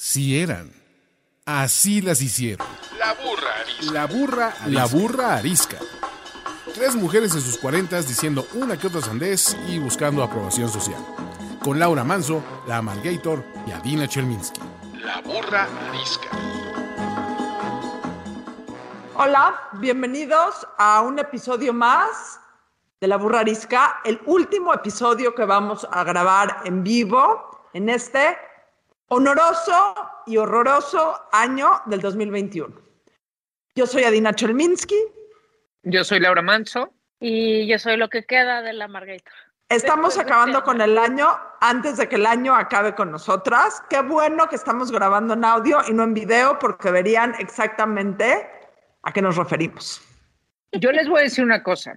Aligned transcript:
Sí 0.00 0.40
eran. 0.40 0.70
Así 1.44 2.00
las 2.00 2.22
hicieron. 2.22 2.64
La 3.00 3.14
burra 3.14 3.52
arisca. 3.60 3.92
La 3.92 4.06
burra, 4.06 4.54
la 4.66 4.86
burra 4.86 5.34
arisca. 5.34 5.76
Tres 6.72 6.94
mujeres 6.94 7.34
en 7.34 7.40
sus 7.40 7.58
cuarentas 7.58 8.06
diciendo 8.06 8.46
una 8.54 8.78
que 8.78 8.86
otra 8.86 9.00
sandez 9.00 9.56
y 9.66 9.80
buscando 9.80 10.22
aprobación 10.22 10.68
social. 10.68 11.04
Con 11.64 11.80
Laura 11.80 12.04
Manso, 12.04 12.44
la 12.68 12.76
Amalgator 12.76 13.44
y 13.66 13.72
Adina 13.72 14.06
Chelminsky. 14.06 14.60
La 15.02 15.20
burra 15.20 15.66
arisca. 15.88 16.28
Hola, 19.16 19.68
bienvenidos 19.80 20.64
a 20.78 21.00
un 21.00 21.18
episodio 21.18 21.72
más 21.72 22.38
de 23.00 23.08
La 23.08 23.16
Burra 23.16 23.40
Arisca, 23.40 24.00
el 24.04 24.20
último 24.26 24.72
episodio 24.72 25.34
que 25.34 25.44
vamos 25.44 25.88
a 25.90 26.04
grabar 26.04 26.58
en 26.66 26.84
vivo 26.84 27.66
en 27.72 27.88
este 27.88 28.38
honoroso 29.08 29.94
y 30.26 30.36
horroroso 30.36 31.20
año 31.32 31.82
del 31.86 32.00
2021. 32.00 32.74
Yo 33.74 33.86
soy 33.86 34.04
Adina 34.04 34.34
Chelminsky. 34.34 34.98
Yo 35.82 36.04
soy 36.04 36.20
Laura 36.20 36.42
Manso. 36.42 36.92
Y 37.20 37.66
yo 37.66 37.78
soy 37.78 37.96
lo 37.96 38.08
que 38.08 38.24
queda 38.24 38.62
de 38.62 38.72
la 38.72 38.88
Margarita. 38.88 39.30
Estamos 39.68 40.14
Después 40.14 40.26
acabando 40.26 40.58
este 40.58 40.64
con 40.66 40.80
el 40.80 40.96
año 40.96 41.28
antes 41.60 41.98
de 41.98 42.08
que 42.08 42.16
el 42.16 42.26
año 42.26 42.54
acabe 42.54 42.94
con 42.94 43.10
nosotras. 43.10 43.82
Qué 43.90 44.00
bueno 44.00 44.48
que 44.48 44.56
estamos 44.56 44.90
grabando 44.90 45.34
en 45.34 45.44
audio 45.44 45.80
y 45.86 45.92
no 45.92 46.04
en 46.04 46.14
video 46.14 46.58
porque 46.58 46.90
verían 46.90 47.34
exactamente 47.38 48.48
a 49.02 49.12
qué 49.12 49.20
nos 49.20 49.36
referimos. 49.36 50.00
Yo 50.72 50.90
les 50.92 51.08
voy 51.08 51.20
a 51.20 51.22
decir 51.24 51.44
una 51.44 51.62
cosa. 51.62 51.96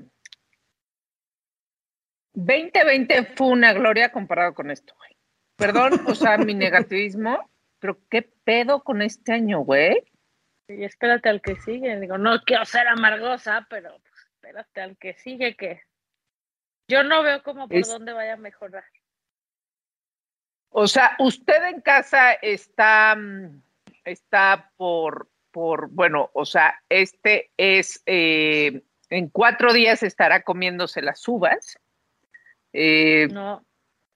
2020 2.33 3.33
fue 3.35 3.47
una 3.47 3.73
gloria 3.73 4.11
comparado 4.11 4.53
con 4.53 4.71
esto. 4.71 4.93
Perdón, 5.61 6.01
o 6.07 6.15
sea, 6.15 6.37
mi 6.39 6.55
negativismo, 6.55 7.47
pero 7.79 7.99
qué 8.09 8.23
pedo 8.43 8.83
con 8.83 9.03
este 9.03 9.31
año, 9.33 9.59
güey. 9.59 10.03
Y 10.67 10.83
espérate 10.83 11.29
al 11.29 11.39
que 11.41 11.55
sigue. 11.57 11.99
Digo, 11.99 12.17
no 12.17 12.41
quiero 12.41 12.65
ser 12.65 12.87
amargosa, 12.87 13.67
pero 13.69 13.91
pues, 13.99 14.27
espérate 14.33 14.81
al 14.81 14.97
que 14.97 15.13
sigue 15.13 15.55
que 15.55 15.81
yo 16.87 17.03
no 17.03 17.21
veo 17.21 17.43
cómo 17.43 17.67
por 17.67 17.77
Es- 17.77 17.87
dónde 17.89 18.11
vaya 18.11 18.33
a 18.33 18.37
mejorar. 18.37 18.83
O 20.69 20.87
sea, 20.87 21.15
usted 21.19 21.63
en 21.65 21.81
casa 21.81 22.31
está, 22.33 23.15
mm, 23.15 23.61
está 24.05 24.71
por, 24.77 25.29
por, 25.51 25.89
bueno, 25.89 26.31
o 26.33 26.43
sea, 26.45 26.81
este 26.89 27.51
es, 27.57 28.01
eh, 28.07 28.81
en 29.09 29.29
cuatro 29.29 29.73
días 29.73 30.01
estará 30.01 30.41
comiéndose 30.41 31.01
las 31.03 31.27
uvas, 31.27 31.77
eh, 32.73 33.27
No, 33.31 33.63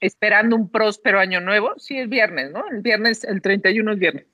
esperando 0.06 0.56
un 0.56 0.70
próspero 0.70 1.20
año 1.20 1.40
nuevo. 1.42 1.74
Sí, 1.78 1.98
es 2.00 2.10
viernes, 2.10 2.52
¿no? 2.52 2.66
El 2.70 2.82
viernes, 2.82 3.24
el 3.24 3.42
31 3.42 3.92
es 3.94 4.00
viernes. 4.00 4.26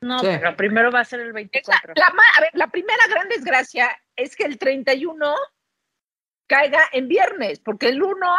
no, 0.00 0.18
Sí. 0.18 0.26
pero 0.30 0.56
primero 0.56 0.90
va 0.90 1.00
a 1.00 1.04
ser 1.04 1.20
el 1.20 1.28
Esa- 1.28 1.34
24. 1.34 1.92
la, 1.96 2.10
ma- 2.10 2.22
a 2.36 2.40
ver, 2.40 2.50
la 2.54 2.66
primera 2.66 3.06
gran 3.08 3.28
desgracia 3.28 3.88
es 4.16 4.34
que 4.34 4.42
el 4.44 4.58
31 4.58 5.34
caiga 6.48 6.80
en 6.92 7.06
viernes, 7.06 7.60
porque 7.60 7.88
el 7.88 8.02
1 8.02 8.36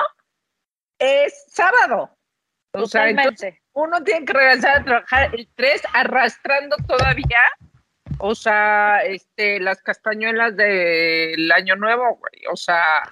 es 1.00 1.46
sábado. 1.48 2.16
O 2.74 2.86
sea, 2.86 3.08
entonces 3.10 3.56
uno 3.74 4.04
tiene 4.04 4.26
que 4.26 4.34
regresar 4.34 4.82
a 4.82 4.84
trabajar 4.84 5.36
el 5.36 5.48
3 5.56 5.82
arrastrando 5.94 6.76
todavía, 6.88 7.40
o 8.20 8.36
sea, 8.36 9.00
este, 9.06 9.60
las 9.60 9.82
castañuelas 9.82 10.56
del 10.58 11.52
año 11.52 11.76
nuevo, 11.76 12.18
güey. 12.18 12.46
O 12.52 12.56
sea, 12.58 13.04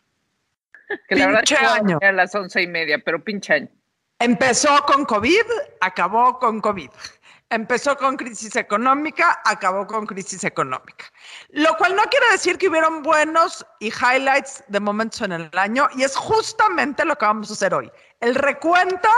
que 1.08 1.16
la 1.16 1.28
verdad 1.28 1.40
Pinche 1.42 1.58
a 1.58 1.74
año. 1.76 2.00
a 2.02 2.12
las 2.12 2.34
once 2.36 2.62
y 2.62 2.68
media, 2.68 3.00
pero 3.04 3.24
pinche 3.24 3.54
año. 3.54 3.70
Empezó 4.20 4.84
con 4.86 5.06
COVID, 5.06 5.46
acabó 5.82 6.38
con 6.40 6.62
COVID. 6.62 6.90
Empezó 7.50 7.98
con 7.98 8.16
crisis 8.16 8.56
económica, 8.56 9.42
acabó 9.44 9.86
con 9.86 10.06
crisis 10.06 10.44
económica. 10.44 11.06
Lo 11.50 11.76
cual 11.76 11.96
no 11.96 12.04
quiere 12.04 12.30
decir 12.32 12.58
que 12.58 12.70
hubieron 12.70 13.04
buenos 13.04 13.66
y 13.80 13.88
highlights 13.88 14.64
de 14.68 14.80
momentos 14.80 15.22
en 15.22 15.34
el 15.34 15.50
año, 15.54 15.90
y 15.96 16.04
es 16.04 16.16
justamente 16.16 17.04
lo 17.04 17.16
que 17.18 17.26
vamos 17.26 17.50
a 17.50 17.54
hacer 17.54 17.74
hoy. 17.74 17.92
El 18.22 18.36
recuento 18.36 19.10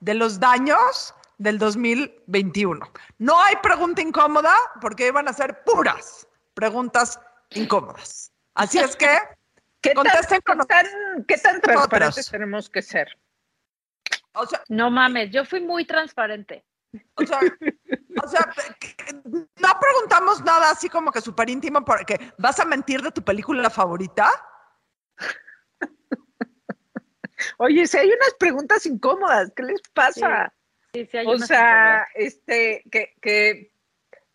de 0.00 0.14
los 0.14 0.40
daños 0.40 1.14
del 1.38 1.58
2021. 1.58 2.90
No 3.18 3.38
hay 3.42 3.56
pregunta 3.62 4.02
incómoda 4.02 4.54
porque 4.80 5.08
iban 5.08 5.28
a 5.28 5.32
ser 5.32 5.62
puras 5.64 6.26
preguntas 6.54 7.20
incómodas. 7.50 8.32
Así 8.54 8.78
es 8.78 8.96
que 8.96 9.06
¿Qué 9.80 9.94
tan, 9.94 10.40
con 10.44 10.66
tan, 10.66 10.86
qué 11.26 11.36
tan 11.38 11.60
transparentes 11.60 12.30
tenemos 12.30 12.68
que 12.68 12.82
ser? 12.82 13.16
o 14.34 14.46
sea, 14.46 14.62
No 14.68 14.90
mames, 14.90 15.30
yo 15.30 15.44
fui 15.44 15.60
muy 15.60 15.84
transparente. 15.84 16.64
O 17.14 17.24
sea, 17.26 17.40
o 18.22 18.28
sea, 18.28 18.50
que- 18.80 18.96
que 18.96 19.12
no 19.14 19.80
preguntamos 19.80 20.42
nada 20.44 20.70
así 20.70 20.88
como 20.88 21.12
que 21.12 21.20
súper 21.20 21.50
íntimo 21.50 21.84
porque 21.84 22.32
vas 22.38 22.58
a 22.60 22.64
mentir 22.64 23.02
de 23.02 23.12
tu 23.12 23.22
película 23.22 23.68
favorita. 23.70 24.30
Oye, 27.58 27.86
si 27.86 27.96
hay 27.98 28.08
unas 28.08 28.34
preguntas 28.38 28.84
incómodas, 28.86 29.52
¿qué 29.54 29.62
les 29.62 29.80
pasa? 29.94 30.52
Sí, 30.92 31.06
sí, 31.06 31.18
hay 31.18 31.26
o 31.26 31.32
unas 31.32 31.46
sea, 31.46 32.06
este, 32.14 32.82
que, 32.90 33.14
que, 33.20 33.72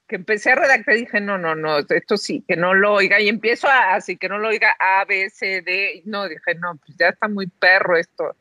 que 0.07 0.15
empecé 0.15 0.51
a 0.51 0.55
redactar 0.55 0.95
y 0.95 1.01
dije, 1.01 1.21
no, 1.21 1.37
no, 1.37 1.55
no, 1.55 1.79
esto 1.79 2.17
sí, 2.17 2.43
que 2.47 2.55
no 2.55 2.73
lo 2.73 2.93
oiga. 2.93 3.19
Y 3.19 3.29
empiezo 3.29 3.67
a, 3.67 3.95
así, 3.95 4.17
que 4.17 4.29
no 4.29 4.37
lo 4.37 4.49
oiga 4.49 4.75
A, 4.79 5.05
B, 5.05 5.29
C, 5.29 5.61
D. 5.61 5.95
Y 5.95 6.09
No, 6.09 6.27
dije, 6.27 6.55
no, 6.55 6.75
pues 6.77 6.97
ya 6.97 7.09
está 7.09 7.27
muy 7.27 7.47
perro 7.47 7.97
esto. 7.97 8.35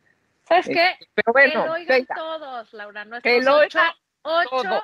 ¿Sabes 0.49 0.67
qué? 0.67 0.99
Pero 1.15 1.33
que 1.33 1.49
lo 1.49 1.73
oigan 1.73 1.87
venga, 1.87 2.15
todos, 2.15 2.73
Laura. 2.73 3.05
que 3.05 3.41
Nuestros 3.41 3.45
lo 3.45 3.57
ocho, 3.59 3.79
oigan 4.23 4.73
ocho 4.73 4.83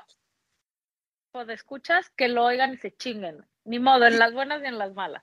podescuchas 1.31 2.11
que 2.17 2.29
lo 2.29 2.45
oigan 2.45 2.75
y 2.75 2.77
se 2.79 2.97
chinguen. 2.97 3.45
Ni 3.65 3.79
modo, 3.79 4.07
en 4.07 4.19
las 4.19 4.33
buenas 4.33 4.61
ni 4.61 4.69
en 4.69 4.79
las 4.79 4.95
malas. 4.95 5.23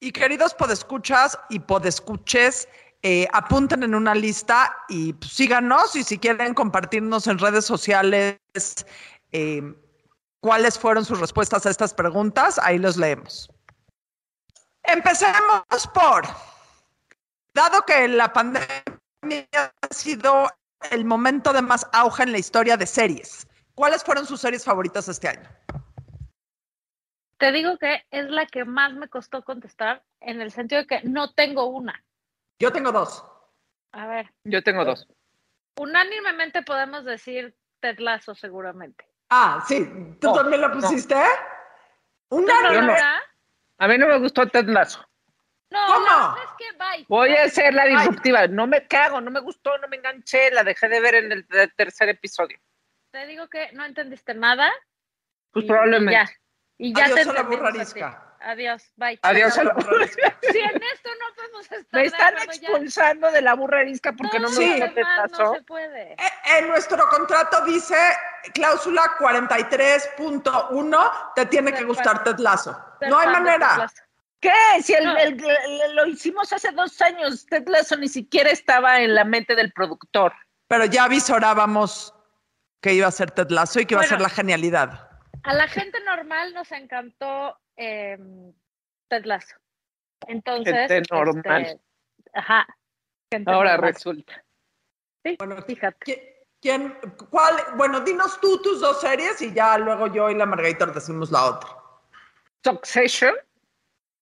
Y 0.00 0.12
queridos 0.12 0.54
podescuchas 0.54 1.38
y 1.48 1.58
podescuches, 1.58 2.68
eh, 3.02 3.26
apunten 3.32 3.82
en 3.82 3.94
una 3.94 4.14
lista 4.14 4.76
y 4.88 5.14
pues, 5.14 5.32
síganos 5.32 5.96
y 5.96 6.04
si 6.04 6.18
quieren 6.18 6.54
compartirnos 6.54 7.26
en 7.26 7.38
redes 7.38 7.64
sociales 7.64 8.38
eh, 9.32 9.62
cuáles 10.40 10.78
fueron 10.78 11.04
sus 11.04 11.20
respuestas 11.20 11.66
a 11.66 11.70
estas 11.70 11.94
preguntas, 11.94 12.58
ahí 12.58 12.78
los 12.78 12.96
leemos. 12.96 13.50
Empecemos 14.82 15.86
por, 15.92 16.24
dado 17.52 17.82
que 17.82 18.08
la 18.08 18.32
pandemia 18.32 18.68
ha 19.52 19.94
sido 19.94 20.48
el 20.90 21.04
momento 21.04 21.52
de 21.52 21.62
más 21.62 21.86
auge 21.92 22.22
en 22.22 22.32
la 22.32 22.38
historia 22.38 22.76
de 22.76 22.86
series, 22.86 23.46
¿cuáles 23.74 24.04
fueron 24.04 24.26
sus 24.26 24.40
series 24.40 24.64
favoritas 24.64 25.08
este 25.08 25.28
año? 25.28 25.48
Te 27.38 27.52
digo 27.52 27.78
que 27.78 28.04
es 28.10 28.28
la 28.30 28.46
que 28.46 28.64
más 28.64 28.94
me 28.94 29.08
costó 29.08 29.44
contestar 29.44 30.02
en 30.20 30.40
el 30.40 30.50
sentido 30.50 30.82
de 30.82 30.86
que 30.86 31.02
no 31.04 31.32
tengo 31.34 31.66
una. 31.66 32.04
Yo 32.58 32.72
tengo 32.72 32.90
dos. 32.90 33.24
A 33.92 34.06
ver, 34.06 34.32
yo 34.44 34.62
tengo 34.62 34.84
dos. 34.84 35.06
unánimemente 35.78 36.62
podemos 36.62 37.04
decir 37.04 37.56
Ted 37.80 38.00
Lasso 38.00 38.34
seguramente. 38.34 39.07
Ah, 39.30 39.62
sí, 39.66 39.84
¿tú 40.20 40.28
No, 40.28 40.32
también 40.34 40.60
la 40.62 40.68
no. 40.68 40.74
pusiste? 40.74 41.14
¿Tú 42.28 42.36
Una 42.36 42.60
no, 42.62 42.82
no. 42.82 42.94
A 43.78 43.88
mí 43.88 43.98
no 43.98 44.06
me 44.06 44.18
gustó 44.18 44.46
Ted 44.48 44.66
Lasso. 44.66 45.04
No, 45.70 45.86
¿Cómo? 45.86 46.06
no, 46.06 46.36
es 46.36 46.50
que 46.58 46.72
bye. 46.78 47.04
Voy 47.08 47.34
a 47.34 47.48
ser 47.50 47.74
la 47.74 47.84
disruptiva. 47.84 48.46
No 48.46 48.66
me 48.66 48.86
cago, 48.86 49.20
no 49.20 49.30
me 49.30 49.40
gustó, 49.40 49.76
no 49.78 49.88
me 49.88 49.96
enganché, 49.96 50.50
la 50.50 50.64
dejé 50.64 50.88
de 50.88 51.00
ver 51.00 51.14
en 51.16 51.32
el, 51.32 51.46
tercer 51.76 52.08
episodio. 52.08 52.58
Te 53.10 53.26
digo 53.26 53.48
que 53.48 53.70
no 53.72 53.84
entendiste 53.84 54.34
nada. 54.34 54.70
Pues 55.50 55.66
y- 55.66 55.68
probablemente. 55.68 56.12
Y 56.12 56.14
ya, 56.14 56.30
y 56.78 56.94
ya 56.94 57.04
Adiós 57.04 57.14
te 57.16 57.20
a 57.30 57.32
la 57.32 57.40
entendimos 57.40 57.94
Adiós, 58.40 58.92
bye. 58.96 59.18
Adiós 59.22 59.58
a 59.58 59.64
la 59.64 59.72
burra 59.74 60.06
Si 60.06 60.20
en 60.58 60.82
esto 60.82 61.08
no 61.20 61.34
podemos 61.34 61.62
estar 61.72 61.84
Me 61.92 62.00
de 62.00 62.06
están 62.06 62.34
ya, 62.36 62.42
expulsando 62.44 63.30
de 63.32 63.42
la 63.42 63.54
burra 63.54 63.80
arisca 63.80 64.12
porque 64.12 64.38
no, 64.38 64.48
me 64.50 64.54
Sí. 64.54 64.80
no 65.38 65.54
se 65.54 65.62
puede. 65.62 66.12
Eh, 66.12 66.16
En 66.58 66.68
nuestro 66.68 67.08
contrato 67.08 67.64
dice 67.64 67.96
cláusula 68.54 69.02
43.1, 69.18 71.10
te 71.34 71.46
tiene 71.46 71.72
que 71.72 71.84
gustar 71.84 72.22
Ted 72.24 72.38
Lasso. 72.38 72.76
Ser 73.00 73.08
No 73.10 73.18
hay 73.18 73.28
manera. 73.28 73.88
¿Qué? 74.40 74.52
Si 74.82 74.94
el- 74.94 75.04
No. 75.04 75.16
el- 75.16 75.44
el- 75.44 75.96
lo 75.96 76.06
hicimos 76.06 76.52
hace 76.52 76.70
dos 76.70 77.00
años, 77.02 77.44
Ted 77.46 77.66
Lasso 77.68 77.96
ni 77.96 78.08
siquiera 78.08 78.50
estaba 78.50 79.00
en 79.00 79.14
la 79.14 79.24
mente 79.24 79.56
del 79.56 79.72
productor. 79.72 80.32
Pero 80.68 80.84
ya 80.84 81.04
avisorábamos 81.04 82.14
que 82.80 82.92
iba 82.94 83.08
a 83.08 83.10
ser 83.10 83.30
Ted 83.32 83.50
Lasso 83.50 83.80
y 83.80 83.86
que 83.86 83.94
iba 83.94 84.02
a 84.02 84.06
ser 84.06 84.20
la 84.20 84.28
genialidad. 84.28 85.08
A 85.42 85.54
la 85.54 85.66
gente 85.66 85.98
normal 86.04 86.54
nos 86.54 86.70
encantó 86.72 87.58
eh, 87.78 88.18
Ted 89.08 89.24
Lasso. 89.24 89.56
Entonces, 90.26 90.74
Gente 90.88 91.02
normal. 91.10 91.62
este, 91.62 91.80
ajá. 92.34 92.66
gente 93.32 93.50
Ahora 93.50 93.72
normal. 93.72 93.92
resulta. 93.94 94.44
Sí, 95.24 95.36
Bueno, 95.38 95.62
fíjate. 95.62 95.98
¿Qui- 96.04 96.34
¿Quién, 96.60 96.98
cuál? 97.30 97.54
Bueno, 97.76 98.00
dinos 98.00 98.40
tú 98.40 98.60
tus 98.60 98.80
dos 98.80 99.00
series 99.00 99.40
y 99.42 99.54
ya 99.54 99.78
luego 99.78 100.08
yo 100.08 100.28
y 100.28 100.34
la 100.34 100.44
Margarita 100.44 100.86
decimos 100.86 101.30
la 101.30 101.44
otra. 101.44 101.70
Succession. 102.64 103.34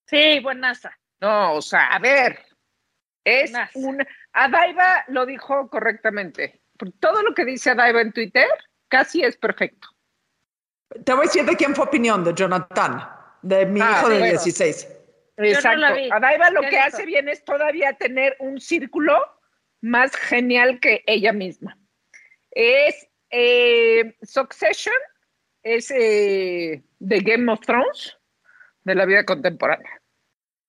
Sí, 0.06 0.40
buenaza. 0.40 0.92
No, 1.20 1.54
o 1.54 1.62
sea, 1.62 1.86
a 1.86 1.98
ver. 1.98 2.44
Es 3.24 3.50
Buenaza. 3.52 3.72
un. 3.78 4.06
Adaiva 4.34 5.04
lo 5.08 5.24
dijo 5.24 5.68
correctamente. 5.70 6.60
Todo 7.00 7.22
lo 7.22 7.34
que 7.34 7.46
dice 7.46 7.70
Adaiva 7.70 8.02
en 8.02 8.12
Twitter 8.12 8.46
casi 8.88 9.22
es 9.22 9.36
perfecto. 9.38 9.88
Te 11.04 11.12
voy 11.14 11.22
a 11.22 11.28
decir 11.28 11.44
de 11.46 11.56
quién 11.56 11.74
fue 11.74 11.86
opinión, 11.86 12.22
de 12.22 12.34
Jonathan, 12.34 13.00
de 13.42 13.66
mi 13.66 13.80
Ah, 13.80 13.96
hijo 13.98 14.08
de 14.08 14.18
bueno. 14.18 14.32
16. 14.32 14.88
Exacto. 15.38 15.78
la 15.78 15.92
vi. 15.92 16.08
Adaiva 16.10 16.50
lo 16.50 16.60
¿Qué 16.62 16.70
que 16.70 16.76
dijo? 16.76 16.88
hace 16.88 17.06
bien 17.06 17.28
es 17.28 17.44
todavía 17.44 17.92
tener 17.94 18.36
un 18.40 18.60
círculo 18.60 19.14
más 19.80 20.14
genial 20.16 20.80
que 20.80 21.02
ella 21.06 21.32
misma. 21.32 21.78
Es 22.50 23.06
eh, 23.30 24.16
Succession, 24.22 24.94
es 25.62 25.90
eh, 25.90 26.82
de 26.98 27.20
Game 27.20 27.52
of 27.52 27.60
Thrones, 27.60 28.16
de 28.84 28.94
la 28.94 29.04
vida 29.04 29.24
contemporánea. 29.24 30.00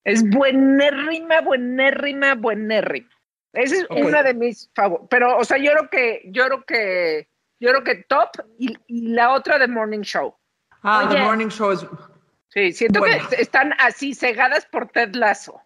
Es 0.04 0.24
buenérrima, 0.30 1.42
buenérrima, 1.42 2.36
buenérrima. 2.36 3.10
Esa 3.54 3.76
es 3.76 3.86
una 3.90 4.24
de 4.24 4.34
mis 4.34 4.70
favoritos. 4.76 5.08
Pero, 5.10 5.38
o 5.38 5.44
sea, 5.44 5.58
yo 5.58 5.72
creo 5.72 5.90
que, 5.90 6.22
yo 6.26 6.46
creo 6.46 6.66
que, 6.66 7.30
yo 7.60 7.70
creo 7.70 7.84
que 7.84 7.96
top 8.04 8.30
y, 8.58 8.78
y 8.88 9.10
la 9.10 9.34
otra 9.34 9.58
de 9.58 9.68
Morning 9.68 10.02
Show. 10.02 10.36
Ah, 10.84 11.08
The. 11.10 11.20
Morning 11.20 11.48
Show 11.50 11.72
es 11.72 11.86
Sí, 12.50 12.72
siento 12.74 13.02
que 13.02 13.20
están 13.38 13.74
así 13.78 14.14
cegadas 14.14 14.66
por 14.66 14.90
Ted 14.90 15.16
Lasso. 15.16 15.62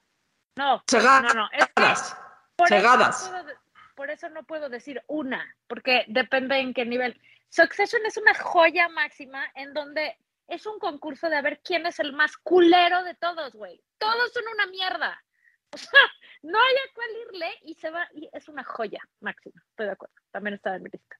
No, 0.55 0.83
cegadas. 0.89 1.33
no, 1.35 1.41
no. 1.41 1.49
Es 1.53 1.65
que 1.65 1.73
por 1.75 1.85
eso 1.87 2.15
no 2.57 2.67
cegadas. 2.67 3.29
puedo 3.29 3.61
por 4.01 4.09
eso 4.09 4.29
no 4.29 4.43
puedo 4.43 4.67
decir 4.67 5.03
una, 5.05 5.55
porque 5.67 6.05
depende 6.07 6.57
en 6.57 6.73
qué 6.73 6.85
nivel. 6.85 7.21
Succession 7.49 8.03
es 8.05 8.17
una 8.17 8.33
joya 8.33 8.89
máxima 8.89 9.45
en 9.53 9.75
donde 9.75 10.17
es 10.47 10.65
un 10.65 10.79
concurso 10.79 11.29
de 11.29 11.35
a 11.35 11.41
ver 11.43 11.61
quién 11.63 11.85
es 11.85 11.99
el 11.99 12.11
más 12.11 12.35
culero 12.37 13.03
de 13.03 13.13
todos, 13.13 13.53
güey. 13.53 13.79
Todos 13.99 14.33
son 14.33 14.43
una 14.53 14.65
mierda. 14.67 15.23
O 15.73 15.77
sea, 15.77 16.01
no 16.41 16.59
hay 16.59 16.75
a 16.75 16.93
cuál 16.93 17.07
irle 17.29 17.49
y 17.61 17.75
se 17.75 17.91
va, 17.91 18.05
y 18.13 18.29
es 18.33 18.49
una 18.49 18.61
joya 18.61 18.99
máxima. 19.21 19.63
Estoy 19.69 19.85
de 19.85 19.93
acuerdo. 19.93 20.15
También 20.29 20.55
estaba 20.55 20.75
en 20.75 20.83
mi 20.83 20.89
lista. 20.89 21.15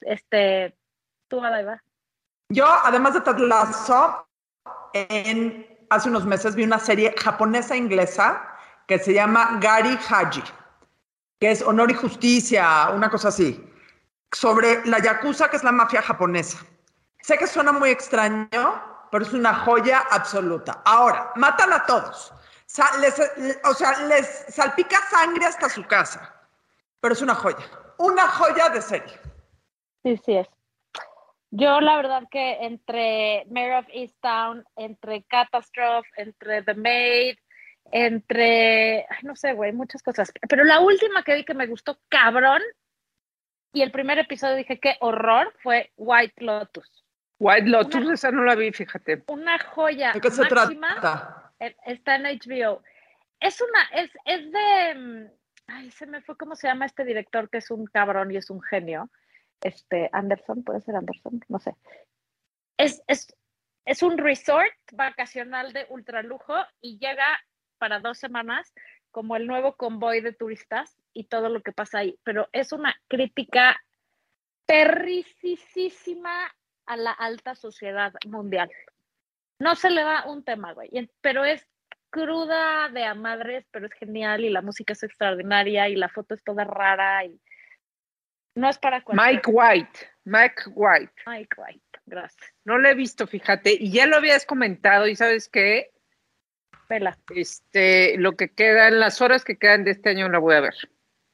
Este, 0.00 0.76
tú, 1.28 1.44
Adaiva. 1.44 1.80
Yo, 2.48 2.66
además 2.66 3.14
de 3.14 3.20
Ted 3.20 3.38
Lasso, 3.38 4.27
hace 5.90 6.08
unos 6.08 6.24
meses 6.24 6.54
vi 6.54 6.64
una 6.64 6.78
serie 6.78 7.14
japonesa 7.18 7.76
inglesa 7.76 8.42
que 8.86 8.98
se 8.98 9.12
llama 9.12 9.58
Gari 9.60 9.98
Haji, 10.08 10.42
que 11.40 11.50
es 11.50 11.62
Honor 11.62 11.90
y 11.90 11.94
Justicia, 11.94 12.90
una 12.94 13.10
cosa 13.10 13.28
así, 13.28 13.64
sobre 14.32 14.84
la 14.86 14.98
Yakuza, 14.98 15.48
que 15.50 15.56
es 15.56 15.64
la 15.64 15.72
mafia 15.72 16.02
japonesa. 16.02 16.58
Sé 17.20 17.36
que 17.36 17.46
suena 17.46 17.72
muy 17.72 17.90
extraño, 17.90 18.48
pero 19.10 19.24
es 19.24 19.32
una 19.32 19.54
joya 19.54 20.04
absoluta. 20.10 20.82
Ahora, 20.84 21.32
matan 21.36 21.72
a 21.72 21.84
todos. 21.84 22.32
O 23.64 23.74
sea, 23.74 23.92
les 24.06 24.44
salpica 24.48 24.98
sangre 25.10 25.46
hasta 25.46 25.68
su 25.68 25.84
casa. 25.86 26.34
Pero 27.00 27.14
es 27.14 27.22
una 27.22 27.34
joya. 27.34 27.64
Una 27.98 28.28
joya 28.28 28.68
de 28.70 28.82
serie. 28.82 29.20
Sí, 30.02 30.20
sí 30.24 30.36
es. 30.36 30.48
Yo 31.50 31.80
la 31.80 31.96
verdad 31.96 32.24
que 32.30 32.58
entre 32.64 33.46
Mayor 33.50 33.84
of 33.84 33.86
Easttown, 33.92 34.64
entre 34.76 35.22
Catastrophe, 35.24 36.08
entre 36.16 36.62
The 36.62 36.74
Maid, 36.74 37.36
entre, 37.90 39.06
ay, 39.08 39.18
no 39.22 39.34
sé, 39.34 39.54
güey, 39.54 39.72
muchas 39.72 40.02
cosas. 40.02 40.30
Pero 40.48 40.64
la 40.64 40.80
última 40.80 41.22
que 41.22 41.34
vi 41.34 41.44
que 41.44 41.54
me 41.54 41.66
gustó 41.66 41.98
cabrón 42.08 42.60
y 43.72 43.82
el 43.82 43.90
primer 43.90 44.18
episodio 44.18 44.56
dije 44.56 44.78
qué 44.78 44.96
horror 45.00 45.54
fue 45.62 45.90
White 45.96 46.44
Lotus. 46.44 47.04
White 47.38 47.68
Lotus, 47.68 47.94
Una- 47.94 48.14
esa 48.14 48.30
no 48.30 48.42
la 48.44 48.54
vi, 48.54 48.72
fíjate. 48.72 49.22
Una 49.28 49.58
joya 49.58 50.12
¿De 50.12 50.20
qué 50.20 50.30
se 50.30 50.42
máxima. 50.42 50.94
trata? 51.00 51.52
Está 51.86 52.16
en 52.16 52.26
HBO. 52.26 52.82
Es 53.40 53.60
una, 53.60 53.82
es, 54.02 54.10
es 54.24 54.52
de, 54.52 54.94
mm, 54.94 55.26
ay, 55.68 55.90
se 55.92 56.06
me 56.06 56.20
fue 56.20 56.36
cómo 56.36 56.56
se 56.56 56.66
llama 56.66 56.86
este 56.86 57.04
director 57.04 57.48
que 57.48 57.58
es 57.58 57.70
un 57.70 57.86
cabrón 57.86 58.32
y 58.32 58.36
es 58.36 58.50
un 58.50 58.60
genio. 58.60 59.08
Este, 59.60 60.08
Anderson, 60.12 60.62
puede 60.62 60.80
ser 60.80 60.96
Anderson, 60.96 61.40
no 61.48 61.58
sé. 61.58 61.74
Es, 62.76 63.02
es, 63.06 63.34
es 63.84 64.02
un 64.02 64.18
resort 64.18 64.72
vacacional 64.92 65.72
de 65.72 65.86
ultralujo 65.90 66.54
y 66.80 66.98
llega 66.98 67.26
para 67.78 68.00
dos 68.00 68.18
semanas 68.18 68.72
como 69.10 69.36
el 69.36 69.46
nuevo 69.46 69.76
convoy 69.76 70.20
de 70.20 70.32
turistas 70.32 70.96
y 71.12 71.24
todo 71.24 71.48
lo 71.48 71.62
que 71.62 71.72
pasa 71.72 71.98
ahí. 71.98 72.18
Pero 72.22 72.48
es 72.52 72.72
una 72.72 72.94
crítica 73.08 73.80
perricísima 74.66 76.54
a 76.86 76.96
la 76.96 77.12
alta 77.12 77.54
sociedad 77.54 78.12
mundial. 78.26 78.70
No 79.58 79.74
se 79.74 79.90
le 79.90 80.02
da 80.02 80.26
un 80.26 80.44
tema, 80.44 80.72
güey, 80.72 81.10
pero 81.20 81.44
es 81.44 81.66
cruda 82.10 82.88
de 82.90 83.04
a 83.04 83.14
madres, 83.14 83.66
pero 83.70 83.86
es 83.86 83.92
genial 83.92 84.44
y 84.44 84.50
la 84.50 84.62
música 84.62 84.92
es 84.92 85.02
extraordinaria 85.02 85.88
y 85.88 85.96
la 85.96 86.08
foto 86.08 86.34
es 86.34 86.44
toda 86.44 86.64
rara 86.64 87.24
y 87.24 87.40
no 88.58 88.68
es 88.68 88.78
para 88.78 89.02
cualquiera. 89.02 89.32
Mike 89.32 89.50
White, 89.50 90.00
Mike 90.24 90.62
White. 90.74 91.12
Mike 91.26 91.56
White, 91.56 92.00
gracias. 92.06 92.54
No 92.64 92.78
lo 92.78 92.88
he 92.88 92.94
visto, 92.94 93.26
fíjate, 93.26 93.76
y 93.78 93.92
ya 93.92 94.06
lo 94.06 94.16
habías 94.16 94.44
comentado, 94.44 95.06
y 95.06 95.16
sabes 95.16 95.48
qué, 95.48 95.92
Vela. 96.88 97.16
este, 97.34 98.16
lo 98.18 98.32
que 98.32 98.48
quedan, 98.48 99.00
las 99.00 99.20
horas 99.20 99.44
que 99.44 99.58
quedan 99.58 99.84
de 99.84 99.92
este 99.92 100.10
año 100.10 100.28
la 100.28 100.38
voy 100.38 100.54
a 100.54 100.60
ver. 100.60 100.74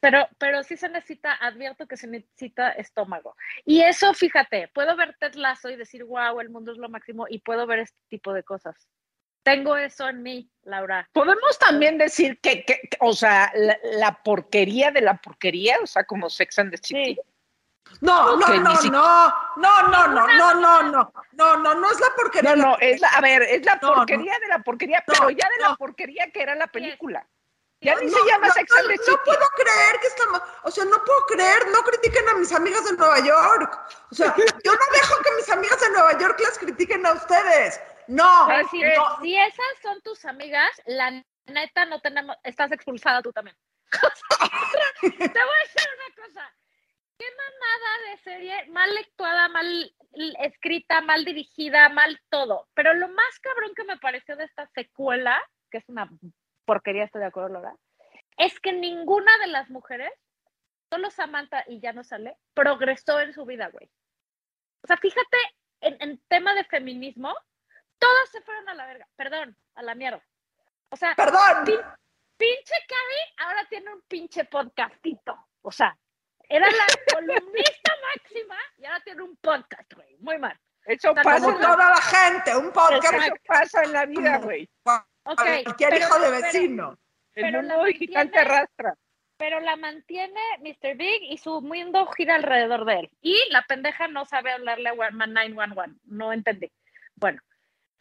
Pero, 0.00 0.28
pero 0.36 0.62
sí 0.62 0.76
se 0.76 0.90
necesita, 0.90 1.32
advierto 1.34 1.86
que 1.86 1.96
se 1.96 2.06
necesita 2.06 2.70
estómago. 2.72 3.36
Y 3.64 3.80
eso, 3.80 4.12
fíjate, 4.12 4.68
puedo 4.74 4.94
ver 4.96 5.16
Ted 5.18 5.34
Lasso 5.34 5.70
y 5.70 5.76
decir, 5.76 6.04
wow, 6.04 6.40
el 6.40 6.50
mundo 6.50 6.72
es 6.72 6.78
lo 6.78 6.90
máximo, 6.90 7.26
y 7.28 7.38
puedo 7.38 7.66
ver 7.66 7.78
este 7.78 7.98
tipo 8.10 8.34
de 8.34 8.42
cosas. 8.42 8.88
Tengo 9.44 9.76
eso 9.76 10.08
en 10.08 10.22
mí, 10.22 10.50
Laura. 10.64 11.08
Podemos 11.12 11.58
también 11.58 11.98
decir 11.98 12.40
que, 12.40 12.64
que- 12.64 12.80
que, 12.90 12.96
o 13.00 13.12
sea, 13.12 13.52
la, 13.54 13.78
la 13.82 14.22
porquería 14.22 14.90
de 14.90 15.02
la 15.02 15.18
porquería, 15.18 15.76
o 15.82 15.86
sea, 15.86 16.04
como 16.04 16.28
Sex 16.30 16.58
and 16.58 16.70
the 16.72 16.78
City. 16.78 17.14
Sí. 17.14 17.20
No, 18.00 18.36
no, 18.36 18.48
no, 18.60 18.76
si- 18.76 18.90
no, 18.90 19.28
no, 19.56 19.82
no, 19.88 20.08
no, 20.08 20.26
no, 20.26 20.54
no, 20.54 20.82
no, 20.82 21.12
no, 21.32 21.56
no, 21.58 21.74
no 21.74 21.90
es 21.90 22.00
la 22.00 22.06
porquería. 22.16 22.56
No, 22.56 22.70
no, 22.70 22.76
es 22.80 23.00
la, 23.00 23.08
a 23.08 23.20
ver, 23.20 23.42
es 23.42 23.64
la 23.64 23.78
No, 23.82 23.94
porquería 23.94 24.38
de 24.40 24.48
la 24.48 24.58
porquería, 24.60 25.04
No, 25.06 25.14
pero 25.14 25.30
ya 25.30 25.48
de 25.50 25.62
la 25.62 25.68
no. 25.68 25.76
porquería 25.76 26.30
que 26.32 26.42
era 26.42 26.54
la 26.54 26.66
película. 26.66 27.26
Ya 27.82 27.94
ni 27.96 28.06
No, 28.06 28.16
se 28.16 28.30
llama 28.30 28.46
no, 28.48 28.54
Sex 28.54 28.70
no, 28.72 28.78
and 28.80 28.88
the 28.88 28.96
no 28.96 29.02
City. 29.02 29.18
puedo 29.26 29.46
creer 29.56 30.00
que 30.00 30.06
estamos, 30.06 30.40
o 30.62 30.70
sea, 30.70 30.84
no 30.86 31.04
puedo 31.04 31.26
creer, 31.26 31.68
no 31.70 31.82
critiquen 31.82 32.26
a 32.30 32.34
mis 32.34 32.50
amigas 32.52 32.82
de 32.86 32.96
Nueva 32.96 33.20
York. 33.20 33.78
O 34.10 34.14
sea, 34.14 34.34
yo 34.38 34.72
no 34.72 34.92
dejo 34.94 35.22
que 35.22 35.30
mis 35.36 35.50
amigas 35.50 35.78
de 35.80 35.90
Nueva 35.90 36.18
York 36.18 36.40
las 36.40 36.58
critiquen 36.58 37.04
a 37.04 37.12
ustedes. 37.12 37.78
No, 38.06 38.48
si, 38.70 38.82
no, 38.82 39.20
si 39.22 39.36
esas 39.36 39.78
son 39.82 40.00
tus 40.02 40.24
amigas, 40.24 40.70
la 40.86 41.24
neta 41.46 41.84
no 41.86 42.00
tenemos, 42.00 42.36
estás 42.42 42.72
expulsada 42.72 43.22
tú 43.22 43.32
también. 43.32 43.56
Te 45.00 45.08
voy 45.08 45.18
a 45.18 45.64
decir 45.64 45.88
una 45.96 46.26
cosa. 46.26 46.54
Qué 47.16 47.26
mamada 47.36 48.10
de 48.10 48.18
serie, 48.18 48.66
mal 48.70 48.90
actuada, 48.98 49.48
mal 49.48 49.94
escrita, 50.40 51.00
mal 51.00 51.24
dirigida, 51.24 51.88
mal 51.88 52.20
todo. 52.28 52.68
Pero 52.74 52.92
lo 52.94 53.08
más 53.08 53.38
cabrón 53.40 53.72
que 53.74 53.84
me 53.84 53.98
pareció 53.98 54.36
de 54.36 54.44
esta 54.44 54.66
secuela, 54.74 55.40
que 55.70 55.78
es 55.78 55.88
una 55.88 56.10
porquería, 56.64 57.04
estoy 57.04 57.20
de 57.20 57.28
acuerdo, 57.28 57.50
Laura, 57.50 57.76
es 58.36 58.58
que 58.58 58.72
ninguna 58.72 59.38
de 59.38 59.46
las 59.46 59.70
mujeres, 59.70 60.12
solo 60.90 61.10
Samantha 61.10 61.64
y 61.68 61.80
ya 61.80 61.92
no 61.92 62.02
sale, 62.02 62.36
progresó 62.52 63.20
en 63.20 63.32
su 63.32 63.44
vida, 63.44 63.68
güey. 63.68 63.88
O 64.82 64.86
sea, 64.86 64.96
fíjate, 64.96 65.38
en, 65.80 65.96
en 66.00 66.18
tema 66.28 66.54
de 66.54 66.64
feminismo, 66.64 67.34
todas 67.98 68.28
se 68.30 68.40
fueron 68.42 68.68
a 68.68 68.74
la 68.74 68.86
verga, 68.86 69.06
perdón, 69.16 69.56
a 69.74 69.82
la 69.82 69.94
mierda. 69.94 70.22
O 70.90 70.96
sea, 70.96 71.14
perdón. 71.14 71.64
pinche 72.36 72.74
Carrie 72.88 73.34
ahora 73.38 73.64
tiene 73.68 73.92
un 73.92 74.02
pinche 74.02 74.44
podcastito. 74.44 75.36
O 75.62 75.72
sea, 75.72 75.96
era 76.48 76.66
la 76.70 76.86
columnista 77.14 77.92
máxima 78.14 78.56
y 78.78 78.84
ahora 78.84 79.00
tiene 79.04 79.22
un 79.22 79.36
podcast, 79.36 79.92
güey. 79.94 80.16
Muy 80.18 80.38
mal. 80.38 80.58
Eso 80.84 81.08
Como 81.08 81.22
pasa, 81.22 81.48
en 81.48 81.58
toda 81.60 81.76
la 81.90 81.96
gente, 82.02 82.56
un 82.56 82.70
podcast 82.70 83.14
eso 83.14 83.34
pasa 83.46 83.82
en 83.84 83.92
la 83.92 84.04
vida, 84.06 84.38
güey. 84.38 84.68
Ok, 85.24 85.42
cualquier 85.64 85.90
pero- 85.90 85.96
hijo 85.96 86.18
de 86.18 86.30
pero- 86.30 86.42
vecino. 86.42 86.98
El 87.34 87.42
Pero 87.46 87.58
mundo 87.62 87.76
la 87.78 87.84
digital 87.88 88.30
te 88.30 88.38
arrastra. 88.38 88.94
pero 89.36 89.58
la 89.58 89.74
mantiene 89.74 90.40
Mr. 90.60 90.94
Big 90.96 91.22
y 91.32 91.38
su 91.38 91.60
mundo 91.62 92.06
gira 92.16 92.36
alrededor 92.36 92.84
de 92.84 93.00
él. 93.00 93.10
Y 93.22 93.36
la 93.50 93.62
pendeja 93.62 94.06
no 94.06 94.24
sabe 94.24 94.52
hablarle 94.52 94.90
a 94.90 94.92
One 94.92 95.10
Man 95.10 95.32
911. 95.32 95.98
No 96.04 96.32
entendí. 96.32 96.70
Bueno, 97.16 97.40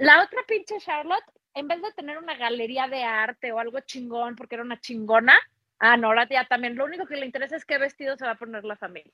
la 0.04 0.22
otra 0.22 0.44
pinche 0.48 0.80
Charlotte, 0.80 1.24
en 1.54 1.68
vez 1.68 1.82
de 1.82 1.94
tener 1.94 2.18
una 2.18 2.36
galería 2.36 2.88
de 2.88 3.04
arte 3.04 3.52
o 3.52 3.60
algo 3.60 3.80
chingón, 3.82 4.36
porque 4.36 4.56
era 4.56 4.64
una 4.64 4.80
chingona, 4.80 5.40
ah, 5.80 5.98
no, 5.98 6.08
ahora 6.08 6.28
ya 6.30 6.46
también, 6.46 6.76
lo 6.76 6.86
único 6.86 7.06
que 7.06 7.16
le 7.16 7.26
interesa 7.26 7.56
es 7.56 7.66
qué 7.66 7.78
vestido 7.78 8.18
se 8.18 8.26
va 8.26 8.32
a 8.32 8.38
poner 8.38 8.64
la 8.66 8.76
familia. 8.76 9.14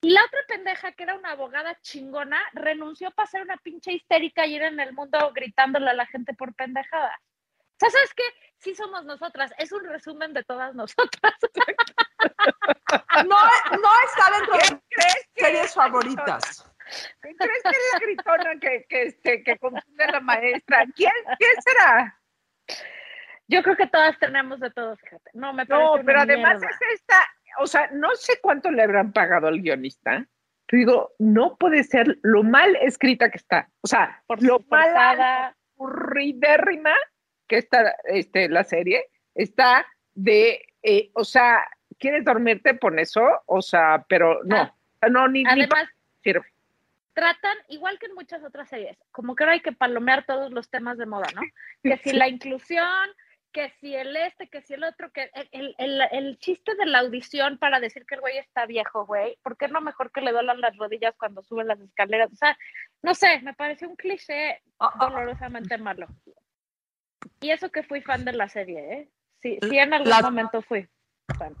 Y 0.00 0.10
la 0.10 0.24
otra 0.24 0.40
pendeja, 0.46 0.92
que 0.92 1.02
era 1.02 1.16
una 1.16 1.32
abogada 1.32 1.76
chingona, 1.80 2.40
renunció 2.52 3.10
para 3.12 3.26
ser 3.28 3.42
una 3.42 3.56
pinche 3.56 3.92
histérica 3.92 4.46
y 4.46 4.56
ir 4.56 4.62
en 4.62 4.78
el 4.78 4.92
mundo 4.92 5.32
gritándole 5.34 5.90
a 5.90 5.94
la 5.94 6.06
gente 6.06 6.34
por 6.34 6.54
pendejadas. 6.54 7.18
O 7.58 7.80
sea, 7.80 7.90
¿sabes 7.90 8.14
qué? 8.14 8.22
Sí 8.58 8.74
somos 8.74 9.04
nosotras. 9.04 9.52
Es 9.58 9.72
un 9.72 9.84
resumen 9.84 10.34
de 10.34 10.44
todas 10.44 10.74
nosotras. 10.74 11.34
No, 13.26 13.36
no 13.36 13.90
está 14.06 14.30
dentro 14.38 14.54
de 14.54 14.74
mis 14.74 14.84
¿Crees 14.90 15.28
que 15.34 15.44
series 15.44 15.74
favoritas. 15.74 16.67
¿Crees 17.20 17.36
que 17.38 17.44
es 17.44 17.92
la 17.92 17.98
gritona 18.00 18.60
que, 18.60 18.86
que, 18.88 19.02
este, 19.02 19.42
que 19.42 19.58
confunde 19.58 20.04
a 20.04 20.12
la 20.12 20.20
maestra? 20.20 20.84
¿Quién, 20.94 21.12
¿Quién 21.38 21.62
será? 21.62 22.18
Yo 23.48 23.62
creo 23.62 23.76
que 23.76 23.86
todas 23.86 24.18
tenemos 24.18 24.60
de 24.60 24.70
todo, 24.70 24.96
fíjate. 24.96 25.30
No, 25.34 25.52
me 25.52 25.64
parece 25.66 25.84
No, 25.84 25.94
una 25.94 26.04
pero 26.04 26.20
además 26.20 26.58
mierda. 26.60 26.68
es 26.68 27.00
esta, 27.00 27.16
o 27.58 27.66
sea, 27.66 27.88
no 27.92 28.14
sé 28.14 28.38
cuánto 28.42 28.70
le 28.70 28.82
habrán 28.82 29.12
pagado 29.12 29.46
al 29.48 29.60
guionista, 29.60 30.26
Pero 30.66 30.78
digo, 30.78 31.12
no 31.18 31.56
puede 31.56 31.82
ser 31.84 32.18
lo 32.22 32.42
mal 32.42 32.76
escrita 32.76 33.30
que 33.30 33.38
está. 33.38 33.70
O 33.80 33.86
sea, 33.86 34.22
Por 34.26 34.42
lo 34.42 34.60
mala, 34.70 35.54
aburridérrima 35.78 36.94
que 37.48 37.56
está 37.56 37.96
este, 38.04 38.48
la 38.50 38.64
serie, 38.64 39.06
está 39.34 39.86
de, 40.14 40.66
eh, 40.82 41.10
o 41.14 41.24
sea, 41.24 41.66
¿quieres 41.98 42.24
dormirte? 42.24 42.74
Pon 42.74 42.98
eso, 42.98 43.22
o 43.46 43.62
sea, 43.62 44.04
pero 44.08 44.40
no, 44.44 44.76
no, 45.10 45.28
ni, 45.28 45.44
ni 45.44 45.50
Además, 45.50 45.88
sirve. 46.22 46.46
Tratan, 47.18 47.56
igual 47.66 47.98
que 47.98 48.06
en 48.06 48.14
muchas 48.14 48.44
otras 48.44 48.68
series, 48.68 48.96
como 49.10 49.34
que 49.34 49.42
ahora 49.42 49.54
hay 49.54 49.60
que 49.60 49.72
palomear 49.72 50.24
todos 50.24 50.52
los 50.52 50.70
temas 50.70 50.98
de 50.98 51.06
moda, 51.06 51.26
¿no? 51.34 51.42
Que 51.82 51.96
si 51.96 52.12
la 52.12 52.28
inclusión, 52.28 53.10
que 53.50 53.70
si 53.80 53.92
el 53.96 54.14
este, 54.16 54.48
que 54.48 54.62
si 54.62 54.74
el 54.74 54.84
otro, 54.84 55.10
que 55.10 55.28
el, 55.50 55.74
el, 55.78 56.00
el, 56.12 56.38
chiste 56.38 56.76
de 56.76 56.86
la 56.86 57.00
audición 57.00 57.58
para 57.58 57.80
decir 57.80 58.06
que 58.06 58.14
el 58.14 58.20
güey 58.20 58.38
está 58.38 58.66
viejo, 58.66 59.04
güey, 59.04 59.36
¿por 59.42 59.56
qué 59.56 59.66
no 59.66 59.80
mejor 59.80 60.12
que 60.12 60.20
le 60.20 60.30
duelan 60.30 60.60
las 60.60 60.76
rodillas 60.76 61.16
cuando 61.18 61.42
sube 61.42 61.64
las 61.64 61.80
escaleras? 61.80 62.32
O 62.32 62.36
sea, 62.36 62.56
no 63.02 63.14
sé, 63.14 63.40
me 63.40 63.52
pareció 63.52 63.88
un 63.88 63.96
cliché 63.96 64.62
dolorosamente 65.00 65.76
malo. 65.76 66.06
Y 67.40 67.50
eso 67.50 67.72
que 67.72 67.82
fui 67.82 68.00
fan 68.00 68.24
de 68.24 68.32
la 68.32 68.48
serie, 68.48 68.92
¿eh? 68.92 69.10
Sí, 69.40 69.58
sí 69.68 69.76
en 69.76 69.92
algún 69.92 70.10
La- 70.10 70.22
momento 70.22 70.62
fui 70.62 70.86
fan. 71.36 71.56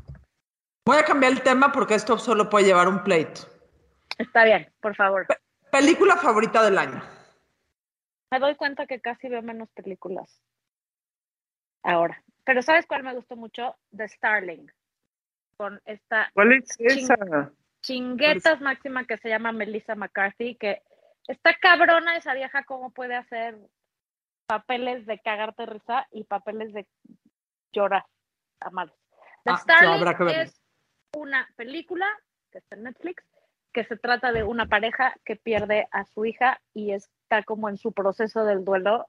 Voy 0.86 0.98
a 0.98 1.02
cambiar 1.04 1.32
el 1.32 1.42
tema 1.42 1.72
porque 1.72 1.96
esto 1.96 2.16
solo 2.16 2.48
puede 2.48 2.66
llevar 2.66 2.86
un 2.86 3.02
pleito. 3.02 3.40
Está 4.18 4.44
bien, 4.44 4.72
por 4.80 4.94
favor. 4.94 5.26
Película 5.70 6.16
favorita 6.16 6.62
del 6.64 6.78
año. 6.78 7.02
Me 8.30 8.38
doy 8.38 8.54
cuenta 8.56 8.86
que 8.86 9.00
casi 9.00 9.28
veo 9.28 9.42
menos 9.42 9.70
películas 9.70 10.42
ahora. 11.82 12.22
Pero 12.44 12.62
¿sabes 12.62 12.86
cuál 12.86 13.02
me 13.02 13.14
gustó 13.14 13.36
mucho? 13.36 13.76
The 13.96 14.08
Starling. 14.08 14.70
Con 15.56 15.80
esta 15.86 16.30
¿Cuál 16.34 16.52
es 16.52 16.78
Ching- 16.78 17.12
esa? 17.12 17.52
chinguetas 17.82 18.60
máxima 18.60 19.04
que 19.06 19.16
se 19.18 19.28
llama 19.28 19.52
Melissa 19.52 19.94
McCarthy, 19.94 20.56
que 20.56 20.82
está 21.26 21.54
cabrona 21.54 22.16
esa 22.16 22.34
vieja 22.34 22.64
cómo 22.64 22.90
puede 22.90 23.14
hacer 23.16 23.58
papeles 24.46 25.04
de 25.06 25.18
cagarte 25.20 25.66
risa 25.66 26.06
y 26.10 26.24
papeles 26.24 26.72
de 26.72 26.86
llorar 27.72 28.04
a 28.60 28.70
malos. 28.70 28.96
The 29.44 29.52
Ah, 29.52 29.56
Starling 29.58 30.30
es 30.30 30.60
una 31.14 31.48
película 31.56 32.06
que 32.50 32.58
está 32.58 32.76
en 32.76 32.84
Netflix 32.84 33.22
que 33.78 33.84
se 33.84 33.96
trata 33.96 34.32
de 34.32 34.42
una 34.42 34.66
pareja 34.66 35.14
que 35.24 35.36
pierde 35.36 35.86
a 35.92 36.04
su 36.04 36.24
hija 36.24 36.60
y 36.74 36.90
está 36.90 37.44
como 37.44 37.68
en 37.68 37.76
su 37.76 37.92
proceso 37.92 38.44
del 38.44 38.64
duelo, 38.64 39.06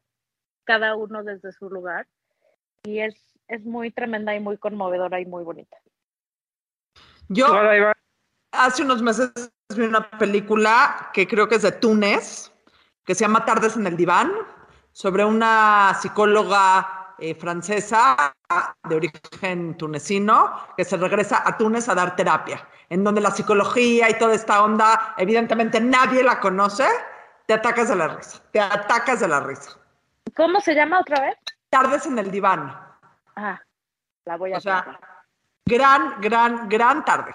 cada 0.63 0.95
uno 0.95 1.23
desde 1.23 1.51
su 1.53 1.71
lugar. 1.71 2.05
Y 2.83 2.99
es, 2.99 3.15
es 3.47 3.65
muy 3.65 3.89
tremenda 3.89 4.35
y 4.35 4.39
muy 4.39 4.59
conmovedora 4.59 5.19
y 5.19 5.25
muy 5.25 5.43
bonita. 5.43 5.75
Yo 7.29 7.47
hace 8.51 8.83
unos 8.83 9.01
meses 9.01 9.31
vi 9.75 9.85
una 9.85 10.07
película 10.07 11.09
que 11.13 11.27
creo 11.27 11.49
que 11.49 11.55
es 11.55 11.63
de 11.63 11.71
Túnez, 11.71 12.51
que 13.03 13.15
se 13.15 13.21
llama 13.21 13.45
Tardes 13.45 13.75
en 13.75 13.87
el 13.87 13.97
Diván, 13.97 14.31
sobre 14.91 15.25
una 15.25 15.97
psicóloga 15.99 17.15
eh, 17.17 17.33
francesa 17.33 18.35
de 18.89 18.95
origen 18.95 19.77
tunecino 19.77 20.51
que 20.75 20.83
se 20.83 20.97
regresa 20.97 21.41
a 21.45 21.55
Túnez 21.55 21.87
a 21.87 21.95
dar 21.95 22.15
terapia, 22.15 22.67
en 22.89 23.03
donde 23.03 23.21
la 23.21 23.31
psicología 23.31 24.09
y 24.09 24.17
toda 24.17 24.33
esta 24.35 24.63
onda, 24.63 25.13
evidentemente 25.17 25.79
nadie 25.79 26.23
la 26.23 26.39
conoce, 26.39 26.85
te 27.45 27.53
atacas 27.53 27.87
de 27.89 27.95
la 27.95 28.07
risa, 28.09 28.41
te 28.51 28.59
atacas 28.59 29.19
de 29.21 29.27
la 29.27 29.39
risa. 29.39 29.71
¿Cómo 30.35 30.59
se 30.59 30.73
llama 30.75 30.99
otra 30.99 31.21
vez? 31.21 31.35
Tardes 31.69 32.05
en 32.05 32.19
el 32.19 32.31
Diván, 32.31 32.75
Ah, 33.35 33.61
la 34.25 34.35
voy 34.35 34.51
a 34.53 34.57
o 34.57 34.59
sea, 34.59 34.99
gran, 35.65 36.19
gran, 36.19 36.67
gran 36.67 37.05
tarde. 37.05 37.33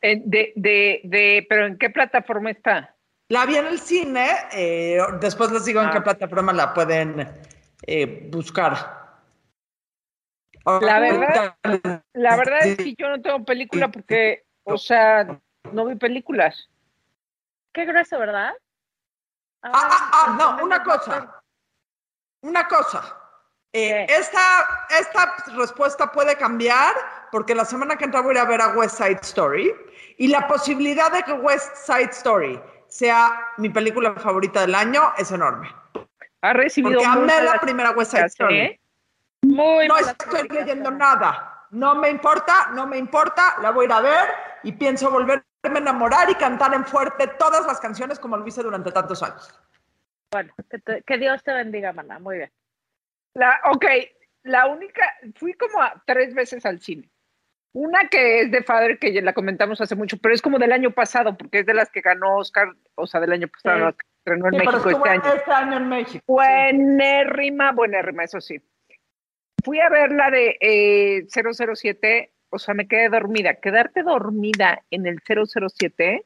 Eh, 0.00 0.22
De, 0.24 0.52
de, 0.56 1.00
de, 1.04 1.46
pero 1.48 1.66
¿en 1.66 1.76
qué 1.78 1.90
plataforma 1.90 2.50
está? 2.50 2.94
La 3.28 3.44
vi 3.44 3.56
en 3.56 3.66
el 3.66 3.80
cine, 3.80 4.28
eh, 4.52 4.98
después 5.20 5.50
les 5.50 5.64
digo 5.64 5.80
en 5.82 5.88
Ah. 5.88 5.92
qué 5.92 6.00
plataforma 6.00 6.52
la 6.52 6.72
pueden 6.72 7.40
eh, 7.86 8.28
buscar. 8.32 9.05
La 10.66 10.98
verdad- 10.98 11.56
La 12.12 12.36
verdad 12.36 12.66
es 12.66 12.76
que 12.76 12.94
yo 12.98 13.08
no 13.08 13.20
tengo 13.22 13.44
película 13.44 13.88
porque, 13.88 14.44
o 14.64 14.76
sea, 14.76 15.38
no 15.72 15.86
vi 15.86 15.94
películas. 15.94 16.68
Qué 17.72 17.84
grueso, 17.84 18.18
¿verdad? 18.18 18.52
Ah, 19.62 19.70
ah, 19.72 20.10
ah, 20.12 20.36
no, 20.38 20.44
Ahora, 20.44 20.64
una 20.64 20.82
cosa. 20.82 21.42
Una 22.42 22.66
cosa. 22.68 23.16
Eh, 23.72 24.06
esta, 24.08 24.40
esta 24.98 25.34
respuesta 25.54 26.10
puede 26.10 26.36
cambiar 26.36 26.94
porque 27.30 27.54
la 27.54 27.64
semana 27.64 27.96
que 27.96 28.04
entra 28.04 28.22
voy 28.22 28.30
a 28.36 28.40
ir 28.40 28.46
a 28.46 28.48
ver 28.48 28.60
a 28.60 28.68
West 28.68 28.96
Side 28.96 29.18
Story 29.22 29.74
y 30.18 30.28
la 30.28 30.46
posibilidad 30.48 31.12
de 31.12 31.22
que 31.22 31.32
West 31.32 31.76
Side 31.76 32.10
Story 32.10 32.60
sea 32.88 33.52
mi 33.58 33.68
película 33.68 34.14
favorita 34.14 34.62
del 34.62 34.74
año 34.74 35.12
es 35.18 35.30
enorme. 35.30 35.68
Ha 36.40 36.52
recibido 36.54 36.94
Porque 37.00 37.06
amé 37.06 37.42
la 37.42 37.60
primera 37.60 37.90
West 37.90 38.12
Side 38.12 38.26
Story. 38.26 38.58
¿eh? 38.58 38.80
Muy 39.42 39.88
No 39.88 39.96
estoy 39.98 40.48
pero- 40.48 40.90
nada. 40.92 41.52
No 41.70 41.94
me 41.96 42.10
importa, 42.10 42.70
no 42.74 42.86
me 42.86 42.96
importa. 42.98 43.56
La 43.60 43.70
voy 43.70 43.84
a 43.84 43.86
ir 43.86 43.92
a 43.92 44.00
ver 44.00 44.28
y 44.62 44.72
pienso 44.72 45.10
volverme 45.10 45.42
a 45.64 45.68
enamorar 45.68 46.30
y 46.30 46.34
cantar 46.36 46.72
en 46.74 46.84
fuerte 46.84 47.26
todas 47.38 47.66
las 47.66 47.80
canciones 47.80 48.18
como 48.18 48.36
lo 48.36 48.46
hice 48.46 48.62
durante 48.62 48.92
tantos 48.92 49.22
años. 49.22 49.52
Bueno, 50.30 50.52
que, 50.70 50.78
te- 50.78 51.02
que 51.02 51.18
Dios 51.18 51.42
te 51.42 51.52
bendiga, 51.52 51.92
mana. 51.92 52.18
Muy 52.18 52.36
bien. 52.38 52.52
La, 53.34 53.60
ok, 53.64 53.84
la 54.44 54.66
única, 54.66 55.02
fui 55.34 55.54
como 55.54 55.82
a 55.82 56.02
tres 56.06 56.34
veces 56.34 56.64
al 56.66 56.80
cine. 56.80 57.10
Una 57.72 58.08
que 58.08 58.40
es 58.42 58.50
de 58.50 58.62
Father, 58.62 58.98
que 58.98 59.12
ya 59.12 59.20
la 59.20 59.34
comentamos 59.34 59.80
hace 59.80 59.94
mucho, 59.96 60.16
pero 60.18 60.34
es 60.34 60.40
como 60.40 60.58
del 60.58 60.72
año 60.72 60.92
pasado, 60.92 61.36
porque 61.36 61.58
es 61.58 61.66
de 61.66 61.74
las 61.74 61.90
que 61.90 62.00
ganó 62.00 62.36
Oscar, 62.38 62.68
o 62.94 63.06
sea, 63.06 63.20
del 63.20 63.32
año 63.32 63.48
pasado, 63.48 63.90
Sí. 63.90 63.96
que 63.98 64.06
estrenó 64.18 64.46
en 64.46 64.52
Sí, 64.52 64.58
pero 64.60 64.70
México 64.72 64.90
estuvo 64.90 65.06
este 65.06 65.08
año. 65.28 65.34
este 65.36 65.52
año 65.52 65.76
en 65.76 65.88
México. 65.88 66.24
Buenérrima, 66.26 67.72
buenérrima, 67.72 68.24
eso 68.24 68.40
sí. 68.40 68.58
Fui 69.66 69.80
a 69.80 69.88
ver 69.88 70.12
la 70.12 70.30
de 70.30 70.56
eh, 70.60 71.26
007, 71.28 72.32
o 72.50 72.58
sea, 72.60 72.72
me 72.72 72.86
quedé 72.86 73.08
dormida. 73.08 73.54
Quedarte 73.56 74.04
dormida 74.04 74.80
en 74.92 75.06
el 75.06 75.18
007, 75.20 76.24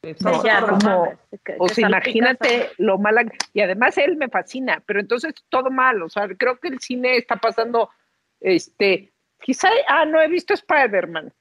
Sí, 0.00 0.14
No, 0.20 0.44
ya, 0.44 0.60
no 0.60 0.66
como- 0.78 1.18
que- 1.44 1.56
o 1.58 1.66
que 1.66 1.74
sea, 1.74 1.88
imagínate 1.88 2.70
lo 2.78 2.98
mala. 2.98 3.24
Y 3.52 3.62
además 3.62 3.98
él 3.98 4.14
me 4.16 4.28
fascina, 4.28 4.80
pero 4.86 5.00
entonces 5.00 5.34
todo 5.48 5.70
mal, 5.70 6.00
o 6.02 6.08
sea, 6.08 6.28
creo 6.38 6.60
que 6.60 6.68
el 6.68 6.78
cine 6.78 7.16
está 7.16 7.34
pasando, 7.34 7.90
este, 8.38 9.12
quizá, 9.40 9.68
ah, 9.88 10.04
no 10.04 10.20
he 10.20 10.28
visto 10.28 10.54
Spider-Man, 10.54 11.34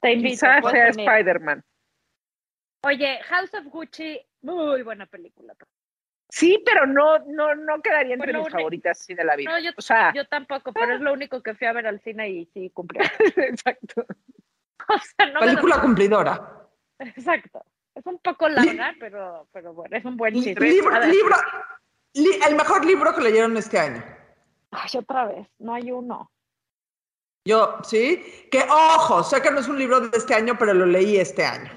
Te 0.00 0.12
invito. 0.12 0.30
quizá 0.32 0.60
sea. 0.72 0.88
Spider-Man. 0.88 1.62
Oye, 2.82 3.20
House 3.22 3.54
of 3.54 3.66
Gucci, 3.66 4.20
muy 4.42 4.82
buena 4.82 5.06
película. 5.06 5.54
Sí, 6.30 6.62
pero 6.64 6.86
no, 6.86 7.18
no, 7.20 7.54
no 7.54 7.80
quedaría 7.80 8.14
entre 8.14 8.32
mis 8.34 8.48
favoritas 8.50 8.98
sí, 8.98 9.14
de 9.14 9.24
la 9.24 9.34
vida. 9.34 9.50
No, 9.50 9.58
yo, 9.58 9.70
o 9.76 9.80
sea, 9.80 10.12
yo 10.14 10.26
tampoco, 10.26 10.72
pero 10.72 10.94
es 10.94 11.00
lo 11.00 11.12
único 11.12 11.42
que 11.42 11.54
fui 11.54 11.66
a 11.66 11.72
ver 11.72 11.86
al 11.86 12.00
cine 12.00 12.28
y 12.28 12.46
sí 12.46 12.70
cumplió. 12.70 13.02
exacto. 13.36 14.04
O 14.90 14.98
sea, 14.98 15.30
no 15.32 15.40
Película 15.40 15.82
cumplidora. 15.82 16.66
Exacto. 16.98 17.62
Es 17.94 18.06
un 18.06 18.18
poco 18.20 18.48
larga, 18.48 18.94
pero, 18.98 19.46
pero 19.52 19.74
bueno, 19.74 19.94
es 19.96 20.04
un 20.04 20.16
buen 20.16 20.32
chiste. 20.32 20.58
libro, 20.64 20.98
libro, 21.04 21.36
li- 22.14 22.40
el 22.48 22.54
mejor 22.54 22.86
libro 22.86 23.14
que 23.14 23.20
leyeron 23.20 23.54
este 23.58 23.78
año. 23.78 24.02
Ay, 24.70 24.90
otra 24.96 25.26
vez, 25.26 25.46
no 25.58 25.74
hay 25.74 25.90
uno. 25.90 26.30
Yo, 27.44 27.78
sí. 27.82 28.48
Que 28.50 28.60
ojo, 28.60 29.22
sé 29.24 29.42
que 29.42 29.50
no 29.50 29.60
es 29.60 29.68
un 29.68 29.78
libro 29.78 30.00
de 30.00 30.16
este 30.16 30.34
año, 30.34 30.56
pero 30.58 30.72
lo 30.72 30.86
leí 30.86 31.18
este 31.18 31.44
año. 31.44 31.70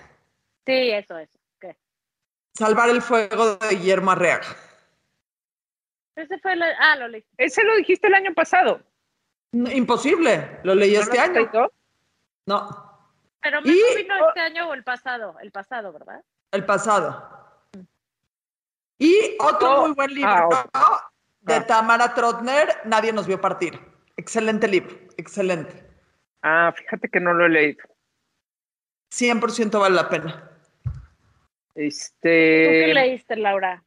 Sí, 0.65 0.91
eso, 0.91 1.17
eso. 1.17 1.37
Salvar 2.53 2.89
el 2.89 3.01
fuego 3.01 3.55
de 3.55 3.75
Guillermo 3.75 4.11
Arriaga. 4.11 4.47
Ese 6.15 6.37
fue 6.39 6.53
el... 6.53 6.61
Ah, 6.63 6.95
lo 6.97 7.07
leí. 7.07 7.25
Ese 7.37 7.63
lo 7.63 7.75
dijiste 7.75 8.07
el 8.07 8.13
año 8.13 8.33
pasado. 8.33 8.81
No, 9.53 9.69
Imposible, 9.71 10.59
lo 10.63 10.75
leí 10.75 10.93
¿No 10.95 11.01
este 11.01 11.17
lo 11.17 11.23
año. 11.23 11.51
No, 12.45 13.01
Pero 13.41 13.61
mejor 13.61 13.95
vino 13.97 14.27
este 14.27 14.39
año 14.39 14.69
o 14.69 14.73
el 14.73 14.83
pasado. 14.83 15.35
El 15.41 15.51
pasado, 15.51 15.91
¿verdad? 15.93 16.21
el 16.51 16.65
pasado. 16.65 17.69
Y 18.99 19.35
otro 19.39 19.71
Oh, 19.71 19.81
muy 19.87 19.95
buen 19.95 20.13
libro 20.13 20.49
ah, 20.73 21.09
de 21.41 21.55
Ah. 21.55 21.65
Tamara 21.65 22.13
Trotner, 22.13 22.81
Nadie 22.85 23.13
nos 23.13 23.25
vio 23.25 23.39
partir. 23.41 23.79
Excelente 24.17 24.67
libro, 24.67 24.95
excelente. 25.17 25.87
Ah, 26.43 26.71
fíjate 26.75 27.09
que 27.09 27.19
no 27.19 27.33
lo 27.33 27.45
he 27.45 27.49
leído. 27.49 27.83
100% 29.11 29.79
vale 29.79 29.95
la 29.95 30.09
pena. 30.09 30.50
¿Tú 31.73 31.81
Este, 31.81 32.83
qué 32.85 32.93
leíste, 32.93 33.35
Laura? 33.35 33.83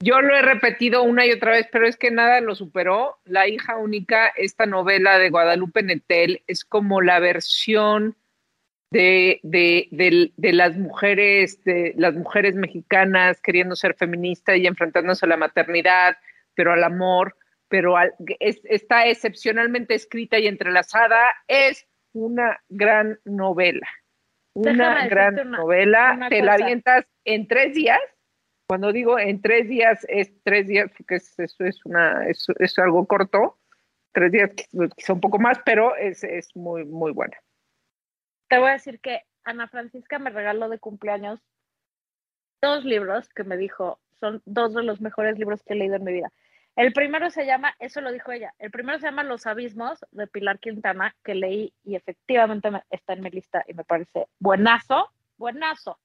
yo 0.00 0.20
lo 0.20 0.36
he 0.36 0.42
repetido 0.42 1.02
una 1.02 1.24
y 1.24 1.32
otra 1.32 1.52
vez, 1.52 1.66
pero 1.72 1.86
es 1.86 1.96
que 1.96 2.10
nada 2.10 2.40
lo 2.40 2.54
superó. 2.54 3.16
La 3.24 3.48
hija 3.48 3.76
única, 3.76 4.28
esta 4.36 4.66
novela 4.66 5.18
de 5.18 5.30
Guadalupe 5.30 5.82
Netel, 5.82 6.42
es 6.46 6.64
como 6.64 7.00
la 7.00 7.20
versión 7.20 8.14
de, 8.90 9.40
de, 9.42 9.88
de- 9.92 10.32
de 10.36 10.52
las 10.52 10.76
mujeres, 10.76 11.62
de 11.64 11.94
las 11.96 12.14
mujeres 12.14 12.54
mexicanas 12.54 13.40
queriendo 13.40 13.76
ser 13.76 13.94
feministas 13.94 14.56
y 14.58 14.66
enfrentándose 14.66 15.24
a 15.24 15.28
la 15.28 15.36
maternidad, 15.38 16.16
pero 16.54 16.72
al 16.72 16.84
amor, 16.84 17.36
pero 17.68 17.96
al- 17.96 18.12
es- 18.40 18.60
está 18.64 19.06
excepcionalmente 19.08 19.94
escrita 19.94 20.38
y 20.38 20.46
entrelazada. 20.46 21.18
Es 21.48 21.86
una 22.12 22.60
gran 22.68 23.18
novela. 23.24 23.88
Una 24.54 25.06
gran 25.06 25.34
una- 25.34 25.58
novela, 25.58 26.12
una 26.16 26.28
te 26.28 26.42
la 26.42 26.54
avientas 26.54 27.06
en 27.24 27.46
tres 27.48 27.74
días. 27.74 28.00
Cuando 28.66 28.92
digo 28.92 29.18
en 29.18 29.42
tres 29.42 29.68
días, 29.68 30.06
es 30.08 30.32
tres 30.42 30.66
días, 30.68 30.90
porque 30.96 31.16
es, 31.16 31.38
eso 31.38 31.64
es, 31.64 31.84
una, 31.84 32.26
es, 32.28 32.46
es 32.58 32.78
algo 32.78 33.06
corto. 33.06 33.58
Tres 34.12 34.32
días, 34.32 34.50
quiz- 34.50 34.94
quizá 34.96 35.12
un 35.12 35.20
poco 35.20 35.38
más, 35.38 35.58
pero 35.66 35.96
es, 35.96 36.24
es 36.24 36.54
muy, 36.56 36.84
muy 36.84 37.12
buena. 37.12 37.36
Te 38.48 38.58
voy 38.58 38.68
a 38.70 38.72
decir 38.74 39.00
que 39.00 39.22
Ana 39.42 39.68
Francisca 39.68 40.18
me 40.18 40.30
regaló 40.30 40.68
de 40.68 40.78
cumpleaños 40.78 41.40
dos 42.62 42.84
libros 42.84 43.28
que 43.34 43.44
me 43.44 43.56
dijo, 43.56 44.00
son 44.20 44.40
dos 44.46 44.72
de 44.72 44.82
los 44.84 45.00
mejores 45.00 45.38
libros 45.38 45.62
que 45.62 45.74
he 45.74 45.76
leído 45.76 45.96
en 45.96 46.04
mi 46.04 46.12
vida. 46.12 46.32
El 46.76 46.92
primero 46.92 47.30
se 47.30 47.46
llama, 47.46 47.74
eso 47.78 48.00
lo 48.00 48.10
dijo 48.10 48.32
ella, 48.32 48.52
el 48.58 48.70
primero 48.70 48.98
se 48.98 49.06
llama 49.06 49.22
Los 49.22 49.46
Abismos 49.46 50.04
de 50.10 50.26
Pilar 50.26 50.58
Quintana, 50.58 51.14
que 51.22 51.34
leí 51.34 51.72
y 51.84 51.94
efectivamente 51.94 52.70
me- 52.70 52.82
está 52.90 53.12
en 53.12 53.20
mi 53.22 53.30
lista 53.30 53.64
y 53.68 53.74
me 53.74 53.84
parece 53.84 54.26
buenazo, 54.40 55.10
buenazo. 55.36 56.00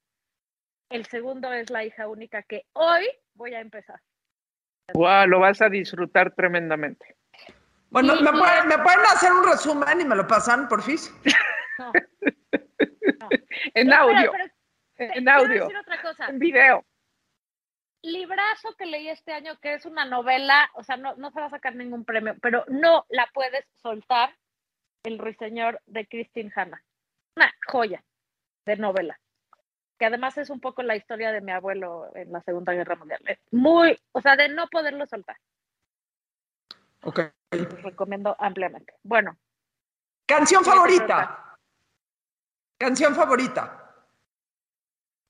El 0.90 1.06
segundo 1.08 1.52
es 1.54 1.70
La 1.72 1.84
hija 1.84 2.08
única 2.08 2.44
que 2.44 2.66
hoy 2.74 3.08
voy 3.34 3.54
a 3.56 3.60
empezar. 3.62 4.00
Wow, 4.94 5.28
lo 5.28 5.40
vas 5.40 5.62
a 5.62 5.70
disfrutar 5.70 6.34
tremendamente. 6.36 7.16
Bueno, 7.90 8.16
¿me, 8.22 8.32
pueden, 8.32 8.68
¿me 8.68 8.78
pueden 8.78 9.00
hacer 9.12 9.32
un 9.32 9.44
resumen 9.48 10.02
y 10.02 10.06
me 10.06 10.16
lo 10.16 10.28
pasan, 10.28 10.68
porfis? 10.68 11.12
No, 13.20 13.30
En 13.74 13.92
audio, 13.94 14.32
en 14.98 15.30
audio, 15.30 15.64
decir 15.66 15.78
otra 15.78 16.02
cosa. 16.02 16.28
en 16.28 16.40
video. 16.40 16.86
Librazo 18.02 18.76
que 18.78 18.86
leí 18.86 19.10
este 19.10 19.34
año, 19.34 19.58
que 19.60 19.74
es 19.74 19.86
una 19.86 20.06
novela, 20.06 20.70
o 20.74 20.84
sea, 20.84 20.98
no, 20.98 21.16
no 21.16 21.32
se 21.32 21.40
va 21.40 21.48
a 21.48 21.52
sacar 21.52 21.76
ningún 21.76 22.06
premio, 22.06 22.36
pero 22.42 22.64
no 22.68 23.06
la 23.10 23.28
puedes 23.34 23.66
soltar, 23.82 24.36
El 25.04 25.18
ruiseñor 25.18 25.82
de 25.86 26.08
Christine 26.08 26.52
Hanna. 26.56 26.84
Una 27.36 27.54
joya 27.68 28.04
de 28.66 28.76
novela, 28.78 29.20
que 29.98 30.06
además 30.06 30.38
es 30.38 30.50
un 30.50 30.60
poco 30.60 30.84
la 30.84 30.96
historia 30.96 31.32
de 31.32 31.42
mi 31.42 31.52
abuelo 31.52 32.12
en 32.16 32.32
la 32.32 32.42
Segunda 32.42 32.74
Guerra 32.74 32.96
Mundial. 32.96 33.22
Es 33.26 33.40
muy, 33.52 33.98
o 34.12 34.22
sea, 34.22 34.36
de 34.36 34.50
no 34.50 34.68
poderlo 34.68 35.06
soltar. 35.06 35.38
Ok. 37.04 37.20
Recomiendo 37.84 38.36
ampliamente. 38.40 38.94
Bueno, 39.04 39.38
Canción 40.26 40.64
favorita. 40.64 41.58
Canción 42.78 43.16
favorita. 43.16 43.96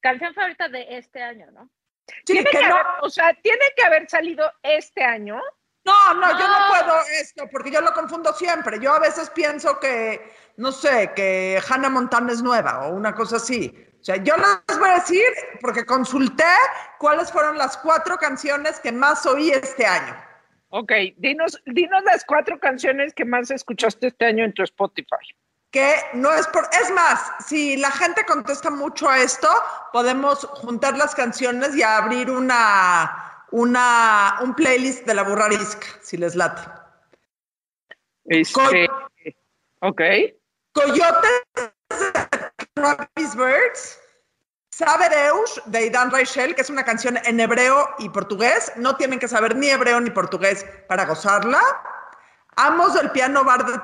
canción 0.01 0.33
favorita 0.33 0.67
de 0.67 0.97
este 0.97 1.23
año, 1.23 1.49
¿no? 1.51 1.69
Tiene 2.25 2.43
que 2.49 2.57
que 2.57 2.67
no, 2.67 2.75
haber- 2.75 2.85
o 3.01 3.09
sea, 3.09 3.33
tiene 3.41 3.65
que 3.75 3.83
haber 3.83 4.09
salido 4.09 4.51
este 4.63 5.03
año. 5.03 5.41
no, 5.85 6.13
no, 6.13 6.31
yo 6.39 6.47
no 6.47 6.59
No. 6.59 6.67
puedo 6.69 7.01
esto 7.21 7.47
porque 7.51 7.71
yo 7.71 7.81
lo 7.81 7.93
confundo 7.93 8.33
siempre. 8.33 8.79
Yo 8.79 8.93
a 8.93 8.99
veces 8.99 9.29
pienso 9.31 9.79
que, 9.79 10.31
no 10.57 10.71
sé, 10.71 11.11
que 11.15 11.59
Hannah 11.67 11.89
Montana 11.89 12.31
es 12.31 12.41
nueva 12.43 12.87
o 12.87 12.89
una 12.93 13.15
cosa 13.15 13.37
así. 13.37 13.73
O 13.99 14.03
sea, 14.03 14.15
yo 14.17 14.35
les 14.37 14.77
voy 14.79 14.89
a 14.89 14.95
decir, 14.95 15.25
porque 15.61 15.85
consulté 15.85 16.43
cuáles 16.99 17.31
fueron 17.31 17.57
las 17.57 17.75
cuatro 17.77 18.17
canciones 18.17 18.79
que 18.79 18.91
más 18.91 19.25
oí 19.25 19.49
este 19.51 19.85
año. 19.85 20.15
Ok, 20.69 20.91
dinos, 21.17 21.59
dinos 21.65 22.03
las 22.03 22.23
cuatro 22.23 22.59
canciones 22.59 23.13
que 23.15 23.25
más 23.25 23.49
escuchaste 23.49 24.07
este 24.07 24.25
año 24.25 24.45
en 24.45 24.53
tu 24.53 24.61
Spotify. 24.63 25.15
Que 25.71 25.95
no 26.13 26.31
es 26.33 26.47
por... 26.47 26.67
Es 26.81 26.91
más, 26.91 27.31
si 27.45 27.77
la 27.77 27.91
gente 27.91 28.25
contesta 28.25 28.69
mucho 28.69 29.09
a 29.09 29.19
esto, 29.19 29.49
podemos 29.93 30.45
juntar 30.45 30.97
las 30.97 31.13
canciones 31.13 31.75
y 31.75 31.83
abrir 31.83 32.29
una, 32.29 33.45
una, 33.51 34.39
un 34.41 34.53
playlist 34.55 35.05
de 35.05 35.13
la 35.13 35.23
burrarisca, 35.23 35.87
si 36.01 36.17
les 36.17 36.35
late. 36.35 36.61
Este, 38.25 38.89
ok. 39.81 40.01
Coyotes 40.73 41.43
de 41.55 42.65
Travis 42.73 43.35
Birds, 43.35 43.99
Sabe 44.79 45.09
Deus 45.09 45.61
de 45.65 45.87
Idan 45.87 46.09
Reichel, 46.09 46.55
que 46.55 46.61
es 46.61 46.69
una 46.69 46.85
canción 46.85 47.19
en 47.25 47.37
hebreo 47.41 47.89
y 47.99 48.07
portugués. 48.07 48.71
No 48.77 48.95
tienen 48.95 49.19
que 49.19 49.27
saber 49.27 49.57
ni 49.57 49.67
hebreo 49.67 49.99
ni 49.99 50.09
portugués 50.09 50.65
para 50.87 51.03
gozarla. 51.03 51.59
Amos 52.55 52.93
del 52.93 53.11
piano 53.11 53.43
bar 53.43 53.65
de 53.65 53.77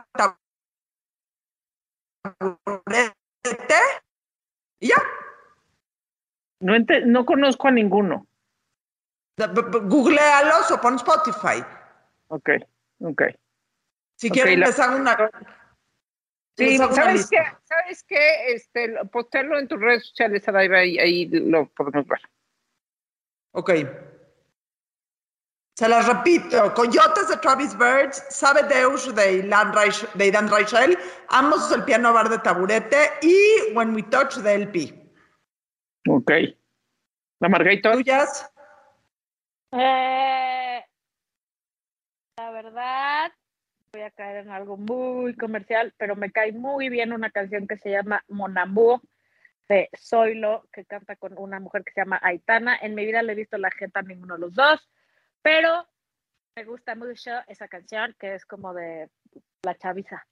taburete. 2.34 3.80
Y 4.80 4.88
ya. 4.90 4.96
No, 6.62 6.76
ente- 6.76 7.06
no 7.06 7.26
conozco 7.26 7.68
a 7.68 7.72
ninguno. 7.72 8.28
Googlealos 9.38 10.72
o 10.72 10.80
pon 10.82 10.96
Spotify. 10.96 11.64
Ok, 12.30 12.50
ok. 13.02 13.22
Si 14.18 14.28
Ok, 14.30 14.34
quieren, 14.34 14.62
la- 14.62 14.68
hago 14.68 14.96
una. 14.96 15.30
Sí, 16.58 16.78
¿sabes 16.78 17.30
qué? 17.30 17.44
¿Sabes 17.64 18.04
qué? 18.08 18.54
Este, 18.54 18.88
lo- 18.88 19.06
postearlo 19.08 19.60
en 19.60 19.68
tus 19.68 19.80
redes 19.80 20.08
sociales, 20.08 20.48
Adaiva, 20.48 20.78
ahí, 20.78 20.98
ahí 20.98 21.26
lo 21.28 21.68
podemos 21.68 22.08
ver. 22.08 22.22
Ok. 23.52 23.72
Se 25.76 25.90
las 25.90 26.08
repito. 26.08 26.74
Coyotes 26.74 27.28
de 27.28 27.38
Travis 27.38 27.78
Birds, 27.78 28.26
Sabe 28.30 28.64
Deus 28.64 29.14
de, 29.14 29.42
de 29.44 30.26
Idan 30.26 30.50
Reichel, 30.50 30.98
Amos 31.28 31.70
del 31.70 31.84
piano 31.84 32.14
bar 32.14 32.30
de 32.30 32.40
taburete 32.40 33.12
y 33.22 33.74
When 33.74 33.94
We 33.94 34.04
Touch 34.04 34.38
de 34.38 34.54
LP. 34.54 35.12
Ok. 36.08 36.32
La 37.42 37.50
Margarita. 37.50 37.92
¿Tuyas? 37.92 38.50
Eh, 39.74 40.86
la 42.38 42.52
verdad, 42.52 43.34
voy 43.92 44.02
a 44.04 44.12
caer 44.12 44.46
en 44.46 44.52
algo 44.52 44.78
muy 44.78 45.36
comercial, 45.36 45.94
pero 45.98 46.16
me 46.16 46.32
cae 46.32 46.54
muy 46.54 46.88
bien 46.88 47.12
una 47.12 47.32
canción 47.32 47.68
que 47.68 47.78
se 47.80 47.92
llama 47.92 48.24
Mon 48.30 48.58
Amour 48.58 49.02
de 49.68 49.90
Zoilo, 49.98 50.70
que 50.72 50.86
canta 50.86 51.18
con 51.18 51.38
una 51.38 51.60
mujer 51.60 51.84
que 51.84 51.92
se 51.92 52.00
llama 52.00 52.20
Aitana. 52.24 52.78
En 52.82 52.96
mi 52.96 53.06
vida 53.06 53.22
le 53.22 53.34
he 53.34 53.36
visto 53.36 53.58
la 53.58 53.72
gente 53.72 54.00
a 54.00 54.04
ninguno 54.04 54.36
de 54.36 54.40
los 54.40 54.54
dos, 54.54 54.90
pero 55.46 55.88
me 56.56 56.64
gusta 56.64 56.96
mucho 56.96 57.30
esa 57.48 57.68
canción 57.68 58.16
que 58.20 58.34
es 58.34 58.46
como 58.48 58.74
de 58.74 59.12
la 59.64 59.76
chaviza, 59.78 60.26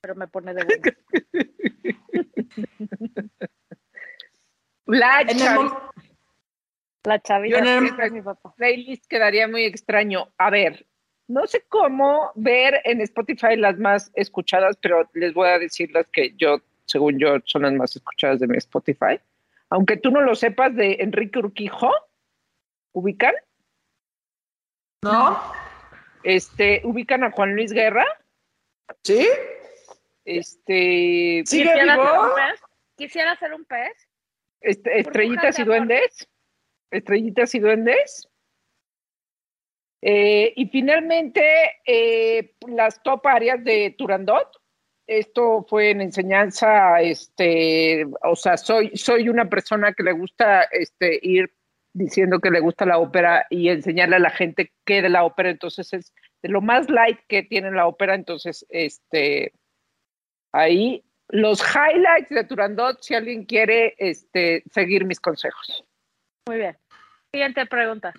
pero 0.00 0.14
me 0.14 0.26
pone 0.26 0.54
de 0.54 0.64
buenas. 0.64 0.94
La 4.86 5.20
En 5.22 5.28
el 5.30 5.36
Chavi- 5.36 5.70
mom- 5.70 5.90
La 7.04 7.20
chaviza 7.20 7.58
Yo 7.58 7.62
en 7.62 7.68
el- 7.84 7.88
sí, 7.90 7.94
es 8.02 8.12
mi 8.12 8.22
papá. 8.22 8.54
playlist 8.56 9.06
quedaría 9.06 9.46
muy 9.48 9.64
extraño. 9.64 10.32
A 10.38 10.48
ver, 10.50 10.86
no 11.28 11.46
sé 11.46 11.62
cómo 11.68 12.32
ver 12.34 12.80
en 12.84 13.00
Spotify 13.02 13.56
las 13.56 13.78
más 13.78 14.10
escuchadas, 14.14 14.78
pero 14.80 15.08
les 15.12 15.34
voy 15.34 15.48
a 15.48 15.58
decir 15.58 15.90
las 15.92 16.08
que 16.08 16.34
yo, 16.36 16.60
según 16.86 17.18
yo, 17.18 17.36
son 17.44 17.62
las 17.62 17.72
más 17.74 17.94
escuchadas 17.96 18.40
de 18.40 18.46
mi 18.46 18.56
Spotify. 18.56 19.20
Aunque 19.68 19.98
tú 19.98 20.10
no 20.10 20.22
lo 20.22 20.34
sepas, 20.34 20.74
de 20.74 20.96
Enrique 21.00 21.38
Urquijo, 21.38 21.90
ubican, 22.92 23.34
¿No? 25.04 25.40
este, 26.22 26.80
ubican 26.84 27.22
a 27.24 27.30
Juan 27.30 27.54
Luis 27.54 27.72
Guerra, 27.72 28.06
¿Sí? 29.02 29.28
este, 30.24 31.42
¿Sigue 31.44 31.64
Quisiera 31.64 31.96
vivo? 31.96 32.04
ser 32.06 32.18
un 32.20 32.34
pez. 32.34 32.60
Quisiera 32.96 33.36
ser 33.36 33.54
un 33.54 33.64
pez. 33.64 34.08
este, 34.60 35.00
Estrellitas 35.00 35.58
y. 35.58 35.64
Duendes, 35.64 36.28
Estrellitas 36.90 37.54
y 37.54 37.58
Duendes. 37.60 38.28
Eh, 40.02 40.52
y 40.56 40.66
finalmente, 40.68 41.42
eh, 41.86 42.54
las 42.68 43.02
top 43.02 43.26
áreas 43.26 43.62
de 43.64 43.94
Turandot. 43.96 44.48
Esto 45.06 45.66
fue 45.68 45.90
en 45.90 46.00
enseñanza, 46.00 47.00
este, 47.02 48.06
o 48.22 48.34
sea, 48.34 48.56
soy, 48.56 48.90
soy 48.96 49.28
una 49.28 49.50
persona 49.50 49.92
que 49.92 50.02
le 50.02 50.12
gusta 50.12 50.62
este, 50.70 51.18
ir 51.22 51.52
diciendo 51.94 52.40
que 52.40 52.50
le 52.50 52.60
gusta 52.60 52.84
la 52.84 52.98
ópera 52.98 53.46
y 53.48 53.68
enseñarle 53.70 54.16
a 54.16 54.20
la 54.20 54.30
gente 54.30 54.72
qué 54.84 55.00
de 55.00 55.08
la 55.08 55.24
ópera, 55.24 55.50
entonces 55.50 55.92
es 55.92 56.12
de 56.42 56.50
lo 56.50 56.60
más 56.60 56.90
light 56.90 57.18
que 57.28 57.42
tiene 57.42 57.70
la 57.70 57.86
ópera, 57.86 58.14
entonces, 58.14 58.66
este, 58.68 59.52
ahí 60.52 61.02
los 61.28 61.62
highlights 61.62 62.28
de 62.28 62.44
Turandot, 62.44 63.00
si 63.00 63.14
alguien 63.14 63.46
quiere 63.46 63.94
este, 63.98 64.62
seguir 64.70 65.06
mis 65.06 65.20
consejos. 65.20 65.84
Muy 66.46 66.58
bien. 66.58 66.76
Siguiente 67.32 67.64
pregunta. 67.66 68.12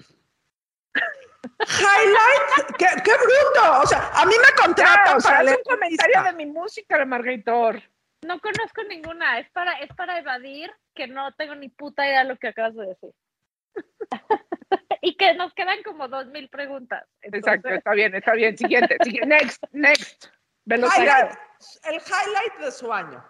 ¿Highlight? 1.59 2.75
¿Qué, 2.77 2.88
qué 3.03 3.11
bruto! 3.11 3.81
O 3.83 3.85
sea, 3.85 4.09
a 4.13 4.25
mí 4.25 4.33
me 4.35 4.61
contratan 4.61 5.17
o 5.17 5.19
sea, 5.19 5.31
para 5.31 5.39
haz 5.39 5.45
leer 5.45 5.57
un 5.57 5.75
comentario 5.75 6.23
de 6.23 6.33
mi 6.33 6.45
música, 6.47 6.97
la 6.97 7.05
Margaritor. 7.05 7.81
No 8.25 8.39
conozco 8.39 8.83
ninguna. 8.89 9.39
Es 9.39 9.49
para, 9.51 9.73
es 9.73 9.93
para 9.95 10.17
evadir 10.17 10.71
que 10.95 11.07
no 11.07 11.31
tengo 11.33 11.53
ni 11.55 11.69
puta 11.69 12.07
idea 12.07 12.23
de 12.23 12.29
lo 12.29 12.38
que 12.38 12.47
acabas 12.47 12.75
de 12.75 12.88
decir. 12.88 13.11
y 15.01 15.15
que 15.17 15.33
nos 15.35 15.53
quedan 15.53 15.81
como 15.83 16.07
dos 16.07 16.27
mil 16.27 16.49
preguntas. 16.49 17.05
Entonces, 17.21 17.47
Exacto, 17.47 17.69
está 17.69 17.91
bien, 17.93 18.15
está 18.15 18.33
bien. 18.33 18.57
Siguiente, 18.57 18.97
siguiente. 19.03 19.27
Next, 19.27 19.63
next. 19.71 20.25
Velocidad. 20.65 21.29
Highlight, 21.29 21.85
el 21.85 22.01
highlight 22.01 22.53
de 22.59 22.71
su 22.71 22.91
año. 22.91 23.23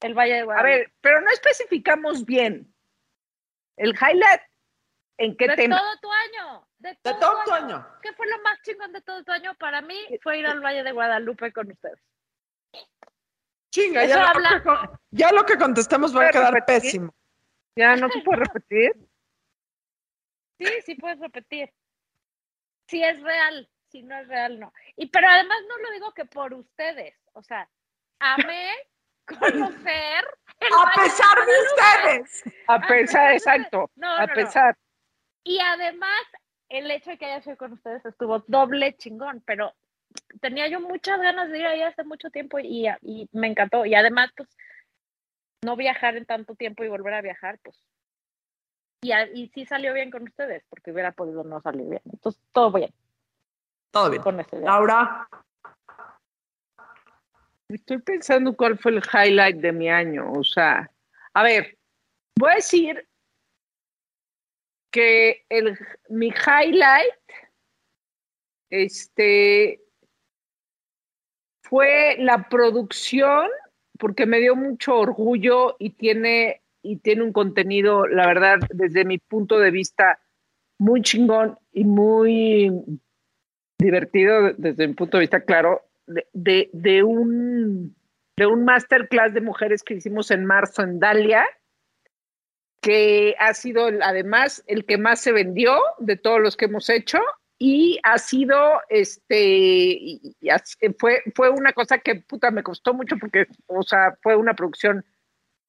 El 0.00 0.14
Valle 0.14 0.34
de 0.34 0.40
A 0.40 0.44
Guadalupe. 0.44 0.76
ver, 0.78 0.92
pero 1.00 1.20
no 1.20 1.30
especificamos 1.30 2.24
bien. 2.24 2.72
El 3.76 3.90
highlight, 3.94 4.40
¿en 5.18 5.36
qué 5.36 5.48
de 5.48 5.56
tema? 5.56 5.78
todo 5.78 5.98
tu 6.00 6.10
año. 6.12 6.66
De 6.78 6.90
De 6.90 6.96
todo, 7.02 7.38
tu 7.40 7.44
tu 7.50 7.52
año. 7.52 7.76
año. 7.76 7.86
¿Qué 8.02 8.12
fue 8.14 8.26
lo 8.28 8.40
más 8.42 8.60
chingón 8.62 8.92
de 8.92 9.02
todo 9.02 9.22
tu 9.24 9.32
año? 9.32 9.54
Para 9.56 9.82
mí 9.82 9.98
fue 10.22 10.38
ir 10.38 10.46
al 10.46 10.60
Valle 10.60 10.82
de 10.82 10.92
Guadalupe 10.92 11.52
con 11.52 11.70
ustedes. 11.70 11.98
Chinga, 13.70 14.04
ya, 14.04 14.30
habla- 14.30 14.50
lo 14.50 14.62
que, 14.62 14.88
ya 15.10 15.32
lo 15.32 15.44
que 15.46 15.56
contestemos 15.58 16.12
va 16.12 16.16
a 16.16 16.18
¿Puedes 16.20 16.32
quedar 16.32 16.54
repetir? 16.54 16.82
pésimo. 16.82 17.14
Ya 17.76 17.94
no 17.96 18.08
se 18.08 18.20
puede 18.22 18.40
repetir. 18.44 18.92
Sí, 20.60 20.82
sí 20.84 20.94
puedes 20.96 21.18
repetir. 21.18 21.72
Si 22.86 23.02
es 23.02 23.20
real, 23.22 23.68
si 23.88 24.02
no 24.02 24.16
es 24.18 24.28
real, 24.28 24.60
no. 24.60 24.72
Y 24.96 25.06
pero 25.06 25.28
además 25.28 25.58
no 25.68 25.78
lo 25.78 25.90
digo 25.92 26.12
que 26.12 26.24
por 26.26 26.52
ustedes, 26.54 27.14
o 27.32 27.42
sea, 27.42 27.68
amé 28.18 28.70
conocer 29.26 30.24
el 30.60 30.68
A 30.72 30.92
pesar 30.94 31.46
de 31.46 31.52
ustedes. 31.62 32.42
A 32.66 32.80
pesar, 32.80 33.32
exacto. 33.32 33.90
No, 33.94 34.10
A 34.10 34.20
no, 34.20 34.26
no. 34.26 34.34
pesar. 34.34 34.76
Y 35.44 35.58
además, 35.60 36.20
el 36.68 36.90
hecho 36.90 37.10
de 37.10 37.18
que 37.18 37.24
haya 37.26 37.42
sido 37.42 37.56
con 37.56 37.72
ustedes 37.72 38.04
estuvo 38.04 38.40
doble 38.46 38.96
chingón, 38.96 39.42
pero 39.46 39.74
tenía 40.40 40.68
yo 40.68 40.80
muchas 40.80 41.20
ganas 41.20 41.50
de 41.50 41.60
ir 41.60 41.66
ahí 41.66 41.82
hace 41.82 42.04
mucho 42.04 42.30
tiempo 42.30 42.58
y, 42.58 42.88
y 43.02 43.28
me 43.32 43.46
encantó. 43.46 43.86
Y 43.86 43.94
además, 43.94 44.30
pues, 44.36 44.48
no 45.62 45.76
viajar 45.76 46.16
en 46.16 46.26
tanto 46.26 46.54
tiempo 46.54 46.84
y 46.84 46.88
volver 46.88 47.14
a 47.14 47.22
viajar, 47.22 47.58
pues. 47.62 47.76
Y, 49.02 49.12
a- 49.12 49.26
y 49.32 49.48
sí 49.48 49.64
salió 49.64 49.94
bien 49.94 50.10
con 50.10 50.24
ustedes, 50.24 50.62
porque 50.68 50.92
hubiera 50.92 51.12
podido 51.12 51.42
no 51.44 51.60
salir 51.60 51.86
bien. 51.88 52.02
Entonces, 52.12 52.40
todo 52.52 52.70
bien 52.72 52.92
Todo 53.90 54.10
bien. 54.10 54.22
con 54.22 54.36
viaje. 54.36 54.60
Laura, 54.60 55.28
Estoy 57.68 57.98
pensando 57.98 58.56
cuál 58.56 58.76
fue 58.78 58.90
el 58.90 59.00
highlight 59.14 59.58
de 59.58 59.70
mi 59.72 59.88
año. 59.88 60.32
O 60.32 60.42
sea, 60.42 60.90
a 61.34 61.42
ver, 61.44 61.78
voy 62.36 62.50
a 62.50 62.54
decir 62.56 63.06
que 64.90 65.44
el, 65.48 65.78
mi 66.08 66.28
highlight 66.30 67.14
este, 68.70 69.80
fue 71.62 72.16
la 72.18 72.48
producción, 72.48 73.48
porque 73.98 74.26
me 74.26 74.38
dio 74.40 74.56
mucho 74.56 74.96
orgullo 74.98 75.76
y 75.78 75.90
tiene, 75.90 76.62
y 76.82 76.98
tiene 76.98 77.22
un 77.22 77.32
contenido, 77.32 78.06
la 78.06 78.26
verdad, 78.26 78.58
desde 78.72 79.04
mi 79.04 79.18
punto 79.18 79.58
de 79.58 79.70
vista, 79.70 80.20
muy 80.78 81.02
chingón 81.02 81.58
y 81.72 81.84
muy 81.84 82.70
divertido, 83.78 84.52
desde 84.56 84.88
mi 84.88 84.94
punto 84.94 85.16
de 85.16 85.22
vista, 85.22 85.40
claro, 85.40 85.82
de, 86.06 86.70
de, 86.72 87.02
un 87.02 87.94
de 88.36 88.46
un 88.46 88.64
masterclass 88.64 89.34
de 89.34 89.40
mujeres 89.40 89.82
que 89.82 89.94
hicimos 89.94 90.30
en 90.30 90.44
marzo 90.44 90.82
en 90.82 90.98
Dalia, 90.98 91.46
que 92.80 93.34
ha 93.38 93.52
sido 93.54 93.88
además 94.02 94.64
el 94.66 94.86
que 94.86 94.98
más 94.98 95.20
se 95.20 95.32
vendió 95.32 95.78
de 95.98 96.16
todos 96.16 96.40
los 96.40 96.56
que 96.56 96.64
hemos 96.64 96.88
hecho 96.88 97.18
y 97.58 98.00
ha 98.04 98.16
sido 98.16 98.80
este 98.88 100.00
fue 100.98 101.22
fue 101.34 101.50
una 101.50 101.74
cosa 101.74 101.98
que 101.98 102.24
me 102.52 102.62
costó 102.62 102.94
mucho 102.94 103.16
porque 103.20 103.46
o 103.66 103.82
sea 103.82 104.16
fue 104.22 104.34
una 104.34 104.54
producción 104.54 105.04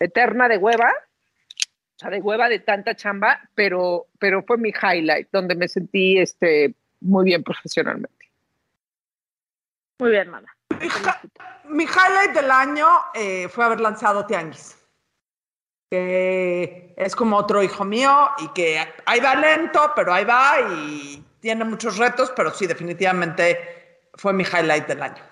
eterna 0.03 0.47
de 0.47 0.57
hueva 0.57 0.91
o 0.91 1.99
sea 1.99 2.09
de 2.09 2.19
hueva 2.21 2.49
de 2.49 2.59
tanta 2.59 2.95
chamba 2.95 3.39
pero 3.55 4.07
pero 4.19 4.43
fue 4.43 4.57
mi 4.57 4.69
highlight 4.69 5.29
donde 5.31 5.55
me 5.55 5.67
sentí 5.67 6.17
este 6.17 6.73
muy 7.01 7.25
bien 7.25 7.43
profesionalmente 7.43 8.21
Muy 10.01 10.09
bien, 10.09 10.29
mana. 10.29 10.47
mi, 10.79 10.87
mi 11.75 11.83
highlight 11.83 12.33
del 12.33 12.49
año 12.49 12.87
eh, 13.13 13.47
fue 13.49 13.65
haber 13.65 13.79
lanzado 13.79 14.25
Tianguis. 14.25 14.75
Que 15.91 16.95
es 16.97 17.15
como 17.15 17.37
otro 17.37 17.61
hijo 17.61 17.85
mío 17.85 18.31
y 18.39 18.47
que 18.53 18.79
ahí 19.05 19.19
va 19.19 19.35
lento, 19.35 19.91
pero 19.95 20.11
ahí 20.11 20.25
va 20.25 20.55
y 20.73 21.23
tiene 21.39 21.65
muchos 21.65 21.97
retos, 21.99 22.31
pero 22.35 22.49
sí, 22.51 22.65
definitivamente 22.65 24.01
fue 24.15 24.33
mi 24.33 24.43
highlight 24.43 24.87
del 24.87 25.03
año. 25.03 25.23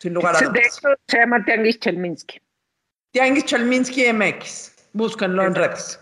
Sin 0.00 0.14
lugar 0.14 0.34
a 0.34 0.40
de 0.40 0.46
dudas. 0.46 0.78
hecho 0.78 0.88
se 1.06 1.18
llama 1.18 1.44
Tianguis 1.44 1.78
Chelminsky 1.78 2.40
Tianguis 3.12 3.44
Chelminsky 3.44 4.12
MX. 4.12 4.74
Búsquenlo 4.92 5.42
en 5.44 5.54
redes. 5.54 6.00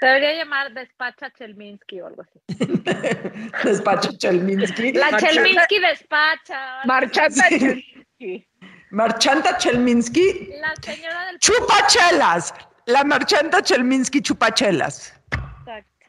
Se 0.00 0.06
debería 0.06 0.34
llamar 0.34 0.72
Despacha 0.74 1.30
Chelminsky 1.32 2.00
o 2.00 2.06
algo 2.08 2.22
así. 2.22 2.40
Despacho 3.64 4.10
Chelminsky. 4.18 4.92
La 4.92 5.10
Marchanta- 5.10 5.28
Chelminsky 5.32 5.78
despacha. 5.78 6.80
Marchanta 6.84 7.44
Sí. 7.48 7.58
Chelminsky 7.58 8.48
Marchanta 8.90 9.56
Chelminsky. 9.58 10.50
La 10.60 10.74
señora 10.82 11.26
del 11.26 11.38
Chupachelas. 11.38 12.54
La 12.86 13.04
Marchanta 13.04 13.62
Chelminsky 13.62 14.20
Chupachelas. 14.22 15.14
Exacto. 15.32 16.06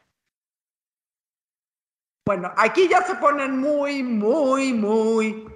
Bueno, 2.26 2.52
aquí 2.56 2.88
ya 2.88 3.02
se 3.02 3.14
ponen 3.16 3.58
muy, 3.58 4.02
muy, 4.02 4.72
muy. 4.72 5.46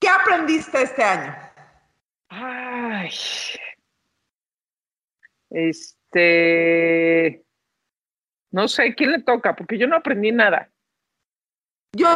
¿Qué 0.00 0.08
aprendiste 0.08 0.82
este 0.82 1.02
año? 1.04 1.36
Ay. 2.28 3.10
Este. 5.50 7.44
No 8.50 8.68
sé, 8.68 8.94
¿quién 8.94 9.12
le 9.12 9.22
toca? 9.22 9.56
Porque 9.56 9.78
yo 9.78 9.86
no 9.86 9.96
aprendí 9.96 10.30
nada. 10.30 10.70
Yo 11.92 12.08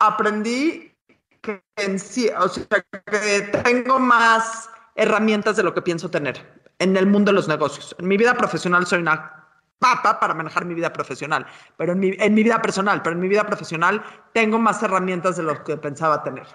aprendí 0.00 0.94
que 1.40 1.62
en 1.76 1.98
sí, 1.98 2.30
o 2.38 2.48
sea, 2.48 2.66
que 3.06 3.40
tengo 3.64 3.98
más 3.98 4.70
herramientas 4.94 5.56
de 5.56 5.62
lo 5.62 5.74
que 5.74 5.82
pienso 5.82 6.10
tener 6.10 6.42
en 6.78 6.96
el 6.96 7.06
mundo 7.06 7.30
de 7.30 7.36
los 7.36 7.48
negocios. 7.48 7.94
En 7.98 8.08
mi 8.08 8.16
vida 8.16 8.34
profesional 8.34 8.86
soy 8.86 9.00
una 9.00 9.38
papa 9.78 10.18
para 10.18 10.34
manejar 10.34 10.64
mi 10.64 10.74
vida 10.74 10.92
profesional, 10.92 11.46
pero 11.76 11.92
en 11.92 12.00
mi, 12.00 12.12
en 12.18 12.34
mi 12.34 12.42
vida 12.42 12.60
personal, 12.60 13.02
pero 13.02 13.14
en 13.14 13.20
mi 13.20 13.28
vida 13.28 13.44
profesional 13.46 14.02
tengo 14.32 14.58
más 14.58 14.82
herramientas 14.82 15.36
de 15.36 15.44
lo 15.44 15.62
que 15.64 15.76
pensaba 15.76 16.22
tener. 16.22 16.46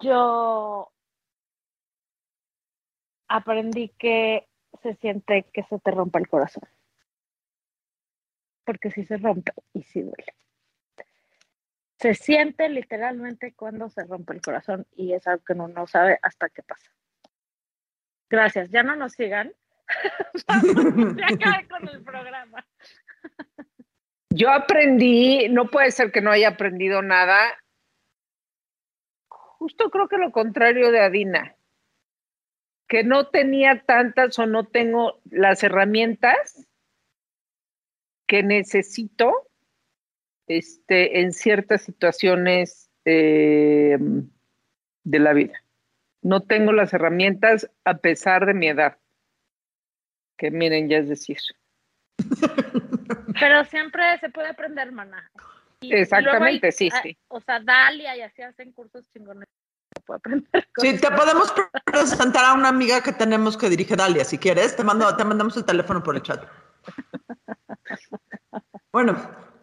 Yo 0.00 0.90
aprendí 3.28 3.90
que 3.98 4.48
se 4.82 4.94
siente 4.94 5.44
que 5.52 5.62
se 5.64 5.78
te 5.78 5.90
rompe 5.90 6.18
el 6.18 6.28
corazón. 6.28 6.64
Porque 8.64 8.90
sí 8.90 9.04
se 9.04 9.16
rompe 9.16 9.52
y 9.72 9.82
sí 9.82 10.02
duele. 10.02 10.34
Se 11.98 12.14
siente 12.14 12.68
literalmente 12.68 13.54
cuando 13.54 13.88
se 13.88 14.04
rompe 14.04 14.34
el 14.34 14.40
corazón 14.40 14.86
y 14.94 15.14
es 15.14 15.26
algo 15.26 15.44
que 15.44 15.54
uno 15.54 15.68
no 15.68 15.86
sabe 15.86 16.18
hasta 16.22 16.48
que 16.48 16.62
pasa. 16.62 16.90
Gracias, 18.30 18.70
ya 18.70 18.82
no 18.82 18.94
nos 18.94 19.14
sigan. 19.14 19.52
ya 21.16 21.26
acabé 21.26 21.66
con 21.68 21.88
el 21.88 22.02
programa. 22.02 22.64
Yo 24.30 24.50
aprendí, 24.50 25.48
no 25.48 25.70
puede 25.70 25.90
ser 25.90 26.12
que 26.12 26.20
no 26.20 26.30
haya 26.30 26.48
aprendido 26.50 27.02
nada. 27.02 27.58
Justo 29.28 29.90
creo 29.90 30.08
que 30.08 30.18
lo 30.18 30.30
contrario 30.30 30.92
de 30.92 31.00
Adina, 31.00 31.56
que 32.88 33.04
no 33.04 33.28
tenía 33.28 33.82
tantas 33.84 34.38
o 34.38 34.46
no 34.46 34.66
tengo 34.66 35.20
las 35.30 35.62
herramientas 35.62 36.66
que 38.26 38.42
necesito 38.42 39.48
este, 40.46 41.20
en 41.20 41.32
ciertas 41.32 41.82
situaciones 41.82 42.90
eh, 43.04 43.98
de 45.04 45.18
la 45.18 45.32
vida. 45.34 45.62
No 46.22 46.40
tengo 46.42 46.72
las 46.72 46.92
herramientas 46.94 47.70
a 47.84 47.98
pesar 47.98 48.46
de 48.46 48.54
mi 48.54 48.68
edad, 48.68 48.98
que 50.36 50.50
miren, 50.50 50.88
ya 50.88 50.98
es 50.98 51.08
decir. 51.08 51.38
Pero 53.38 53.64
siempre 53.66 54.18
se 54.18 54.30
puede 54.30 54.48
aprender, 54.48 54.90
y 55.80 55.94
Exactamente, 55.94 56.66
hay- 56.66 56.72
sí, 56.72 56.90
sí. 57.02 57.16
O 57.28 57.40
sea, 57.40 57.60
Dalia 57.60 58.16
y 58.16 58.22
así 58.22 58.42
hacen 58.42 58.72
cursos 58.72 59.08
chingones. 59.10 59.46
Se 60.08 60.12
puede 60.12 60.18
aprender 60.18 60.68
Sí, 60.78 60.98
te 60.98 61.10
podemos 61.10 61.52
presentar 61.84 62.44
a 62.44 62.54
una 62.54 62.68
amiga 62.68 63.02
que 63.02 63.12
tenemos 63.12 63.56
que 63.56 63.68
dirige 63.68 63.96
Dalia, 63.96 64.24
si 64.24 64.38
quieres. 64.38 64.74
Te, 64.74 64.84
mando, 64.84 65.14
te 65.16 65.24
mandamos 65.24 65.56
el 65.56 65.64
teléfono 65.64 66.02
por 66.02 66.16
el 66.16 66.22
chat. 66.22 66.44
Bueno, 68.90 69.14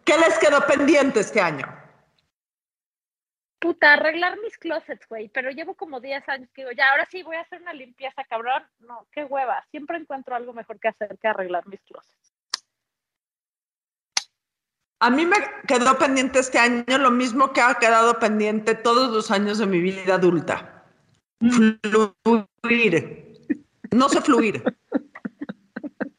¿qué 0.04 0.16
les 0.18 0.38
quedó 0.38 0.64
pendiente 0.66 1.18
este 1.20 1.40
año? 1.40 1.66
Puta, 3.58 3.94
arreglar 3.94 4.38
mis 4.40 4.56
closets, 4.56 5.06
güey. 5.08 5.28
Pero 5.28 5.50
llevo 5.50 5.74
como 5.74 6.00
10 6.00 6.28
años 6.28 6.48
que 6.52 6.62
digo, 6.62 6.72
ya, 6.72 6.90
ahora 6.92 7.06
sí 7.06 7.24
voy 7.24 7.36
a 7.36 7.40
hacer 7.40 7.60
una 7.60 7.72
limpieza, 7.72 8.22
cabrón. 8.24 8.62
No, 8.78 9.06
qué 9.10 9.24
hueva. 9.24 9.64
Siempre 9.72 9.98
encuentro 9.98 10.36
algo 10.36 10.52
mejor 10.52 10.78
que 10.78 10.88
hacer 10.88 11.18
que 11.20 11.26
arreglar 11.26 11.66
mis 11.66 11.82
closets. 11.82 12.25
A 15.00 15.10
mí 15.10 15.26
me 15.26 15.36
quedó 15.68 15.98
pendiente 15.98 16.38
este 16.38 16.58
año 16.58 16.98
lo 16.98 17.10
mismo 17.10 17.52
que 17.52 17.60
ha 17.60 17.74
quedado 17.74 18.18
pendiente 18.18 18.74
todos 18.74 19.12
los 19.12 19.30
años 19.30 19.58
de 19.58 19.66
mi 19.66 19.80
vida 19.80 20.14
adulta. 20.14 20.84
Fluir. 21.40 23.34
No 23.90 24.08
sé 24.08 24.22
fluir. 24.22 24.62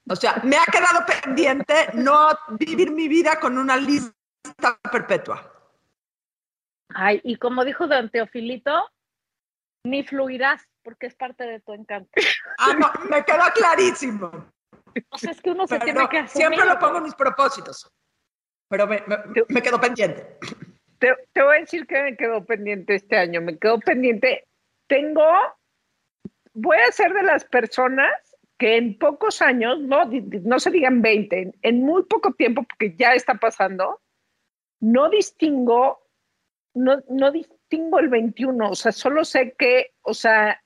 O 0.10 0.16
sea, 0.16 0.40
me 0.44 0.58
ha 0.58 0.66
quedado 0.66 1.06
pendiente 1.24 1.74
no 1.96 2.30
vivir 2.60 2.92
mi 2.92 3.08
vida 3.08 3.40
con 3.40 3.58
una 3.58 3.76
lista 3.78 4.14
perpetua. 4.92 5.52
Ay, 6.94 7.20
y 7.24 7.36
como 7.38 7.66
dijo 7.66 7.88
Don 7.88 8.10
Teofilito, 8.10 8.90
ni 9.84 10.04
fluirás, 10.04 10.64
porque 10.84 11.08
es 11.08 11.16
parte 11.16 11.46
de 11.46 11.60
tu 11.60 11.74
encanto. 11.74 12.10
Ah, 12.60 12.74
no, 12.74 12.92
me 13.10 13.26
quedó 13.26 13.44
clarísimo. 13.54 14.32
O 15.10 15.18
sea, 15.18 15.32
es 15.32 15.42
que 15.42 15.52
uno 15.52 15.68
se 15.68 15.76
Pero 15.80 15.86
tiene 15.86 16.10
que 16.10 16.18
asumir. 16.20 16.48
siempre 16.48 16.66
lo 16.66 16.80
pongo 16.80 16.98
en 16.98 17.04
mis 17.04 17.16
propósitos. 17.16 17.92
Pero 18.70 18.88
me, 18.88 19.02
me- 19.08 19.18
me 19.50 19.62
quedó 19.62 19.80
pendiente. 19.80 20.26
Te, 21.00 21.16
te 21.34 21.42
voy 21.42 21.58
a 21.58 21.60
decir 21.62 21.86
que 21.88 22.02
me 22.02 22.16
quedó 22.18 22.44
pendiente 22.46 22.96
este 22.96 23.18
año. 23.18 23.42
Me 23.42 23.58
quedó 23.58 23.80
pendiente 23.80 24.48
tengo, 24.88 25.24
voy 26.54 26.78
a 26.78 26.92
ser 26.92 27.14
de 27.14 27.24
las 27.24 27.46
personas 27.46 28.12
que 28.58 28.78
en 28.78 28.98
pocos 28.98 29.42
años, 29.42 29.80
no, 29.82 30.10
no 30.10 30.60
se 30.60 30.72
digan 30.72 31.02
20, 31.02 31.40
en, 31.40 31.56
en 31.62 31.84
muy 31.84 32.04
poco 32.06 32.34
tiempo, 32.34 32.64
porque 32.64 32.96
ya 32.98 33.14
está 33.14 33.36
pasando, 33.36 34.02
no 34.80 35.10
distingo, 35.10 36.02
no, 36.74 37.04
no 37.10 37.32
distingo 37.32 38.00
el 38.00 38.10
21, 38.10 38.72
o 38.72 38.76
sea, 38.76 38.92
solo 38.92 39.24
sé 39.26 39.54
que, 39.60 39.92
o 40.02 40.14
sea, 40.16 40.64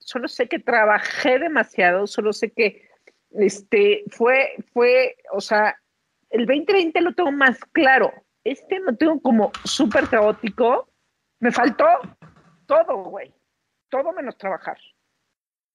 solo 0.00 0.26
sé 0.26 0.48
que 0.48 0.58
trabajé 0.58 1.38
demasiado, 1.38 2.08
solo 2.08 2.32
sé 2.32 2.50
que 2.50 2.88
este 3.30 4.02
fue, 4.10 4.56
fue, 4.72 5.16
o 5.30 5.40
sea, 5.40 5.78
el 6.30 6.46
2020 6.46 7.00
lo 7.00 7.14
tengo 7.14 7.32
más 7.32 7.58
claro. 7.72 8.12
Este 8.44 8.78
lo 8.80 8.96
tengo 8.96 9.20
como 9.20 9.50
súper 9.64 10.08
caótico. 10.08 10.88
Me 11.40 11.52
faltó 11.52 11.86
todo, 12.66 12.96
güey. 13.04 13.34
Todo 13.88 14.12
menos 14.12 14.36
trabajar. 14.36 14.78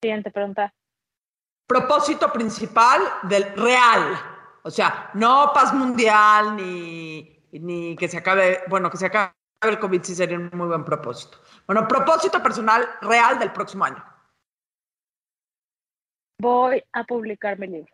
Siguiente 0.01 0.31
pregunta. 0.31 0.73
Propósito 1.67 2.31
principal 2.31 3.01
del 3.23 3.43
real. 3.55 4.15
O 4.63 4.69
sea, 4.69 5.09
no 5.13 5.51
paz 5.53 5.73
mundial 5.73 6.55
ni, 6.55 7.43
ni 7.51 7.95
que 7.95 8.07
se 8.07 8.17
acabe, 8.17 8.61
bueno, 8.67 8.89
que 8.89 8.97
se 8.97 9.07
acabe 9.07 9.33
el 9.61 9.79
COVID 9.79 10.03
sí 10.03 10.15
sería 10.15 10.37
un 10.37 10.49
muy 10.53 10.67
buen 10.67 10.83
propósito. 10.83 11.37
Bueno, 11.65 11.87
propósito 11.87 12.41
personal 12.43 12.85
real 13.01 13.39
del 13.39 13.51
próximo 13.51 13.85
año. 13.85 14.03
Voy 16.39 16.83
a 16.91 17.03
publicar 17.05 17.57
mi 17.57 17.67
libro. 17.67 17.93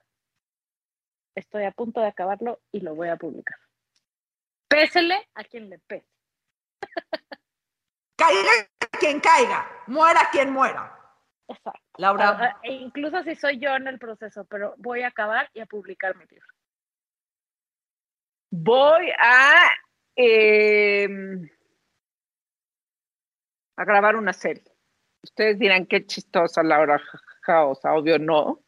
Estoy 1.36 1.64
a 1.64 1.72
punto 1.72 2.02
de 2.02 2.08
acabarlo 2.08 2.62
y 2.72 2.82
lo 2.82 2.96
voy 2.96 3.10
a 3.10 3.18
publicar. 3.18 3.58
Pésele 4.68 5.28
a 5.36 5.44
quien 5.44 5.70
le 5.70 5.80
pese. 5.80 6.08
Caiga 8.16 8.52
quien 9.00 9.20
caiga, 9.22 9.66
muera 9.88 10.28
quien 10.32 10.52
muera. 10.52 10.94
Exacto. 11.48 11.80
Laura, 11.98 12.38
Ah, 12.40 12.60
e 12.64 12.74
incluso 12.74 13.24
si 13.24 13.36
soy 13.36 13.60
yo 13.60 13.76
en 13.76 13.88
el 13.88 13.98
proceso, 13.98 14.46
pero 14.46 14.76
voy 14.78 15.02
a 15.02 15.08
acabar 15.08 15.50
y 15.54 15.62
a 15.62 15.66
publicar 15.66 16.16
mi 16.16 16.26
libro. 16.26 16.48
Voy 18.52 19.12
a, 19.18 19.70
eh, 20.16 21.08
a 23.78 23.86
grabar 23.86 24.16
una 24.16 24.34
serie. 24.34 24.64
Ustedes 25.24 25.58
dirán 25.60 25.86
qué 25.86 26.06
chistosa 26.06 26.64
Laura 26.64 27.02
Jaosa, 27.42 27.94
obvio 27.94 28.20
no. 28.20 28.64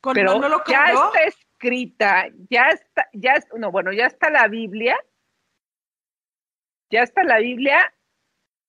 con 0.00 0.14
pero 0.14 0.34
Manolo 0.34 0.62
ya 0.66 0.84
Caro, 0.84 1.12
está 1.14 1.38
escrita, 1.64 2.26
ya 2.48 2.68
está, 2.70 3.06
ya, 3.12 3.32
es- 3.34 3.46
no, 3.56 3.70
bueno, 3.70 3.92
ya 3.92 4.06
está 4.06 4.30
la 4.30 4.48
Biblia, 4.48 4.96
ya 6.90 7.02
está 7.02 7.22
la 7.22 7.38
Biblia, 7.38 7.92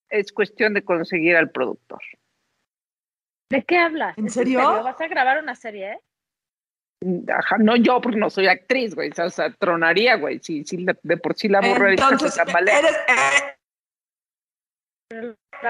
es 0.10 0.32
cuestión 0.34 0.73
de 0.73 0.84
conseguir 0.84 1.38
al 1.38 1.49
productor. 1.51 2.01
¿De 3.49 3.63
qué 3.63 3.77
hablas? 3.77 4.17
¿En 4.17 4.27
¿Es 4.27 4.34
serio? 4.34 4.60
¿Vas 4.84 4.99
a 4.99 5.08
grabar 5.08 5.41
una 5.41 5.56
serie? 5.56 5.93
eh? 5.93 5.99
Ajá, 7.34 7.58
no 7.58 7.75
yo, 7.77 7.99
porque 8.01 8.19
no 8.19 8.30
soy 8.30 8.47
actriz, 8.47 8.93
güey, 8.93 9.10
o 9.17 9.30
sea, 9.30 9.51
tronaría, 9.54 10.15
güey, 10.17 10.39
si, 10.39 10.63
si 10.65 10.86
de, 10.86 11.17
por 11.17 11.36
sí 11.36 11.47
la 11.47 11.60
borra 11.62 11.91
entonces 11.91 12.38
eres, 12.38 12.91
eh, 13.08 13.56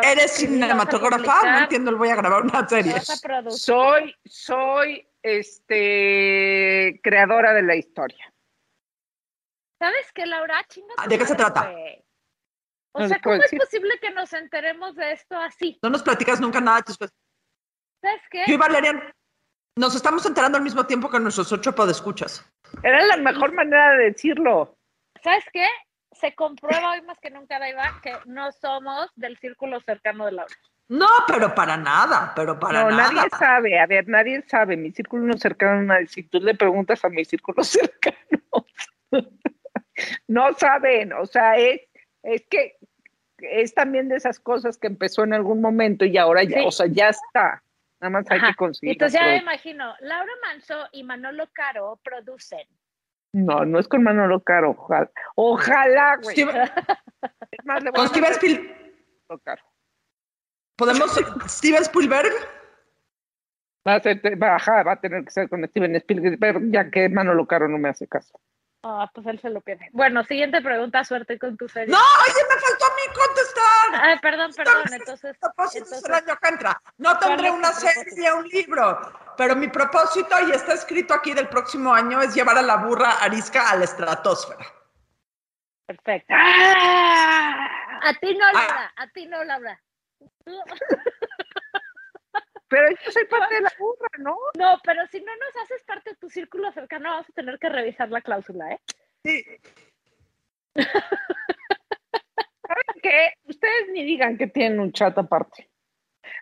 eres 0.04 0.32
cinematógrafa, 0.38 1.52
no 1.52 1.60
entiendo, 1.60 1.98
voy 1.98 2.10
a 2.10 2.16
grabar 2.16 2.44
una 2.44 2.68
serie. 2.68 2.94
Soy, 3.50 4.16
soy, 4.26 5.08
este, 5.22 7.00
creadora 7.04 7.54
de 7.54 7.64
la 7.64 7.76
historia. 7.76 8.34
¿Sabes 9.80 10.12
qué, 10.14 10.26
Laura? 10.26 10.64
Chinga 10.68 10.94
Ah, 10.98 11.08
¿de 11.08 11.18
qué 11.18 11.26
se 11.26 11.36
trata? 11.36 11.72
O 12.94 13.00
No 13.02 13.08
sea, 13.08 13.20
¿cómo 13.22 13.36
es 13.36 13.42
decir. 13.42 13.60
posible 13.60 13.98
que 14.00 14.12
nos 14.12 14.32
enteremos 14.34 14.96
de 14.96 15.14
esto 15.14 15.38
así? 15.38 15.80
No 15.82 15.90
nos 15.90 16.04
platicas 16.04 16.40
nunca 16.40 16.60
nada 16.62 16.78
de 16.78 16.84
tus 16.84 16.98
cosas. 16.98 17.16
¿Sabes 18.02 18.22
qué? 18.30 18.44
Yo 18.48 18.54
y 18.54 18.58
Valerian 18.58 19.02
nos 19.78 19.96
estamos 19.96 20.26
enterando 20.26 20.58
al 20.58 20.64
mismo 20.64 20.86
tiempo 20.86 21.10
que 21.10 21.20
nuestros 21.20 21.52
ocho 21.52 21.74
podescuchas. 21.74 22.46
Era 22.84 23.06
la 23.06 23.18
mejor 23.18 23.54
manera 23.54 23.92
de 23.96 24.06
decirlo. 24.12 24.78
¿Sabes 25.24 25.46
qué? 25.54 25.66
Se 26.22 26.34
comprueba 26.36 26.92
hoy 26.92 27.02
más 27.02 27.20
que 27.20 27.30
nunca, 27.32 27.60
Daiva, 27.60 28.00
que 28.02 28.14
no 28.26 28.52
somos 28.52 29.10
del 29.16 29.38
círculo 29.40 29.80
cercano 29.82 30.26
de 30.28 30.32
Laura. 30.34 30.54
No, 30.88 31.08
pero 31.28 31.54
para 31.56 31.78
nada, 31.78 32.34
pero 32.36 32.60
para 32.60 32.84
no, 32.84 32.92
nada. 32.92 33.12
nadie 33.14 33.30
sabe, 33.40 33.80
a 33.80 33.86
ver, 33.88 34.08
nadie 34.08 34.44
sabe. 34.48 34.78
Mi 34.78 34.92
círculo 34.92 35.24
no 35.26 35.38
cercano, 35.38 35.82
nadie. 35.82 36.08
si 36.08 36.24
tú 36.24 36.40
le 36.40 36.54
preguntas 36.54 37.04
a 37.04 37.10
mi 37.10 37.26
círculo 37.26 37.64
cercano, 37.64 38.42
no 40.28 40.54
saben, 40.54 41.14
o 41.14 41.26
sea, 41.26 41.58
es, 41.58 41.82
es 42.24 42.46
que 42.48 42.78
es 43.38 43.74
también 43.74 44.10
de 44.10 44.18
esas 44.18 44.40
cosas 44.40 44.78
que 44.78 44.88
empezó 44.88 45.24
en 45.24 45.34
algún 45.34 45.62
momento 45.62 46.06
y 46.06 46.18
ahora 46.18 46.44
ya, 46.44 46.60
Sí. 46.60 46.66
o 46.68 46.72
sea, 46.72 46.88
ya 46.88 47.10
está. 47.10 47.64
Nada 48.00 48.10
más 48.12 48.30
hay 48.32 48.40
Ajá. 48.40 48.48
que 48.50 48.56
conseguir. 48.56 48.94
Entonces 48.94 49.20
ya 49.20 49.28
me 49.28 49.38
imagino, 49.38 49.94
Laura 50.02 50.32
Manso 50.44 50.88
y 50.92 51.04
Manolo 51.04 51.48
Caro 51.54 52.00
producen. 52.04 52.68
No, 53.34 53.66
no 53.66 53.80
es 53.80 53.88
con 53.88 54.04
Manolo 54.04 54.42
Caro, 54.44 54.72
ojalá. 54.72 55.10
Ojalá, 55.36 56.18
güey. 56.22 56.36
Es 57.52 57.66
más, 57.66 57.84
le 57.84 57.92
voy 57.92 57.98
con 57.98 58.06
a 58.06 58.10
Steven 58.10 58.24
mandar 58.24 58.40
Spiel- 58.40 58.58
a 58.58 58.74
Manolo 59.30 59.42
Caro. 59.44 59.64
¿Podemos 60.78 61.20
Steven 61.48 61.82
Spielberg? 61.84 62.32
Va 63.88 63.96
a, 63.96 64.00
ser, 64.00 64.22
va, 64.42 64.56
ajá, 64.56 64.84
va 64.84 64.94
a 64.94 65.02
tener 65.02 65.24
que 65.24 65.32
ser 65.32 65.50
con 65.50 65.64
Steven 65.68 65.96
Spielberg, 65.96 66.72
ya 66.72 66.90
que 66.90 67.10
Manolo 67.10 67.46
Caro 67.48 67.68
no 67.68 67.78
me 67.78 67.90
hace 67.90 68.08
caso. 68.08 68.40
Ah, 68.84 69.08
pues 69.14 69.28
él 69.28 69.40
se 69.40 69.50
lo 69.52 69.62
pierde. 69.62 69.90
Bueno, 69.94 70.24
siguiente 70.24 70.60
pregunta, 70.60 71.04
suerte 71.04 71.38
con 71.38 71.56
tu 71.56 71.70
serie. 71.70 71.94
No, 71.94 72.00
oye, 72.00 72.42
me 72.50 72.60
faltó 72.60 72.86
a 72.86 72.96
mí 72.96 73.02
contestar. 73.14 74.04
Ay, 74.04 74.20
perdón, 74.20 74.52
perdón, 74.56 74.84
entonces. 74.92 75.38
propósitos 75.38 75.92
entonces- 75.92 76.10
el 76.10 76.16
año 76.16 76.40
que 76.42 76.48
entra. 76.50 76.82
No 76.98 77.10
¿Cuál 77.18 77.20
tendré 77.20 77.52
una 77.52 77.70
propósito? 77.70 78.02
serie, 78.10 78.34
un 78.34 78.48
libro, 78.48 79.00
pero 79.38 79.56
mi 79.56 79.68
propósito, 79.68 80.36
y 80.48 80.52
está 80.52 80.74
escrito 80.74 81.14
aquí 81.14 81.32
del 81.34 81.48
próximo 81.48 81.94
año, 81.94 82.22
es 82.22 82.34
llevar 82.34 82.58
a 82.58 82.64
la 82.64 82.78
burra 82.78 83.12
arisca 83.22 83.70
a 83.70 83.76
la 83.76 83.84
estratosfera. 83.84 84.66
Perfecto. 85.86 86.34
¡Ah! 86.36 87.68
A 88.04 88.14
ti 88.16 88.36
no, 88.36 88.52
Laura, 88.52 88.94
a 88.96 89.08
ti 89.10 89.28
no, 89.28 89.44
Laura. 89.44 89.80
Pero 92.68 92.88
yo 93.04 93.12
soy 93.12 93.26
parte 93.26 93.56
de 93.56 93.62
la 93.62 93.72
burra, 93.78 94.08
¿no? 94.20 94.38
No, 94.58 94.80
pero 94.84 95.06
si 95.08 95.20
no 95.22 95.32
nos 95.36 95.64
haces 95.64 95.84
parte 95.84 96.11
tu 96.22 96.30
círculo 96.30 96.72
cercano, 96.72 97.10
vamos 97.10 97.30
a 97.30 97.34
tener 97.34 97.60
que 97.60 97.68
revisar 97.68 98.10
la 98.10 98.22
cláusula, 98.22 98.72
¿eh? 98.72 98.80
Sí. 99.26 99.44
¿Saben 102.68 103.02
qué? 103.02 103.34
Ustedes 103.44 103.90
ni 103.92 104.06
digan 104.06 104.38
que 104.38 104.48
tienen 104.48 104.80
un 104.80 104.94
chat 104.94 105.18
aparte. 105.18 105.70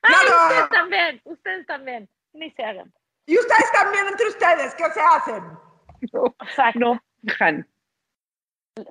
Ay, 0.04 0.28
ustedes 0.28 0.70
también, 0.70 1.22
ustedes 1.24 1.66
también. 1.66 2.10
Ni 2.34 2.52
se 2.52 2.64
hagan. 2.64 2.94
Y 3.26 3.40
ustedes 3.40 3.72
también 3.72 4.06
entre 4.08 4.28
ustedes, 4.28 4.76
¿qué 4.76 4.84
se 4.92 5.02
hacen? 5.02 5.44
No, 6.14 6.36
Exacto. 6.42 6.80
no, 6.80 7.02
Han. 7.40 7.68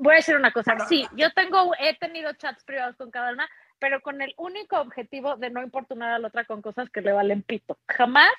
Voy 0.01 0.15
a 0.15 0.17
decir 0.17 0.37
una 0.37 0.53
cosa. 0.53 0.75
Bueno. 0.75 0.89
Sí, 0.89 1.07
yo 1.15 1.33
tengo, 1.33 1.73
he 1.79 1.97
tenido 1.99 2.33
chats 2.35 2.65
privados 2.65 2.97
con 2.97 3.11
cada 3.11 3.33
una, 3.33 3.49
pero 3.79 4.01
con 4.01 4.21
el 4.21 4.35
único 4.37 4.81
objetivo 4.81 5.37
de 5.37 5.51
no 5.51 5.63
importunar 5.63 6.13
a 6.13 6.19
la 6.19 6.29
otra 6.29 6.45
con 6.45 6.63
cosas 6.63 6.91
que 6.91 7.01
le 7.01 7.13
valen 7.13 7.43
pito. 7.43 7.79
Jamás 7.89 8.33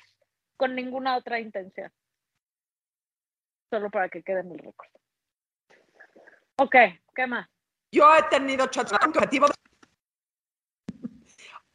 con 0.56 0.74
ninguna 0.74 1.16
otra 1.16 1.40
intención. 1.40 1.90
Solo 3.70 3.88
para 3.90 4.08
que 4.08 4.22
quede 4.22 4.40
en 4.40 4.50
el 4.52 4.58
récord. 4.58 4.88
Ok, 6.56 6.74
¿qué 7.14 7.26
más? 7.26 7.48
Yo 7.92 8.14
he 8.14 8.22
tenido 8.24 8.66
chats 8.66 8.92
con 8.92 9.08
objetivo 9.10 9.46
de- 9.46 9.54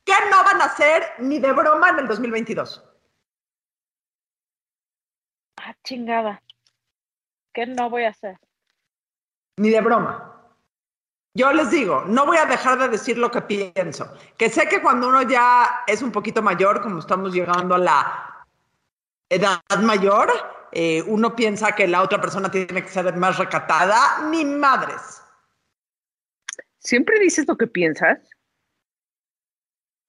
que 0.04 0.14
no 0.30 0.44
van 0.44 0.62
a 0.62 0.66
hacer 0.66 1.14
ni 1.20 1.40
de 1.40 1.52
broma 1.52 1.90
en 1.90 2.00
el 2.00 2.08
2022. 2.08 2.84
Ah, 5.58 5.76
chingada. 5.84 6.44
¿Qué 7.54 7.66
no 7.66 7.90
voy 7.90 8.04
a 8.04 8.10
hacer? 8.10 8.38
Ni 9.58 9.70
de 9.70 9.82
broma. 9.82 10.32
Yo 11.34 11.52
les 11.52 11.70
digo, 11.72 12.04
no 12.06 12.26
voy 12.26 12.38
a 12.38 12.46
dejar 12.46 12.78
de 12.78 12.88
decir 12.90 13.18
lo 13.18 13.32
que 13.32 13.42
pienso. 13.42 14.14
Que 14.38 14.50
sé 14.50 14.68
que 14.70 14.82
cuando 14.82 15.08
uno 15.10 15.22
ya 15.24 15.84
es 15.88 16.02
un 16.02 16.12
poquito 16.12 16.42
mayor, 16.42 16.82
como 16.82 17.00
estamos 17.00 17.34
llegando 17.34 17.76
a 17.76 17.80
la 17.80 18.46
edad 19.30 19.60
mayor, 19.82 20.30
eh, 20.78 21.02
uno 21.08 21.36
piensa 21.36 21.72
que 21.72 21.88
la 21.88 22.02
otra 22.02 22.20
persona 22.20 22.52
tiene 22.52 22.84
que 22.84 22.90
ser 22.90 23.16
más 23.16 23.38
recatada. 23.38 24.22
Ni 24.30 24.44
madres. 24.46 25.22
¿Siempre 26.80 27.18
dices 27.20 27.48
lo 27.48 27.56
que 27.58 27.66
piensas? 27.68 28.20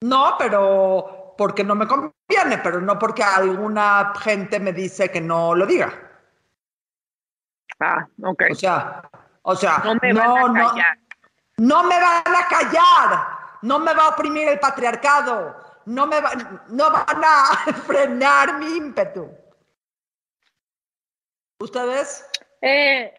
No, 0.03 0.35
pero 0.37 1.33
porque 1.37 1.63
no 1.63 1.73
me 1.73 1.87
conviene, 1.87 2.57
pero 2.63 2.81
no 2.81 2.99
porque 2.99 3.23
alguna 3.23 4.13
gente 4.19 4.59
me 4.59 4.73
dice 4.73 5.09
que 5.09 5.21
no 5.21 5.55
lo 5.55 5.65
diga. 5.65 5.91
Ah, 7.79 8.07
ok. 8.23 8.43
O 8.51 8.55
sea, 8.55 9.09
o 9.43 9.55
sea, 9.55 9.81
No 9.85 9.95
me 10.01 10.13
no, 10.13 10.33
van 10.33 10.57
a 10.57 10.61
no, 10.63 10.69
callar. 10.69 10.97
no 11.57 11.83
me 11.83 11.99
van 11.99 12.35
a 12.35 12.47
callar, 12.47 13.27
no 13.61 13.79
me 13.79 13.93
va 13.93 14.05
a 14.05 14.09
oprimir 14.09 14.47
el 14.49 14.59
patriarcado, 14.59 15.55
no 15.85 16.05
me 16.07 16.19
va- 16.19 16.33
no 16.69 16.91
van 16.91 17.23
a 17.23 17.45
frenar 17.85 18.57
mi 18.59 18.75
ímpetu. 18.77 19.29
¿Ustedes? 21.59 22.29
Eh, 22.61 23.13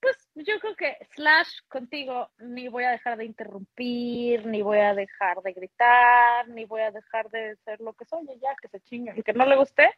pues 0.00 0.16
yo 0.34 0.58
creo 0.58 0.74
que 0.74 0.96
slash 1.14 1.60
contigo 1.68 2.30
ni 2.38 2.66
voy 2.66 2.82
a 2.84 2.90
dejar 2.90 3.16
de 3.16 3.24
interrumpir, 3.24 4.44
ni 4.46 4.62
voy 4.62 4.78
a 4.78 4.94
dejar 4.94 5.40
de 5.42 5.52
gritar, 5.52 6.48
ni 6.48 6.64
voy 6.64 6.80
a 6.80 6.90
dejar 6.90 7.30
de 7.30 7.56
ser 7.64 7.80
lo 7.80 7.92
que 7.92 8.04
soy, 8.04 8.24
y 8.24 8.40
ya 8.40 8.54
que 8.60 8.68
se 8.68 8.80
chingue. 8.80 9.12
El 9.12 9.22
que 9.22 9.32
no 9.32 9.46
le 9.46 9.56
guste, 9.56 9.88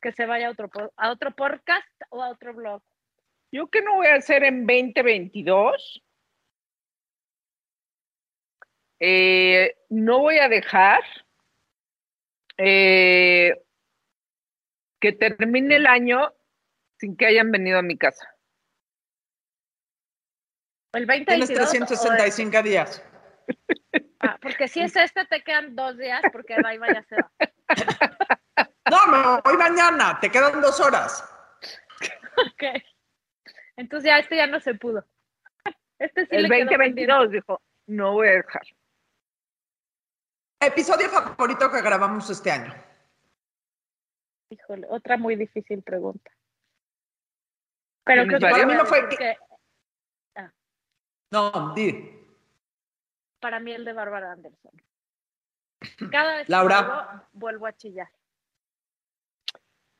que 0.00 0.12
se 0.12 0.24
vaya 0.24 0.48
a 0.48 0.50
otro, 0.52 0.70
a 0.96 1.10
otro 1.10 1.32
podcast 1.32 1.86
o 2.08 2.22
a 2.22 2.30
otro 2.30 2.54
blog. 2.54 2.82
Yo 3.50 3.68
que 3.68 3.82
no 3.82 3.96
voy 3.96 4.06
a 4.06 4.14
hacer 4.14 4.42
en 4.44 4.66
2022. 4.66 6.02
Eh, 9.00 9.76
no 9.90 10.20
voy 10.20 10.38
a 10.38 10.48
dejar 10.48 11.02
eh, 12.56 13.60
que 14.98 15.12
termine 15.12 15.76
el 15.76 15.86
año 15.86 16.32
sin 17.02 17.16
que 17.16 17.26
hayan 17.26 17.50
venido 17.50 17.80
a 17.80 17.82
mi 17.82 17.98
casa. 17.98 18.32
El 20.92 21.04
Tienes 21.04 21.48
2022. 21.48 22.00
o 22.00 22.12
el- 22.12 22.16
365 22.16 22.62
días. 22.62 23.02
ah, 24.20 24.38
porque 24.40 24.68
si 24.68 24.82
es 24.82 24.94
este, 24.94 25.24
te 25.24 25.42
quedan 25.42 25.74
dos 25.74 25.98
días, 25.98 26.22
porque 26.32 26.54
ahí 26.64 26.78
vaya 26.78 27.02
se 27.02 27.16
va. 27.16 27.32
No, 28.88 29.06
me 29.10 29.40
voy 29.42 29.56
mañana. 29.56 30.20
Te 30.20 30.30
quedan 30.30 30.60
dos 30.60 30.78
horas. 30.78 31.28
Ok. 32.36 32.82
Entonces 33.76 34.06
ya 34.06 34.18
este 34.18 34.36
ya 34.36 34.46
no 34.46 34.60
se 34.60 34.74
pudo. 34.74 35.04
Este 35.98 36.26
sí 36.26 36.36
el 36.36 36.44
le 36.44 36.48
quedó 36.50 36.66
2022 36.66 37.30
dijo, 37.32 37.60
no 37.86 38.12
voy 38.12 38.28
a 38.28 38.32
dejar. 38.32 38.62
Episodio 40.60 41.08
favorito 41.08 41.68
que 41.68 41.82
grabamos 41.82 42.30
este 42.30 42.52
año. 42.52 42.72
Híjole, 44.50 44.86
otra 44.88 45.16
muy 45.16 45.34
difícil 45.34 45.82
pregunta. 45.82 46.30
Pero 48.04 48.26
creo 48.26 48.38
que 48.40 48.46
Para 48.48 48.66
mí 48.66 48.74
no 48.74 48.84
fue 48.86 49.08
que- 49.08 49.16
que 49.16 49.36
No, 51.30 51.72
di. 51.74 52.10
para 53.40 53.58
mí 53.60 53.72
el 53.72 53.84
de 53.84 53.92
Bárbara 53.92 54.32
Anderson. 54.32 54.72
Cada 56.10 56.36
vez 56.36 56.48
Laura. 56.48 57.26
que 57.32 57.38
vuelvo 57.38 57.66
a 57.66 57.72
chillar. 57.72 58.08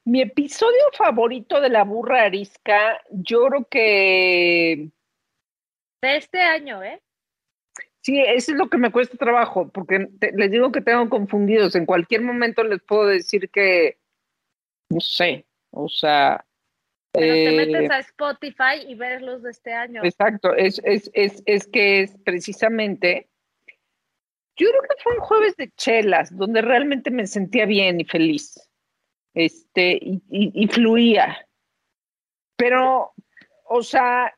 Mi 0.04 0.20
episodio 0.20 0.82
favorito 0.96 1.60
de 1.60 1.70
la 1.70 1.84
burra 1.84 2.24
arisca, 2.24 3.00
yo 3.10 3.46
creo 3.46 3.64
que 3.68 4.90
De 6.02 6.16
este 6.16 6.40
año, 6.42 6.82
¿eh? 6.82 7.00
sí, 8.00 8.20
eso 8.20 8.52
es 8.52 8.58
lo 8.58 8.68
que 8.68 8.78
me 8.78 8.90
cuesta 8.92 9.16
trabajo, 9.16 9.68
porque 9.70 10.08
te- 10.18 10.32
les 10.32 10.50
digo 10.50 10.70
que 10.72 10.80
tengo 10.80 11.08
confundidos. 11.08 11.74
En 11.76 11.86
cualquier 11.86 12.20
momento 12.22 12.62
les 12.64 12.82
puedo 12.82 13.06
decir 13.06 13.48
que, 13.50 13.98
no 14.90 15.00
sé, 15.00 15.46
o 15.70 15.88
sea. 15.88 16.44
Pero 17.12 17.34
te 17.34 17.48
eh, 17.48 17.66
metes 17.66 17.90
a 17.90 17.98
Spotify 17.98 18.86
y 18.88 18.94
ves 18.94 19.20
los 19.22 19.42
de 19.42 19.50
este 19.50 19.72
año. 19.72 20.02
Exacto, 20.04 20.54
es, 20.54 20.80
es, 20.84 21.10
es, 21.12 21.42
es 21.46 21.66
que 21.66 22.02
es 22.02 22.16
precisamente. 22.24 23.28
Yo 24.56 24.68
creo 24.70 24.82
que 24.82 25.02
fue 25.02 25.14
un 25.14 25.20
jueves 25.20 25.56
de 25.56 25.70
chelas, 25.72 26.34
donde 26.36 26.62
realmente 26.62 27.10
me 27.10 27.26
sentía 27.26 27.66
bien 27.66 28.00
y 28.00 28.04
feliz. 28.04 28.58
Este, 29.34 29.92
y, 30.00 30.22
y- 30.30 30.52
y 30.64 30.68
fluía. 30.68 31.46
Pero, 32.56 33.12
o 33.64 33.82
sea, 33.82 34.34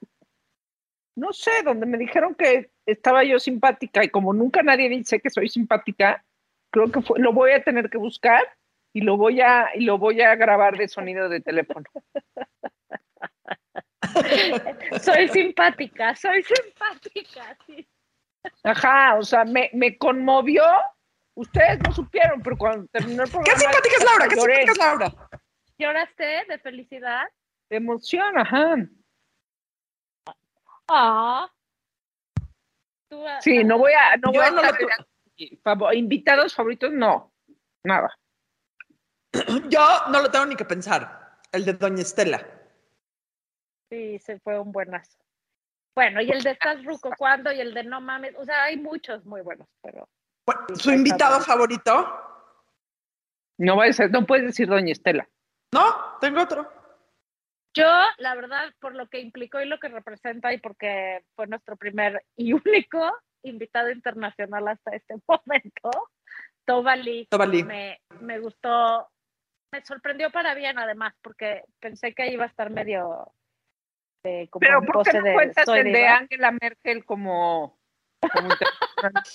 no 1.16 1.32
sé, 1.32 1.50
donde 1.64 1.86
me 1.86 1.98
dijeron 1.98 2.34
que 2.34 2.70
estaba 2.86 3.24
yo 3.24 3.38
simpática 3.38 4.04
y 4.04 4.08
como 4.08 4.32
nunca 4.32 4.62
nadie 4.62 4.88
dice 4.88 5.20
que 5.20 5.30
soy 5.30 5.48
simpática, 5.48 6.24
creo 6.70 6.90
que 6.90 7.02
fue- 7.02 7.18
lo 7.20 7.32
voy 7.32 7.52
a 7.52 7.62
tener 7.62 7.88
que 7.90 7.98
buscar 7.98 8.42
y 8.94 9.00
lo 9.00 9.16
voy 9.16 9.40
a, 9.40 9.70
y 9.74 9.80
lo 9.80 9.98
voy 9.98 10.22
a 10.22 10.36
grabar 10.36 10.78
de 10.78 10.88
sonido 10.88 11.28
de 11.28 11.40
teléfono. 11.40 11.84
Soy 15.02 15.28
simpática, 15.28 16.14
soy 16.14 16.44
simpática. 16.44 17.58
sí. 17.66 17.86
Ajá, 18.62 19.16
o 19.16 19.22
sea, 19.22 19.44
me, 19.44 19.70
me 19.72 19.98
conmovió. 19.98 20.62
Ustedes 21.34 21.80
no 21.80 21.92
supieron, 21.92 22.40
pero 22.42 22.56
cuando 22.56 22.86
terminó 22.88 23.24
el 23.24 23.30
programa. 23.30 23.58
¿Qué 23.58 23.60
simpática 23.60 23.96
es 23.98 24.04
Laura? 24.04 24.28
¿Qué 24.28 24.36
lloré. 24.36 24.54
simpática 24.54 24.72
es 24.72 24.78
Laura? 24.78 25.28
¿Lloraste 25.78 26.44
de 26.48 26.58
felicidad? 26.60 27.24
De 27.68 27.76
emoción, 27.76 28.38
ajá. 28.38 28.76
Ah. 30.86 31.50
Tú, 33.08 33.26
ah, 33.26 33.40
Sí, 33.40 33.64
no 33.64 33.78
voy 33.78 33.92
a, 33.92 34.16
no 34.18 34.30
voy 34.30 34.44
a 34.44 34.50
no 34.52 34.62
lo 34.62 35.92
invitados 35.92 36.54
favoritos, 36.54 36.92
no. 36.92 37.32
Nada. 37.82 38.16
Yo 39.68 39.86
no 40.10 40.22
lo 40.22 40.30
tengo 40.30 40.46
ni 40.46 40.56
que 40.56 40.64
pensar. 40.64 41.38
El 41.52 41.64
de 41.64 41.74
Doña 41.74 42.02
Estela. 42.02 42.44
Sí, 43.90 44.18
se 44.18 44.38
fue 44.40 44.58
un 44.58 44.72
buenazo. 44.72 45.18
Bueno, 45.94 46.20
y 46.20 46.30
el 46.30 46.42
de 46.42 46.50
Estás 46.50 46.84
Ruco 46.84 47.10
cuando 47.16 47.52
y 47.52 47.60
el 47.60 47.72
de 47.72 47.84
No 47.84 48.00
mames, 48.00 48.34
o 48.36 48.44
sea, 48.44 48.64
hay 48.64 48.76
muchos 48.76 49.24
muy 49.24 49.42
buenos, 49.42 49.68
pero 49.80 50.08
Bueno, 50.46 50.62
¿Su 50.74 50.90
invitado 50.90 51.40
favorito? 51.40 52.08
No 53.58 53.76
va 53.76 53.84
a 53.84 53.92
ser, 53.92 54.10
no 54.10 54.26
puedes 54.26 54.46
decir 54.46 54.66
Doña 54.68 54.90
Estela. 54.92 55.28
No, 55.72 56.18
tengo 56.20 56.42
otro. 56.42 56.68
yo, 57.76 57.86
la 58.18 58.34
verdad, 58.34 58.72
por 58.80 58.94
lo 58.96 59.08
que 59.08 59.20
implicó 59.20 59.60
y 59.60 59.66
lo 59.66 59.78
que 59.78 59.88
representa 59.88 60.52
y 60.52 60.58
porque 60.58 61.24
fue 61.36 61.46
nuestro 61.46 61.76
primer 61.76 62.24
y 62.36 62.52
único 62.52 63.12
invitado 63.42 63.90
internacional 63.90 64.66
hasta 64.68 64.96
este 64.96 65.14
momento, 65.28 65.90
Tovali, 66.64 67.26
Tovali. 67.30 67.62
me, 67.62 68.00
me 68.20 68.40
gustó, 68.40 69.08
me 69.74 69.84
sorprendió 69.84 70.30
para 70.30 70.54
bien 70.54 70.78
además, 70.78 71.14
porque 71.20 71.64
pensé 71.80 72.14
que 72.14 72.28
iba 72.30 72.44
a 72.44 72.46
estar 72.46 72.70
medio 72.70 73.32
eh, 74.22 74.48
como 74.48 74.60
Pero 74.60 74.80
¿por 74.82 75.04
qué 75.04 75.18
no 75.18 75.24
de 75.24 75.34
cuentas 75.34 75.66
el 75.68 75.92
de. 75.92 76.06
Angela 76.06 76.52
Merkel 76.52 77.04
como? 77.04 77.76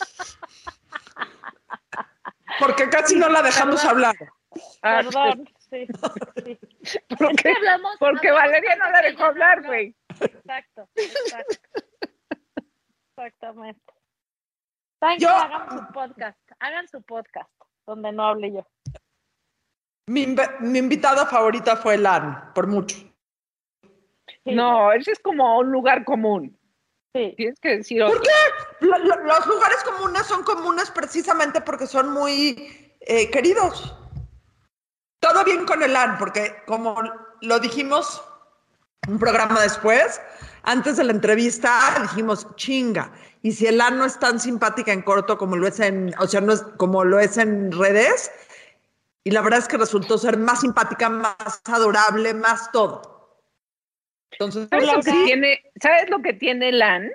Porque 2.60 2.90
casi 2.90 3.16
no 3.18 3.30
la 3.30 3.42
dejamos 3.42 3.82
Perdón. 3.82 3.96
hablar. 3.96 4.16
Ah, 4.82 5.02
Perdón, 5.04 5.50
sí, 5.70 5.88
sí. 6.44 6.60
¿Por 7.18 7.32
Es 7.32 7.38
qué? 7.38 7.44
que 7.44 7.52
hablamos- 7.52 7.98
Porque 8.00 8.30
hablamos 8.30 8.52
Valeria 8.52 8.76
no 8.78 8.92
la 8.92 9.02
dejó 9.02 9.24
hablar, 9.26 9.64
güey. 9.66 9.96
Exacto, 10.20 10.90
exacto. 10.96 11.70
Exactamente. 13.16 13.94
Yo- 15.20 15.30
hagan 15.30 15.70
su 15.70 15.94
podcast, 15.94 16.52
hagan 16.60 16.88
su 16.88 17.02
podcast, 17.04 17.52
donde 17.86 18.12
no 18.12 18.24
hable 18.26 18.54
yo. 18.54 18.68
Mi, 20.10 20.26
inv- 20.26 20.60
mi 20.62 20.80
invitada 20.80 21.26
favorita 21.28 21.76
fue 21.78 21.96
Lan, 21.98 22.52
por 22.56 22.66
mucho. 22.66 22.96
Sí, 24.44 24.56
No, 24.56 24.92
ese 24.92 25.12
es 25.12 25.20
como 25.20 25.60
un 25.60 25.72
lugar 25.72 26.04
común. 26.04 26.58
sí. 27.14 27.34
Tienes 27.38 27.60
que 27.60 27.78
decir 27.78 28.02
¿Por 28.04 28.20
qué? 28.22 28.30
Lo- 28.82 28.98
lo- 28.98 29.24
los 29.24 29.46
lugares 29.46 29.84
comunes 29.84 30.24
son 30.26 30.44
comunes 30.44 30.90
precisamente 30.90 31.62
porque 31.62 31.86
son 31.86 32.10
muy 32.12 32.92
eh, 33.02 33.30
queridos. 33.30 33.96
Todo 35.20 35.44
bien 35.44 35.66
con 35.66 35.84
el 35.84 35.94
Lan, 35.94 36.18
porque 36.18 36.56
como 36.66 36.96
lo 37.42 37.60
dijimos 37.60 38.24
un 39.08 39.20
programa 39.20 39.62
después, 39.62 40.20
antes 40.64 40.98
de 40.98 41.04
la 41.04 41.12
entrevista 41.12 42.00
dijimos, 42.02 42.48
chinga, 42.56 43.12
y 43.44 43.52
si 43.52 43.68
el 43.68 43.78
Lan 43.78 43.98
no 44.00 44.06
es 44.06 44.18
tan 44.18 44.40
simpática 44.40 44.92
en 44.92 45.02
corto 45.04 45.38
como 45.38 45.56
lo 45.56 45.68
es 45.68 45.80
en, 45.80 46.14
o 46.20 46.28
sea, 46.28 46.42
no 46.42 46.54
es 46.54 46.62
como 46.78 47.04
lo 47.04 47.20
es 47.20 47.38
en 47.38 47.72
redes, 47.72 48.32
y 49.24 49.32
la 49.32 49.42
verdad 49.42 49.60
es 49.60 49.68
que 49.68 49.78
resultó 49.78 50.18
ser 50.18 50.38
más 50.38 50.62
simpática, 50.62 51.10
más 51.10 51.62
adorable, 51.66 52.34
más 52.34 52.72
todo. 52.72 53.20
Entonces, 54.32 54.68
¿Sabes 54.70 54.88
lo, 54.88 55.02
que 55.02 55.12
tiene, 55.12 55.64
¿Sabes 55.82 56.10
lo 56.10 56.22
que 56.22 56.34
tiene 56.34 56.72
LAN? 56.72 57.12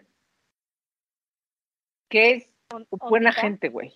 Que 2.09 2.31
es 2.33 2.51
buena 2.91 3.33
gente, 3.33 3.69
güey. 3.69 3.93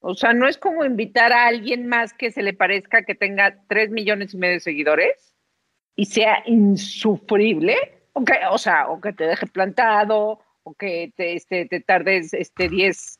O 0.00 0.14
sea, 0.14 0.32
no 0.32 0.46
es 0.46 0.58
como 0.58 0.84
invitar 0.84 1.32
a 1.32 1.46
alguien 1.46 1.88
más 1.88 2.12
que 2.12 2.30
se 2.30 2.42
le 2.42 2.52
parezca 2.52 3.02
que 3.02 3.14
tenga 3.14 3.62
tres 3.66 3.90
millones 3.90 4.34
y 4.34 4.36
medio 4.36 4.54
de 4.54 4.60
seguidores 4.60 5.34
y 5.96 6.06
sea 6.06 6.42
insufrible, 6.46 7.76
o, 8.12 8.24
que, 8.24 8.34
o 8.50 8.58
sea, 8.58 8.88
o 8.88 9.00
que 9.00 9.12
te 9.12 9.24
deje 9.24 9.46
plantado, 9.46 10.40
o 10.62 10.74
que 10.74 11.12
te, 11.16 11.34
este, 11.34 11.66
te 11.66 11.80
tardes 11.80 12.34
este, 12.34 12.68
10, 12.68 13.18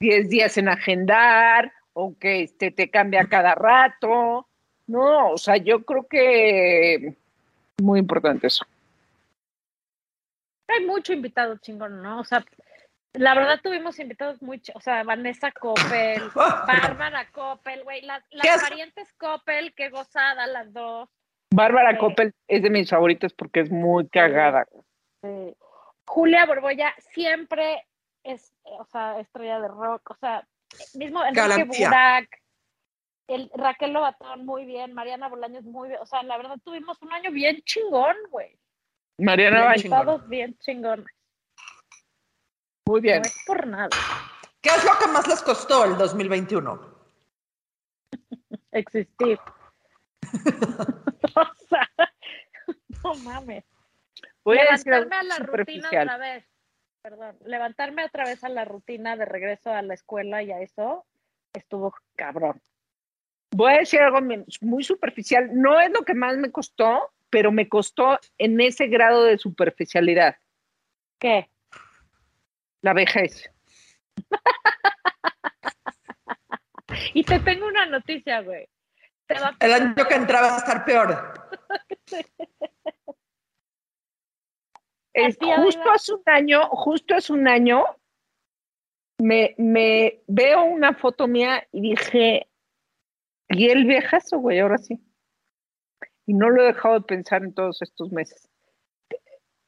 10 0.00 0.28
días 0.28 0.58
en 0.58 0.68
agendar, 0.68 1.72
o 1.98 2.14
que 2.18 2.42
este, 2.42 2.70
te 2.70 2.90
cambia 2.90 3.26
cada 3.26 3.54
rato. 3.54 4.46
No, 4.86 5.30
o 5.30 5.38
sea, 5.38 5.56
yo 5.56 5.82
creo 5.84 6.06
que 6.06 7.16
muy 7.82 7.98
importante 7.98 8.48
eso. 8.48 8.64
Hay 10.68 10.84
mucho 10.84 11.12
invitado 11.14 11.56
chingón, 11.58 12.02
¿no? 12.02 12.20
O 12.20 12.24
sea, 12.24 12.44
la 13.14 13.34
verdad 13.34 13.60
tuvimos 13.62 13.98
invitados 13.98 14.42
muy, 14.42 14.58
ch- 14.58 14.72
o 14.74 14.80
sea, 14.80 15.02
Vanessa 15.04 15.50
Coppel, 15.52 16.22
Bárbara 16.66 17.30
Coppel, 17.32 17.82
güey, 17.84 18.02
las, 18.02 18.22
¿Qué 18.28 18.36
las 18.48 18.56
es? 18.56 18.62
parientes 18.68 19.12
Coppel, 19.14 19.72
qué 19.74 19.88
gozada 19.88 20.46
las 20.46 20.72
dos. 20.72 21.08
Bárbara 21.54 21.92
Sí. 21.92 21.98
Coppel 21.98 22.34
es 22.48 22.62
de 22.62 22.70
mis 22.70 22.90
favoritos 22.90 23.32
porque 23.32 23.60
es 23.60 23.70
muy 23.70 24.06
cagada. 24.08 24.66
Sí. 25.22 25.56
Julia 26.06 26.44
Borboya 26.44 26.92
siempre 27.14 27.86
es, 28.22 28.52
o 28.64 28.84
sea, 28.84 29.18
estrella 29.20 29.60
de 29.60 29.68
rock, 29.68 30.10
o 30.10 30.16
sea, 30.16 30.46
mismo 30.94 31.24
Enrique. 31.24 31.64
Burak, 31.64 32.42
el 33.28 33.50
Raquel 33.54 33.92
Lobatón 33.92 34.46
muy 34.46 34.64
bien, 34.64 34.92
Mariana 34.92 35.28
Bolaños 35.28 35.64
muy 35.64 35.88
bien, 35.88 36.00
o 36.00 36.06
sea, 36.06 36.22
la 36.22 36.36
verdad 36.36 36.56
tuvimos 36.64 37.00
un 37.02 37.12
año 37.12 37.30
bien 37.30 37.60
chingón, 37.62 38.16
güey. 38.30 38.58
Mariana 39.18 39.64
Baños. 39.64 39.82
chingón. 39.82 40.04
Todos 40.06 40.28
bien 40.28 40.56
chingones. 40.58 41.06
Muy 42.86 43.00
bien. 43.00 43.22
No 43.22 43.26
es 43.26 43.44
por 43.46 43.66
nada. 43.66 43.88
¿Qué 44.60 44.70
es 44.70 44.84
lo 44.84 44.98
que 44.98 45.06
más 45.08 45.26
les 45.26 45.42
costó 45.42 45.84
el 45.84 45.96
2021? 45.96 46.96
Existir. 48.72 49.38
o 51.36 51.54
sea, 51.68 51.90
no 53.04 53.14
mames. 53.16 53.64
Voy 54.44 54.58
a 54.58 54.64
levantarme 54.64 55.16
a 55.16 55.22
la 55.22 55.36
rutina 55.38 55.88
otra 55.88 56.18
vez. 56.18 56.44
Perdón, 57.08 57.38
levantarme 57.44 58.04
otra 58.04 58.24
vez 58.24 58.42
a 58.42 58.48
la 58.48 58.64
rutina 58.64 59.14
de 59.14 59.26
regreso 59.26 59.72
a 59.72 59.80
la 59.80 59.94
escuela 59.94 60.42
y 60.42 60.50
a 60.50 60.60
eso 60.60 61.06
estuvo 61.52 61.94
cabrón. 62.16 62.60
Voy 63.52 63.74
a 63.74 63.78
decir 63.78 64.00
algo 64.00 64.18
muy 64.62 64.82
superficial. 64.82 65.50
No 65.52 65.80
es 65.80 65.92
lo 65.92 66.02
que 66.02 66.14
más 66.14 66.36
me 66.36 66.50
costó, 66.50 67.12
pero 67.30 67.52
me 67.52 67.68
costó 67.68 68.18
en 68.38 68.60
ese 68.60 68.88
grado 68.88 69.22
de 69.22 69.38
superficialidad. 69.38 70.34
¿Qué? 71.20 71.48
La 72.80 72.92
vejez. 72.92 73.52
Y 77.14 77.22
te 77.22 77.38
tengo 77.38 77.68
una 77.68 77.86
noticia, 77.86 78.40
güey. 78.40 78.68
El 79.60 79.72
año 79.72 79.94
que 79.94 80.14
entraba 80.14 80.54
a 80.54 80.58
estar 80.58 80.84
peor. 80.84 81.34
Es, 85.16 85.36
justo 85.64 85.90
hace 85.90 86.12
un 86.14 86.22
año, 86.26 86.68
justo 86.70 87.14
hace 87.14 87.32
un 87.32 87.48
año, 87.48 87.84
me, 89.18 89.54
me 89.56 90.22
veo 90.26 90.64
una 90.64 90.92
foto 90.94 91.26
mía 91.26 91.66
y 91.72 91.80
dije, 91.80 92.48
y 93.48 93.70
el 93.70 93.86
viejazo, 93.86 94.38
güey, 94.38 94.60
ahora 94.60 94.78
sí. 94.78 95.00
Y 96.26 96.34
no 96.34 96.50
lo 96.50 96.62
he 96.62 96.66
dejado 96.66 96.96
de 96.96 97.06
pensar 97.06 97.42
en 97.44 97.54
todos 97.54 97.80
estos 97.80 98.12
meses. 98.12 98.48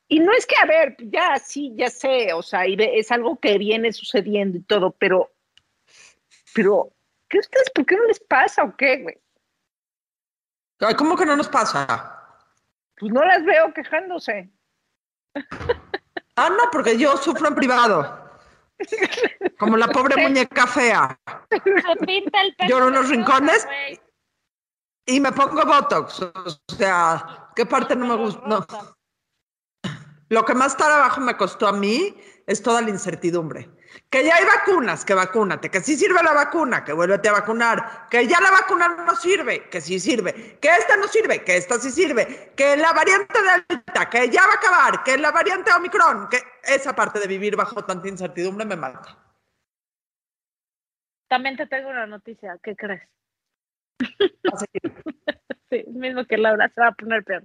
Y 0.08 0.20
no 0.20 0.32
es 0.32 0.44
que, 0.46 0.56
a 0.60 0.66
ver, 0.66 0.96
ya 0.98 1.38
sí, 1.38 1.72
ya 1.76 1.88
sé, 1.88 2.32
o 2.32 2.42
sea, 2.42 2.66
y 2.66 2.76
ve- 2.76 2.98
es 2.98 3.12
algo 3.12 3.38
que 3.38 3.56
viene 3.58 3.92
sucediendo 3.92 4.58
y 4.58 4.62
todo, 4.62 4.90
pero, 4.92 5.32
pero, 6.54 6.92
¿qué 7.28 7.38
ustedes, 7.38 7.70
por 7.70 7.84
qué 7.86 7.96
no 7.96 8.04
les 8.04 8.20
pasa 8.20 8.64
o 8.64 8.76
qué, 8.76 9.02
güey? 9.02 9.18
Ay, 10.80 10.94
¿Cómo 10.94 11.16
que 11.16 11.26
no 11.26 11.36
nos 11.36 11.48
pasa? 11.48 12.14
Pues 12.98 13.12
no 13.12 13.24
las 13.24 13.44
veo 13.44 13.72
quejándose. 13.74 14.50
Ah, 16.36 16.50
no, 16.50 16.70
porque 16.70 16.96
yo 16.96 17.16
sufro 17.16 17.48
en 17.48 17.54
privado. 17.54 18.28
Como 19.58 19.76
la 19.76 19.88
pobre 19.88 20.22
muñeca 20.22 20.66
fea. 20.66 21.18
Lloro 22.68 22.88
en 22.88 22.94
los 22.94 23.08
rincones. 23.08 23.66
Y 25.06 25.20
me 25.20 25.32
pongo 25.32 25.64
Botox. 25.64 26.22
O 26.22 26.74
sea, 26.76 27.50
¿qué 27.56 27.66
parte 27.66 27.96
no 27.96 28.06
me 28.06 28.14
gusta? 28.14 28.42
No. 28.46 28.66
Lo 30.28 30.44
que 30.44 30.54
más 30.54 30.76
trabajo 30.76 31.20
me 31.20 31.36
costó 31.36 31.66
a 31.66 31.72
mí 31.72 32.14
es 32.46 32.62
toda 32.62 32.82
la 32.82 32.90
incertidumbre. 32.90 33.70
Que 34.10 34.24
ya 34.24 34.36
hay 34.36 34.44
vacunas, 34.44 35.04
que 35.04 35.14
vacúnate, 35.14 35.70
que 35.70 35.80
sí 35.80 35.96
sirve 35.96 36.22
la 36.22 36.32
vacuna, 36.32 36.84
que 36.84 36.92
vuélvete 36.92 37.28
a 37.28 37.32
vacunar, 37.32 38.08
que 38.10 38.26
ya 38.26 38.40
la 38.40 38.50
vacuna 38.50 38.88
no 38.88 39.14
sirve, 39.16 39.68
que 39.68 39.80
sí 39.80 39.98
sirve, 39.98 40.58
que 40.60 40.68
esta 40.68 40.96
no 40.96 41.08
sirve, 41.08 41.42
que 41.42 41.56
esta 41.56 41.78
sí 41.78 41.90
sirve, 41.90 42.52
que 42.56 42.76
la 42.76 42.92
variante 42.92 43.38
Delta, 43.68 44.08
que 44.10 44.28
ya 44.30 44.46
va 44.46 44.52
a 44.52 44.56
acabar, 44.56 45.02
que 45.04 45.18
la 45.18 45.30
variante 45.30 45.72
Omicron, 45.72 46.28
que 46.28 46.38
esa 46.64 46.94
parte 46.94 47.18
de 47.18 47.26
vivir 47.26 47.56
bajo 47.56 47.84
tanta 47.84 48.08
incertidumbre 48.08 48.64
me 48.64 48.76
mata. 48.76 49.16
También 51.28 51.56
te 51.56 51.66
tengo 51.66 51.90
una 51.90 52.06
noticia. 52.06 52.58
¿Qué 52.62 52.74
crees? 52.76 53.02
Sí, 55.70 55.84
mismo 55.88 56.24
que 56.24 56.38
Laura 56.38 56.70
se 56.74 56.80
va 56.80 56.88
a 56.88 56.92
poner 56.92 57.22
peor. 57.24 57.44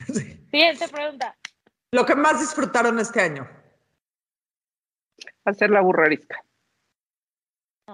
Sí. 0.06 0.44
Siguiente 0.50 0.88
pregunta. 0.88 1.36
Lo 1.92 2.04
que 2.04 2.16
más 2.16 2.40
disfrutaron 2.40 2.98
este 2.98 3.20
año. 3.20 3.48
Hacer 5.44 5.70
la 5.70 5.82
burrarisca, 5.82 6.42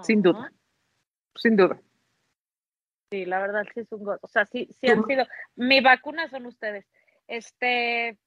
Sin 0.03 0.21
duda. 0.21 0.51
Sin 1.35 1.57
duda. 1.57 1.79
Sí, 3.11 3.25
la 3.25 3.39
verdad 3.39 3.65
sí 3.73 3.81
es 3.81 3.91
un 3.91 4.05
gozo. 4.05 4.19
O 4.21 4.27
sea, 4.27 4.45
sí, 4.45 4.69
sí 4.79 4.87
han 4.87 5.05
sido. 5.05 5.25
Mi 5.55 5.81
vacuna 5.81 6.29
son 6.29 6.45
ustedes. 6.45 6.85
Este. 7.27 8.17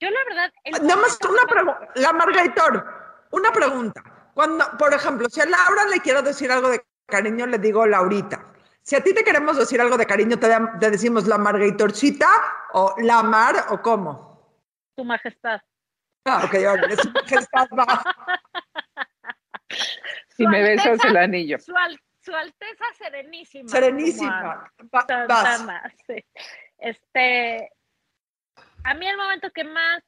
Yo, 0.00 0.10
la 0.10 0.24
verdad. 0.26 0.52
el 0.64 0.72
Nada 0.86 0.96
más 0.96 1.18
una 1.22 1.44
pregunta, 1.44 1.92
la 1.96 2.12
Margaritor, 2.14 2.84
una 3.30 3.52
pregunta. 3.52 4.02
Cuando, 4.32 4.64
por 4.78 4.94
ejemplo, 4.94 5.28
si 5.28 5.42
a 5.42 5.46
Laura 5.46 5.84
le 5.92 6.00
quiero 6.00 6.22
decir 6.22 6.50
algo 6.50 6.70
de 6.70 6.80
cariño, 7.06 7.46
le 7.46 7.58
digo 7.58 7.86
Laurita. 7.86 8.54
Si 8.82 8.96
a 8.96 9.02
ti 9.02 9.12
te 9.12 9.22
queremos 9.22 9.58
decir 9.58 9.80
algo 9.80 9.98
de 9.98 10.06
cariño, 10.06 10.38
te 10.38 10.90
decimos 10.90 11.26
la 11.26 11.36
Margaritorcita 11.36 12.28
o 12.72 12.94
la 13.02 13.22
Mar 13.22 13.66
o 13.68 13.82
cómo. 13.82 14.64
Tu 14.96 15.04
majestad. 15.04 15.60
Ah, 16.24 16.42
ok, 16.44 16.54
órale, 16.54 16.96
su 16.96 17.10
majestad 17.10 17.68
va. 17.78 18.02
Si 20.28 20.46
me 20.46 20.58
Alteza. 20.58 20.90
besas 20.90 21.04
el 21.10 21.16
anillo. 21.16 21.58
Su, 21.58 21.76
al- 21.76 22.00
su 22.20 22.34
Alteza 22.34 22.84
Serenísima. 22.98 23.68
Serenísima. 23.68 24.42
Va- 24.44 24.72
vas. 24.92 25.06
Santana, 25.06 25.92
sí. 26.06 26.24
Este. 26.78 27.70
A 28.84 28.94
mí 28.94 29.06
el 29.06 29.16
momento 29.16 29.50
que 29.50 29.64
más. 29.64 30.02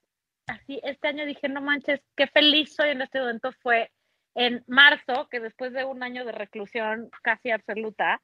Así, 0.48 0.80
este 0.82 1.08
año 1.08 1.24
dije, 1.24 1.48
no 1.48 1.60
manches, 1.60 2.00
qué 2.16 2.26
feliz 2.26 2.74
soy 2.74 2.90
en 2.90 3.00
este 3.02 3.20
momento 3.20 3.52
fue 3.62 3.92
en 4.34 4.64
marzo, 4.66 5.28
que 5.30 5.38
después 5.38 5.72
de 5.72 5.84
un 5.84 6.02
año 6.02 6.24
de 6.24 6.32
reclusión 6.32 7.10
casi 7.22 7.50
absoluta, 7.52 8.20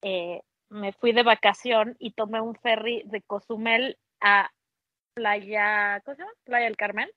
eh, 0.00 0.40
me 0.70 0.92
fui 0.94 1.12
de 1.12 1.22
vacación 1.22 1.94
y 1.98 2.12
tomé 2.12 2.40
un 2.40 2.54
ferry 2.56 3.02
de 3.04 3.20
Cozumel 3.22 3.98
a 4.20 4.50
Playa, 5.14 6.00
¿cómo 6.04 6.16
se 6.16 6.22
llama? 6.22 6.32
Playa 6.44 6.64
del 6.66 6.76
Carmen. 6.76 7.10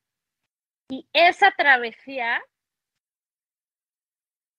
Y 0.90 1.08
esa 1.14 1.52
travesía 1.58 2.42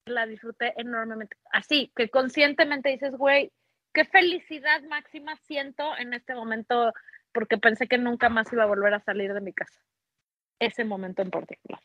la 0.07 0.27
disfruté 0.27 0.73
enormemente. 0.77 1.37
Así, 1.53 1.93
que 1.95 2.09
conscientemente 2.09 2.91
dices, 2.91 3.13
güey, 3.17 3.53
qué 3.93 4.05
felicidad 4.05 4.83
máxima 4.89 5.37
siento 5.47 5.97
en 5.99 6.15
este 6.15 6.35
momento 6.35 6.93
porque 7.33 7.59
pensé 7.59 7.87
que 7.87 7.99
nunca 7.99 8.29
más 8.29 8.53
iba 8.53 8.63
a 8.63 8.67
volver 8.67 8.95
a 8.95 9.01
salir 9.01 9.33
de 9.35 9.41
mi 9.41 9.53
casa. 9.53 9.79
Ese 10.59 10.85
momento 10.85 11.23
en 11.23 11.31
particular. 11.31 11.81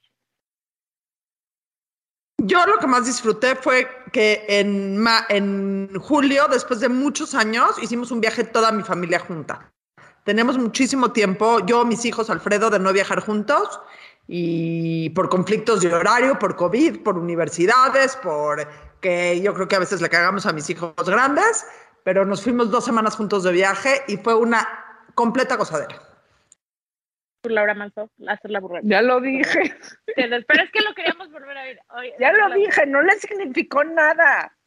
Yo 2.43 2.65
lo 2.65 2.79
que 2.79 2.87
más 2.87 3.05
disfruté 3.05 3.55
fue 3.55 3.87
que 4.11 4.45
en, 4.47 5.03
en 5.29 5.93
julio, 5.99 6.47
después 6.47 6.79
de 6.79 6.89
muchos 6.89 7.35
años, 7.35 7.81
hicimos 7.83 8.11
un 8.11 8.21
viaje 8.21 8.43
toda 8.43 8.71
mi 8.71 8.81
familia 8.81 9.19
junta. 9.19 9.71
Tenemos 10.31 10.57
muchísimo 10.57 11.11
tiempo, 11.11 11.59
yo, 11.65 11.83
mis 11.83 12.05
hijos, 12.05 12.29
Alfredo, 12.29 12.69
de 12.69 12.79
no 12.79 12.93
viajar 12.93 13.19
juntos 13.19 13.81
y 14.29 15.09
por 15.09 15.27
conflictos 15.27 15.81
de 15.81 15.93
horario, 15.93 16.39
por 16.39 16.55
COVID, 16.55 17.03
por 17.03 17.17
universidades, 17.17 18.15
por 18.15 18.65
que 19.01 19.41
yo 19.41 19.53
creo 19.53 19.67
que 19.67 19.75
a 19.75 19.79
veces 19.79 19.99
le 20.01 20.07
cagamos 20.07 20.45
a 20.45 20.53
mis 20.53 20.69
hijos 20.69 20.93
grandes, 21.05 21.67
pero 22.05 22.23
nos 22.23 22.41
fuimos 22.43 22.71
dos 22.71 22.85
semanas 22.85 23.17
juntos 23.17 23.43
de 23.43 23.51
viaje 23.51 24.03
y 24.07 24.15
fue 24.15 24.33
una 24.33 24.65
completa 25.15 25.57
gozadera. 25.57 25.99
Laura 27.43 27.73
Manso, 27.73 28.09
hacer 28.25 28.51
la 28.51 28.61
burrera. 28.61 28.83
Ya 28.85 29.01
lo 29.01 29.19
dije, 29.19 29.75
Pero 30.15 30.37
es 30.37 30.71
que 30.71 30.79
lo 30.79 30.93
queríamos 30.95 31.29
volver 31.29 31.57
a 31.57 31.63
ver. 31.63 31.79
Hoy- 31.89 32.13
ya 32.17 32.31
lo 32.31 32.55
dije, 32.55 32.85
no 32.85 33.01
le 33.01 33.19
significó 33.19 33.83
nada. 33.83 34.57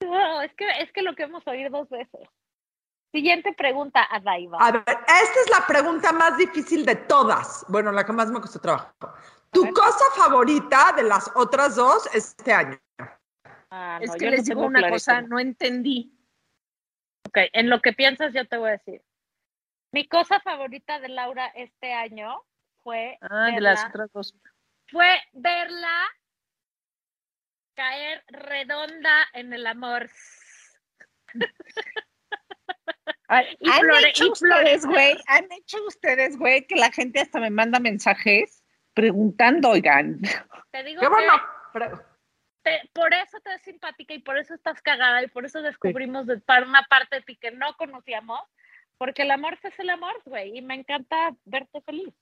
No, 0.00 0.42
es 0.42 0.54
que, 0.54 0.64
es 0.80 0.92
que 0.92 1.02
lo 1.02 1.16
queremos 1.16 1.44
oír 1.48 1.72
dos 1.72 1.88
veces. 1.90 2.28
Siguiente 3.12 3.52
pregunta 3.52 4.08
a 4.10 4.20
Daiva. 4.20 4.56
A 4.58 4.72
ver, 4.72 4.84
esta 4.88 5.40
es 5.44 5.50
la 5.50 5.66
pregunta 5.66 6.12
más 6.12 6.36
difícil 6.38 6.84
de 6.86 6.96
todas. 6.96 7.64
Bueno, 7.68 7.92
la 7.92 8.04
que 8.04 8.12
más 8.12 8.30
me 8.30 8.40
costó 8.40 8.58
trabajo. 8.58 8.94
¿Tu 9.50 9.70
cosa 9.72 10.04
favorita 10.16 10.92
de 10.96 11.02
las 11.02 11.30
otras 11.34 11.76
dos 11.76 12.08
este 12.14 12.54
año? 12.54 12.80
Ah, 13.70 13.98
es 14.00 14.10
que 14.16 14.30
les 14.30 14.48
no 14.48 14.54
digo 14.54 14.66
una 14.66 14.78
clarísimo. 14.78 15.14
cosa, 15.16 15.20
no 15.28 15.38
entendí. 15.38 16.18
Ok, 17.28 17.38
en 17.52 17.68
lo 17.68 17.80
que 17.82 17.92
piensas 17.92 18.32
yo 18.32 18.46
te 18.48 18.56
voy 18.56 18.70
a 18.70 18.72
decir. 18.72 19.02
Mi 19.92 20.08
cosa 20.08 20.40
favorita 20.40 20.98
de 21.00 21.10
Laura 21.10 21.46
este 21.48 21.92
año 21.92 22.42
fue, 22.82 23.18
Ah, 23.20 23.50
de 23.54 23.60
las 23.60 23.84
otras 23.84 24.10
dos. 24.12 24.34
fue 24.90 25.20
verla 25.32 26.08
caer 27.74 28.24
redonda 28.28 29.26
en 29.34 29.52
el 29.52 29.66
amor. 29.66 30.08
Ay, 33.34 33.46
Y 33.60 33.70
han 33.70 33.80
flore- 33.80 34.08
hecho 34.10 34.26
y 34.26 34.30
ustedes, 34.30 34.84
güey, 34.84 35.16
han 35.26 35.50
hecho 35.52 35.78
ustedes, 35.86 36.36
güey, 36.36 36.66
que 36.66 36.76
la 36.76 36.90
gente 36.92 37.20
hasta 37.20 37.40
me 37.40 37.48
manda 37.50 37.80
mensajes 37.80 38.62
preguntando, 38.92 39.70
oigan. 39.70 40.20
Te 40.70 40.82
digo 40.84 41.00
Qué 41.00 41.06
que 41.06 41.10
bueno. 41.12 41.32
Pero- 41.72 42.02
te- 42.62 42.90
por 42.92 43.14
eso 43.14 43.40
te 43.40 43.54
es 43.54 43.62
simpática 43.62 44.12
y 44.12 44.18
por 44.18 44.36
eso 44.36 44.52
estás 44.54 44.82
cagada 44.82 45.22
y 45.22 45.28
por 45.28 45.46
eso 45.46 45.62
descubrimos 45.62 46.26
de, 46.26 46.38
par- 46.40 46.66
una 46.66 46.82
parte 46.90 47.16
de 47.16 47.22
ti 47.22 47.36
que 47.36 47.50
no 47.52 47.74
conocíamos, 47.78 48.40
porque 48.98 49.22
el 49.22 49.30
amor 49.30 49.58
es 49.62 49.78
el 49.78 49.88
amor, 49.90 50.14
güey, 50.26 50.58
y 50.58 50.60
me 50.62 50.74
encanta 50.74 51.34
verte 51.46 51.80
feliz. 51.80 52.12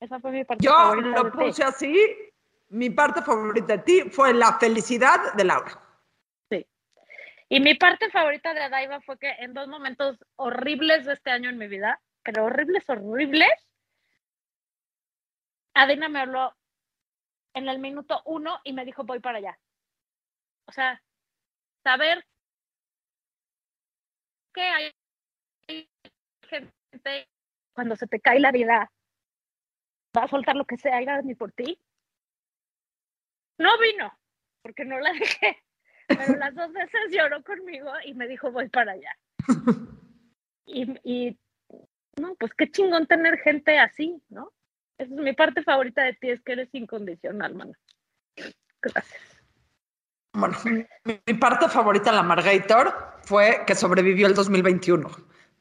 Esa 0.00 0.20
fue 0.20 0.30
mi 0.30 0.44
parte 0.44 0.64
Yo 0.64 0.70
favorita 0.72 1.08
lo 1.08 1.24
de 1.24 1.30
ti. 1.32 1.36
puse 1.38 1.64
así. 1.64 2.16
Mi 2.68 2.90
parte 2.90 3.22
favorita 3.22 3.76
de 3.76 3.82
ti 3.82 4.02
fue 4.10 4.32
la 4.32 4.58
felicidad 4.58 5.34
de 5.34 5.44
Laura. 5.44 5.80
Y 7.54 7.60
mi 7.60 7.76
parte 7.76 8.10
favorita 8.10 8.52
de 8.52 8.64
Adaiva 8.64 9.00
fue 9.02 9.16
que 9.16 9.30
en 9.30 9.54
dos 9.54 9.68
momentos 9.68 10.18
horribles 10.34 11.04
de 11.04 11.12
este 11.12 11.30
año 11.30 11.50
en 11.50 11.56
mi 11.56 11.68
vida, 11.68 12.02
pero 12.24 12.46
horribles, 12.46 12.82
horribles. 12.90 13.52
Adina 15.72 16.08
me 16.08 16.18
habló 16.18 16.52
en 17.54 17.68
el 17.68 17.78
minuto 17.78 18.22
uno 18.24 18.58
y 18.64 18.72
me 18.72 18.84
dijo, 18.84 19.04
voy 19.04 19.20
para 19.20 19.38
allá. 19.38 19.56
O 20.66 20.72
sea, 20.72 21.00
saber 21.84 22.26
que 24.52 24.62
hay 24.62 24.90
gente 26.48 27.28
cuando 27.72 27.94
se 27.94 28.08
te 28.08 28.18
cae 28.18 28.40
la 28.40 28.50
vida 28.50 28.90
va 30.18 30.24
a 30.24 30.28
soltar 30.28 30.56
lo 30.56 30.64
que 30.64 30.76
sea 30.76 31.00
y 31.00 31.04
va 31.04 31.14
a 31.14 31.18
venir 31.18 31.38
por 31.38 31.52
ti. 31.52 31.80
No 33.58 33.78
vino, 33.78 34.12
porque 34.60 34.84
no 34.84 34.98
la 34.98 35.12
dejé, 35.12 35.62
pero 36.06 36.36
las 36.36 36.54
dos 36.54 36.72
veces 36.72 37.00
lloró 37.10 37.42
conmigo 37.42 37.90
y 38.04 38.14
me 38.14 38.28
dijo 38.28 38.50
voy 38.50 38.68
para 38.68 38.92
allá. 38.92 39.16
Y, 40.66 40.98
y 41.04 41.38
no, 42.18 42.34
pues 42.36 42.54
qué 42.54 42.70
chingón 42.70 43.06
tener 43.06 43.38
gente 43.38 43.78
así, 43.78 44.20
¿no? 44.30 44.50
Esa 44.96 45.12
es 45.14 45.20
mi 45.20 45.34
parte 45.34 45.62
favorita 45.62 46.02
de 46.02 46.14
ti, 46.14 46.30
es 46.30 46.40
que 46.42 46.52
eres 46.52 46.74
incondicional, 46.74 47.54
mano. 47.54 47.72
Gracias. 48.80 49.34
Bueno, 50.32 50.56
mi 51.04 51.34
parte 51.34 51.68
favorita 51.68 52.10
de 52.10 52.16
la 52.16 52.22
Margator 52.22 52.92
fue 53.22 53.62
que 53.66 53.74
sobrevivió 53.74 54.26
el 54.26 54.34
2021, 54.34 55.08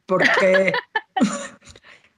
porque 0.05 0.73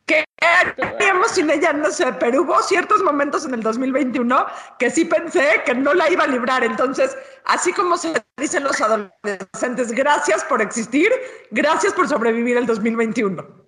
¿qué 0.05 0.23
haríamos 0.39 1.31
sin 1.31 1.49
ella? 1.49 1.73
No 1.73 1.89
sé, 1.91 2.11
pero 2.13 2.43
hubo 2.43 2.61
ciertos 2.61 3.01
momentos 3.03 3.45
en 3.45 3.53
el 3.53 3.61
2021 3.61 4.45
que 4.79 4.89
sí 4.89 5.05
pensé 5.05 5.61
que 5.65 5.73
no 5.73 5.93
la 5.93 6.09
iba 6.09 6.23
a 6.23 6.27
librar. 6.27 6.63
Entonces, 6.63 7.17
así 7.45 7.73
como 7.73 7.97
se 7.97 8.13
dicen 8.37 8.63
los 8.63 8.79
adolescentes, 8.81 9.91
gracias 9.91 10.43
por 10.45 10.61
existir, 10.61 11.09
gracias 11.51 11.93
por 11.93 12.07
sobrevivir 12.07 12.57
el 12.57 12.65
2021. 12.65 13.65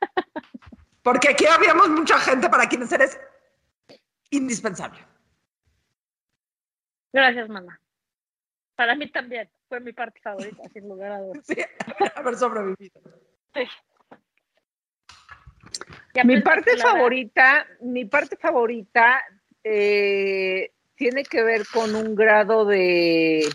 Porque 1.02 1.30
aquí 1.30 1.46
habíamos 1.46 1.88
mucha 1.88 2.18
gente 2.18 2.48
para 2.48 2.68
quienes 2.68 2.92
eres 2.92 3.18
indispensable. 4.30 4.98
Gracias, 7.12 7.48
mamá. 7.48 7.80
Para 8.76 8.94
mí 8.94 9.10
también 9.10 9.50
fue 9.68 9.80
mi 9.80 9.92
parte 9.92 10.20
favorita, 10.20 10.62
sin 10.72 10.88
lugar 10.88 11.12
a 11.12 11.18
dudas. 11.20 11.42
Sí, 11.46 11.56
haber 12.14 12.36
sobrevivido. 12.36 13.00
Sí. 13.54 13.62
Mi 16.24 16.40
parte 16.40 16.76
favorita, 16.76 17.66
mi 17.80 18.04
parte 18.04 18.36
favorita 18.36 19.22
eh, 19.62 20.72
tiene 20.94 21.22
que 21.22 21.42
ver 21.42 21.62
con 21.72 21.94
un 21.94 22.14
grado 22.14 22.64
de, 22.64 23.48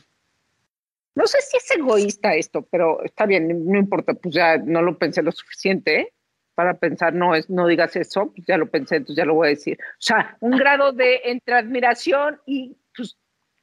no 1.16 1.28
sé 1.28 1.40
si 1.42 1.58
es 1.58 1.72
egoísta 1.72 2.36
esto, 2.36 2.62
pero 2.64 3.02
está 3.04 3.26
bien, 3.26 3.66
no 3.66 3.80
importa, 3.80 4.14
pues 4.14 4.36
ya 4.36 4.58
no 4.58 4.82
lo 4.82 4.98
pensé 4.98 5.24
lo 5.24 5.32
suficiente 5.32 6.00
¿eh? 6.00 6.14
para 6.56 6.74
pensar, 6.74 7.14
no 7.14 7.34
es, 7.34 7.50
no 7.50 7.68
digas 7.68 7.96
eso, 7.96 8.32
pues 8.36 8.46
ya 8.46 8.58
lo 8.58 8.70
pensé, 8.70 8.98
entonces 8.98 9.18
ya 9.18 9.26
lo 9.26 9.36
voy 9.36 9.48
a 9.48 9.50
decir. 9.52 9.78
O 9.82 10.02
sea, 10.02 10.38
un 10.42 10.52
grado 10.52 10.92
de 10.92 11.22
entre 11.24 11.56
admiración 11.56 12.42
y 12.46 12.76
pues, 12.96 13.18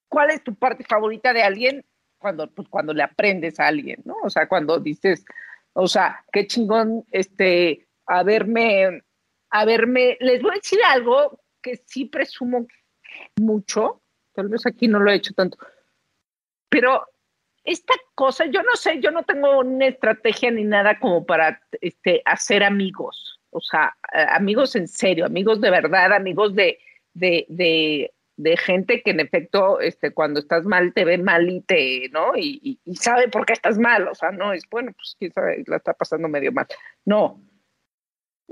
¿cuál 0.09 0.30
es 0.30 0.43
tu 0.43 0.55
parte 0.55 0.82
favorita 0.84 1.34
de 1.34 1.43
alguien? 1.43 1.84
Cuando, 2.18 2.49
pues, 2.51 2.68
cuando 2.68 2.95
le 2.95 3.03
aprendes 3.03 3.61
a 3.61 3.66
alguien, 3.66 4.01
¿no? 4.05 4.16
O 4.22 4.30
sea, 4.30 4.49
cuando 4.49 4.78
dices, 4.78 5.24
o 5.74 5.86
sea, 5.88 6.24
qué 6.32 6.47
chingón, 6.47 7.05
este, 7.11 7.86
haberme, 8.18 9.02
haberme, 9.50 10.16
les 10.20 10.42
voy 10.42 10.52
a 10.52 10.54
decir 10.54 10.78
algo 10.84 11.40
que 11.62 11.76
sí 11.86 12.04
presumo 12.04 12.66
mucho, 13.40 14.02
tal 14.34 14.48
vez 14.48 14.66
aquí 14.66 14.88
no 14.88 14.98
lo 14.98 15.10
he 15.10 15.16
hecho 15.16 15.32
tanto, 15.34 15.58
pero 16.68 17.06
esta 17.64 17.94
cosa, 18.14 18.46
yo 18.46 18.62
no 18.62 18.74
sé, 18.74 19.00
yo 19.00 19.10
no 19.10 19.22
tengo 19.22 19.60
una 19.60 19.86
estrategia 19.86 20.50
ni 20.50 20.64
nada 20.64 20.98
como 20.98 21.24
para 21.24 21.60
este, 21.80 22.22
hacer 22.24 22.64
amigos, 22.64 23.40
o 23.50 23.60
sea, 23.60 23.96
amigos 24.30 24.74
en 24.76 24.88
serio, 24.88 25.26
amigos 25.26 25.60
de 25.60 25.70
verdad, 25.70 26.12
amigos 26.12 26.54
de, 26.54 26.78
de, 27.14 27.46
de, 28.36 28.56
gente 28.56 29.02
que 29.02 29.12
en 29.12 29.20
efecto, 29.20 29.80
este, 29.80 30.12
cuando 30.12 30.40
estás 30.40 30.64
mal 30.64 30.92
te 30.92 31.04
ve 31.04 31.18
mal 31.18 31.48
y 31.48 31.60
te, 31.60 32.08
¿no? 32.10 32.32
Y, 32.36 32.80
y 32.84 32.96
sabe 32.96 33.28
por 33.28 33.46
qué 33.46 33.52
estás 33.52 33.78
mal, 33.78 34.08
o 34.08 34.14
sea, 34.14 34.32
no 34.32 34.52
es, 34.52 34.64
bueno, 34.70 34.92
pues 34.92 35.16
quién 35.18 35.32
sabe, 35.32 35.62
la 35.66 35.76
está 35.76 35.92
pasando 35.92 36.28
medio 36.28 36.50
mal. 36.52 36.66
No. 37.04 37.40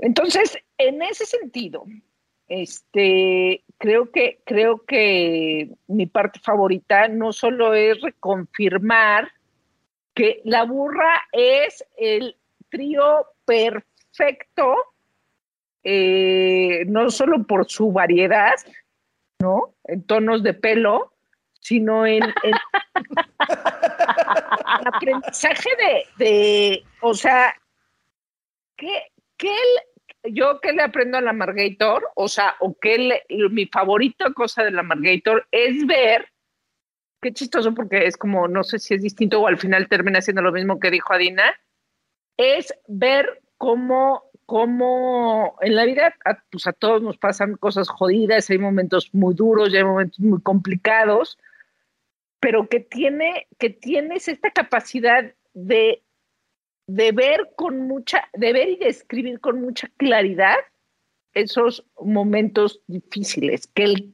Entonces, 0.01 0.57
en 0.77 1.01
ese 1.03 1.25
sentido, 1.25 1.85
este, 2.47 3.63
creo 3.77 4.11
que, 4.11 4.41
creo 4.45 4.83
que 4.85 5.69
mi 5.87 6.05
parte 6.07 6.39
favorita 6.39 7.07
no 7.07 7.31
solo 7.31 7.73
es 7.73 8.01
reconfirmar 8.01 9.31
que 10.13 10.41
la 10.43 10.65
burra 10.65 11.21
es 11.31 11.85
el 11.95 12.35
trío 12.69 13.27
perfecto, 13.45 14.75
eh, 15.83 16.83
no 16.87 17.09
solo 17.09 17.43
por 17.43 17.69
su 17.69 17.91
variedad, 17.91 18.55
¿no? 19.39 19.75
En 19.85 20.03
tonos 20.03 20.43
de 20.43 20.53
pelo, 20.53 21.13
sino 21.59 22.05
en, 22.05 22.23
en 22.23 22.53
aprendizaje 24.93 25.69
de, 25.77 26.25
de, 26.25 26.83
o 27.01 27.13
sea, 27.13 27.55
¿qué, 28.75 29.11
qué 29.37 29.49
el- 29.49 29.90
yo 30.23 30.59
que 30.61 30.71
le 30.73 30.83
aprendo 30.83 31.17
a 31.17 31.21
la 31.21 31.33
Margator, 31.33 32.09
o 32.15 32.27
sea, 32.27 32.55
o 32.59 32.77
que 32.79 32.97
le- 32.97 33.23
mi 33.49 33.65
favorita 33.65 34.31
cosa 34.33 34.63
de 34.63 34.71
la 34.71 34.83
Margator 34.83 35.47
es 35.51 35.85
ver, 35.85 36.27
qué 37.21 37.31
chistoso 37.33 37.73
porque 37.73 38.05
es 38.05 38.17
como, 38.17 38.47
no 38.47 38.63
sé 38.63 38.79
si 38.79 38.93
es 38.93 39.01
distinto 39.01 39.39
o 39.41 39.47
al 39.47 39.57
final 39.57 39.87
termina 39.87 40.21
siendo 40.21 40.41
lo 40.41 40.51
mismo 40.51 40.79
que 40.79 40.91
dijo 40.91 41.13
Adina, 41.13 41.53
es 42.37 42.73
ver 42.87 43.41
cómo, 43.57 44.23
cómo 44.45 45.55
en 45.61 45.75
la 45.75 45.85
vida 45.85 46.15
a, 46.25 46.43
pues 46.49 46.65
a 46.67 46.73
todos 46.73 47.01
nos 47.01 47.17
pasan 47.17 47.55
cosas 47.57 47.89
jodidas, 47.89 48.49
hay 48.49 48.57
momentos 48.57 49.13
muy 49.13 49.35
duros, 49.35 49.71
y 49.71 49.77
hay 49.77 49.83
momentos 49.83 50.19
muy 50.19 50.41
complicados, 50.41 51.37
pero 52.39 52.67
que 52.67 52.79
tiene, 52.79 53.47
que 53.59 53.69
tienes 53.69 54.27
esta 54.27 54.49
capacidad 54.51 55.31
de, 55.53 56.01
de 56.87 57.11
ver 57.11 57.51
con 57.55 57.87
mucha, 57.87 58.29
de 58.33 58.53
ver 58.53 58.69
y 58.69 58.77
de 58.77 58.89
escribir 58.89 59.39
con 59.39 59.61
mucha 59.61 59.89
claridad 59.97 60.57
esos 61.33 61.85
momentos 61.99 62.81
difíciles, 62.87 63.67
que 63.67 63.83
el, 63.83 64.13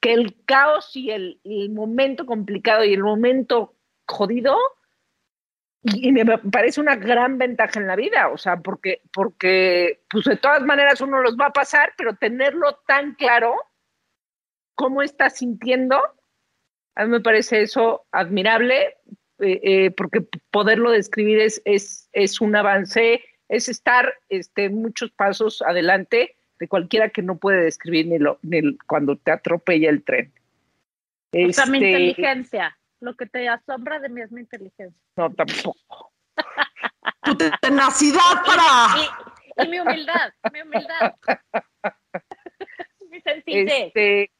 que 0.00 0.12
el 0.12 0.36
caos 0.44 0.96
y 0.96 1.10
el, 1.10 1.40
el 1.44 1.70
momento 1.70 2.26
complicado 2.26 2.84
y 2.84 2.94
el 2.94 3.02
momento 3.02 3.74
jodido 4.06 4.56
y, 5.94 6.10
me 6.10 6.24
parece 6.38 6.80
una 6.80 6.96
gran 6.96 7.38
ventaja 7.38 7.78
en 7.78 7.86
la 7.86 7.96
vida, 7.96 8.28
o 8.28 8.38
sea, 8.38 8.56
porque, 8.56 9.02
porque 9.12 10.02
pues 10.10 10.24
de 10.24 10.36
todas 10.36 10.62
maneras 10.62 11.00
uno 11.00 11.20
los 11.20 11.36
va 11.36 11.46
a 11.46 11.52
pasar, 11.52 11.92
pero 11.96 12.16
tenerlo 12.16 12.80
tan 12.86 13.14
claro, 13.14 13.54
cómo 14.74 15.02
estás 15.02 15.36
sintiendo, 15.36 16.00
a 16.96 17.04
mí 17.04 17.10
me 17.10 17.20
parece 17.20 17.62
eso 17.62 18.06
admirable, 18.10 18.96
eh, 19.38 19.60
eh, 19.62 19.90
porque 19.90 20.22
poderlo 20.50 20.90
describir 20.90 21.40
es, 21.40 21.60
es, 21.64 22.08
es 22.12 22.40
un 22.40 22.56
avance, 22.56 23.22
es 23.48 23.68
estar 23.68 24.14
este, 24.28 24.70
muchos 24.70 25.10
pasos 25.10 25.62
adelante 25.62 26.36
de 26.58 26.68
cualquiera 26.68 27.10
que 27.10 27.22
no 27.22 27.36
puede 27.36 27.62
describir 27.64 28.06
ni, 28.06 28.18
lo, 28.18 28.38
ni 28.42 28.76
cuando 28.86 29.16
te 29.16 29.30
atropella 29.30 29.90
el 29.90 30.02
tren. 30.02 30.32
O 31.32 31.52
sea, 31.52 31.66
mi 31.66 31.78
Este, 31.78 31.90
inteligencia. 31.90 32.78
Lo 33.00 33.14
que 33.14 33.26
te 33.26 33.46
asombra 33.48 33.98
de 33.98 34.08
mí 34.08 34.22
es 34.22 34.32
mi 34.32 34.40
inteligencia. 34.40 34.98
no, 35.16 35.32
tampoco. 35.32 36.12
Tu 37.24 37.34
tenacidad 37.60 38.44
para. 38.46 38.96
Y, 38.96 39.64
y 39.64 39.68
mi 39.68 39.80
humildad, 39.80 40.32
mi 40.52 40.62
humildad. 40.62 41.14
mi 43.10 43.20
sencillez. 43.20 43.68
Este, 43.68 44.30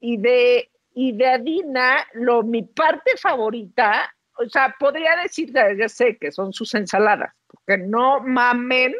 y 0.00 0.16
de 0.18 0.70
y 0.94 1.16
de 1.16 1.26
Adina, 1.28 2.06
lo, 2.14 2.42
mi 2.42 2.62
parte 2.62 3.16
favorita, 3.16 4.12
o 4.36 4.48
sea, 4.48 4.74
podría 4.78 5.16
decir, 5.16 5.52
ya 5.52 5.88
sé 5.88 6.16
que 6.18 6.32
son 6.32 6.52
sus 6.52 6.74
ensaladas, 6.74 7.34
porque 7.46 7.78
no 7.78 8.20
mamen 8.20 8.94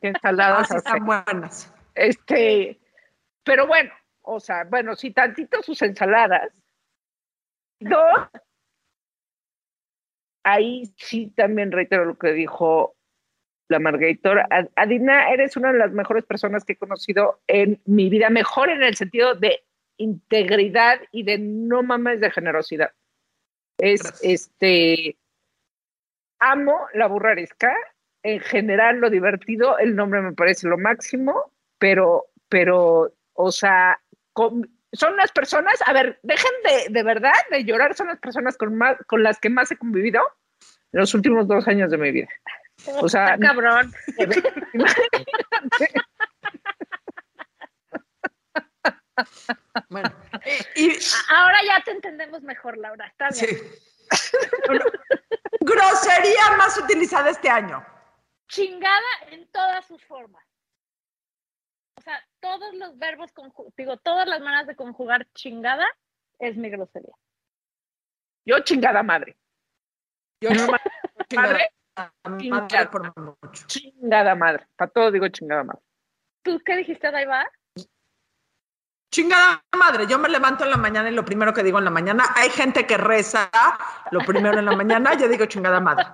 qué 0.00 0.08
ensaladas 0.08 0.70
hacen. 0.70 0.76
están 0.78 1.04
buenas. 1.06 1.72
Este, 1.94 2.78
pero 3.44 3.66
bueno, 3.66 3.92
o 4.22 4.40
sea, 4.40 4.64
bueno, 4.64 4.94
si 4.96 5.10
tantito 5.12 5.62
sus 5.62 5.80
ensaladas. 5.82 6.50
Dos, 7.78 8.28
ahí 10.44 10.84
sí 10.96 11.28
también 11.36 11.72
reitero 11.72 12.04
lo 12.04 12.16
que 12.16 12.32
dijo 12.32 12.96
la 13.68 13.78
Margator. 13.80 14.40
Ad- 14.50 14.68
Adina, 14.76 15.30
eres 15.30 15.56
una 15.56 15.72
de 15.72 15.78
las 15.78 15.90
mejores 15.92 16.24
personas 16.24 16.64
que 16.64 16.74
he 16.74 16.78
conocido 16.78 17.40
en 17.48 17.80
mi 17.84 18.08
vida, 18.08 18.30
mejor 18.30 18.70
en 18.70 18.82
el 18.82 18.96
sentido 18.96 19.34
de 19.34 19.65
integridad 19.98 21.00
y 21.12 21.22
de 21.22 21.38
no 21.38 21.82
mames 21.82 22.20
de 22.20 22.30
generosidad. 22.30 22.90
Es 23.78 24.02
Gracias. 24.02 24.20
este 24.22 25.16
amo 26.38 26.86
la 26.94 27.06
burraresca, 27.06 27.74
en 28.22 28.40
general 28.40 28.98
lo 28.98 29.10
divertido, 29.10 29.78
el 29.78 29.94
nombre 29.96 30.20
me 30.20 30.32
parece 30.32 30.68
lo 30.68 30.78
máximo, 30.78 31.52
pero, 31.78 32.26
pero, 32.48 33.12
o 33.34 33.52
sea, 33.52 34.00
con- 34.32 34.70
son 34.92 35.16
las 35.16 35.30
personas, 35.32 35.74
a 35.86 35.92
ver, 35.92 36.18
dejen 36.22 36.50
de, 36.64 36.92
de 36.92 37.02
verdad 37.02 37.32
de 37.50 37.64
llorar, 37.64 37.94
son 37.94 38.08
las 38.08 38.18
personas 38.18 38.56
con, 38.56 38.76
más, 38.76 38.96
con 39.06 39.22
las 39.22 39.38
que 39.38 39.50
más 39.50 39.70
he 39.70 39.76
convivido 39.76 40.20
en 40.92 41.00
los 41.00 41.14
últimos 41.14 41.46
dos 41.46 41.66
años 41.68 41.90
de 41.90 41.98
mi 41.98 42.10
vida. 42.12 42.28
O 43.00 43.08
sea, 43.08 43.34
Está 43.34 43.46
cabrón. 43.46 43.92
Bueno, 49.88 50.10
y, 50.74 50.92
y- 50.92 50.98
Ahora 51.30 51.58
ya 51.64 51.82
te 51.84 51.90
entendemos 51.92 52.42
mejor, 52.42 52.76
Laura. 52.78 53.06
Está 53.06 53.28
bien. 53.30 53.46
sí. 53.58 54.50
Bueno, 54.66 54.84
grosería 55.60 56.56
más 56.56 56.78
utilizada 56.78 57.30
este 57.30 57.48
año. 57.48 57.84
Chingada 58.48 59.02
en 59.30 59.50
todas 59.50 59.84
sus 59.86 60.02
formas. 60.04 60.44
O 61.98 62.00
sea, 62.02 62.22
todos 62.40 62.74
los 62.74 62.96
verbos, 62.98 63.34
conju- 63.34 63.72
digo, 63.76 63.96
todas 63.96 64.28
las 64.28 64.40
maneras 64.40 64.66
de 64.66 64.76
conjugar 64.76 65.26
chingada 65.34 65.84
es 66.38 66.56
mi 66.56 66.68
grosería. 66.70 67.14
yo 68.44 68.60
chingada 68.60 69.02
madre. 69.02 69.36
Yo 70.40 70.50
no 70.50 70.66
Madre, 71.34 71.70
madre 72.50 72.86
por 72.92 73.18
mucho. 73.42 73.66
chingada 73.66 74.34
madre. 74.34 74.66
Para 74.76 74.90
todo 74.90 75.10
digo 75.10 75.26
chingada 75.28 75.64
madre. 75.64 75.80
¿Tú 76.42 76.60
qué 76.64 76.76
dijiste, 76.76 77.10
Daiva? 77.10 77.50
Chingada 79.16 79.64
madre, 79.78 80.06
yo 80.06 80.18
me 80.18 80.28
levanto 80.28 80.64
en 80.64 80.70
la 80.70 80.76
mañana 80.76 81.08
y 81.08 81.14
lo 81.14 81.24
primero 81.24 81.54
que 81.54 81.62
digo 81.62 81.78
en 81.78 81.86
la 81.86 81.90
mañana, 81.90 82.34
hay 82.34 82.50
gente 82.50 82.86
que 82.86 82.98
reza 82.98 83.50
lo 84.10 84.20
primero 84.20 84.58
en 84.58 84.66
la 84.66 84.76
mañana, 84.76 85.14
yo 85.14 85.26
digo 85.26 85.46
chingada 85.46 85.80
madre. 85.80 86.04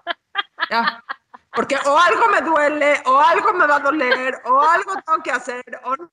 Ya. 0.71 1.03
Porque 1.51 1.75
o 1.85 1.99
algo 1.99 2.29
me 2.29 2.43
duele, 2.43 3.03
o 3.07 3.19
algo 3.19 3.55
me 3.55 3.67
va 3.67 3.75
a 3.75 3.81
doler, 3.81 4.41
o 4.45 4.61
algo 4.61 4.93
tengo 5.05 5.21
que 5.21 5.33
hacer, 5.33 5.65
o 5.83 5.97
no, 5.97 6.11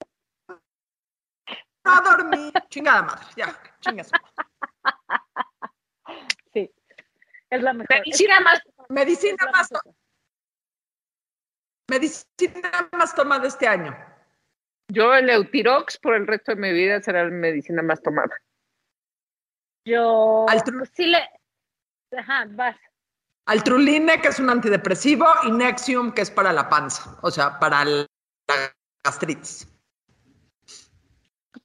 no 1.84 2.00
dormí. 2.02 2.52
Chingada 2.68 3.02
madre, 3.02 3.24
ya, 3.36 3.56
chingas. 3.78 4.10
Sí. 6.52 6.74
Es 7.50 7.62
la 7.62 7.72
mejor. 7.72 7.88
Medicina 8.00 8.40
más- 8.40 8.62
Medicina 8.88 9.46
más, 9.52 9.68
medicina 11.86 12.88
más 12.90 13.14
tomada 13.14 13.46
este 13.46 13.68
año. 13.68 13.96
Yo 14.90 15.14
el 15.14 15.30
Eutirox 15.30 15.98
por 15.98 16.14
el 16.14 16.26
resto 16.26 16.52
de 16.52 16.60
mi 16.60 16.72
vida 16.72 17.00
será 17.00 17.24
la 17.24 17.30
medicina 17.30 17.82
más 17.82 18.02
tomada. 18.02 18.36
Yo 19.84 20.46
Altru- 20.48 20.78
pues, 20.78 20.90
sí 20.94 21.06
le. 21.06 21.18
Ajá, 22.16 22.46
vas. 22.50 22.76
Altruline, 23.46 24.20
que 24.20 24.28
es 24.28 24.38
un 24.38 24.50
antidepresivo, 24.50 25.26
y 25.44 25.52
Nexium, 25.52 26.12
que 26.12 26.22
es 26.22 26.30
para 26.30 26.52
la 26.52 26.68
panza, 26.68 27.18
o 27.22 27.30
sea, 27.30 27.58
para 27.58 27.84
la 27.84 28.06
gastritis. 29.02 29.66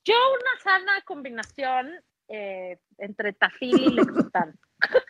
Yo 0.03 0.15
una 0.15 0.61
sana 0.63 1.01
combinación 1.03 1.93
eh, 2.27 2.79
entre 2.97 3.33
tafil 3.33 3.79
y 3.79 3.89
lexotan. 3.89 4.57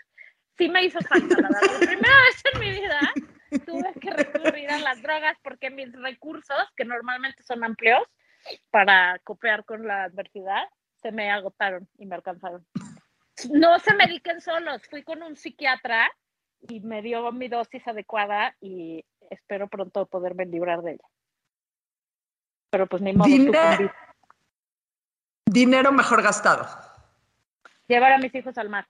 sí 0.58 0.70
me 0.70 0.86
hizo 0.86 1.00
falta, 1.02 1.36
la 1.42 1.50
verdad. 1.50 1.60
Por 1.68 1.88
primera 1.88 2.22
vez 2.24 2.44
en 2.54 2.60
mi 2.60 2.72
vida 2.72 3.14
tuve 3.60 3.94
que 4.00 4.12
recurrir 4.12 4.70
a 4.70 4.80
las 4.80 5.02
drogas 5.02 5.38
porque 5.44 5.70
mis 5.70 5.92
recursos, 5.94 6.58
que 6.76 6.86
normalmente 6.86 7.44
son 7.44 7.64
amplios 7.64 8.04
para 8.70 9.20
copiar 9.24 9.66
con 9.66 9.88
la 9.88 10.04
adversidad, 10.04 10.68
se 11.02 11.12
me 11.12 11.32
agotaron 11.32 11.88
y 11.98 12.06
me 12.06 12.16
alcanzaron. 12.16 12.66
No 13.52 13.80
se 13.80 13.94
mediquen 13.94 14.42
solos, 14.42 14.82
fui 14.90 15.04
con 15.04 15.22
un 15.24 15.36
psiquiatra 15.36 16.12
y 16.62 16.80
me 16.80 17.02
dio 17.02 17.32
mi 17.32 17.48
dosis 17.48 17.88
adecuada 17.88 18.56
y 18.62 19.04
espero 19.30 19.68
pronto 19.68 20.06
poderme 20.06 20.46
librar 20.46 20.82
de 20.82 20.94
ella. 20.94 21.08
Pero 22.70 22.88
pues 22.88 23.02
ni 23.02 23.14
modo. 23.14 23.30
Dinero 25.46 25.92
mejor 25.92 26.24
gastado. 26.24 26.68
Llevar 27.88 28.14
a 28.14 28.18
mis 28.18 28.34
hijos 28.34 28.58
al 28.58 28.70
mar. 28.70 28.88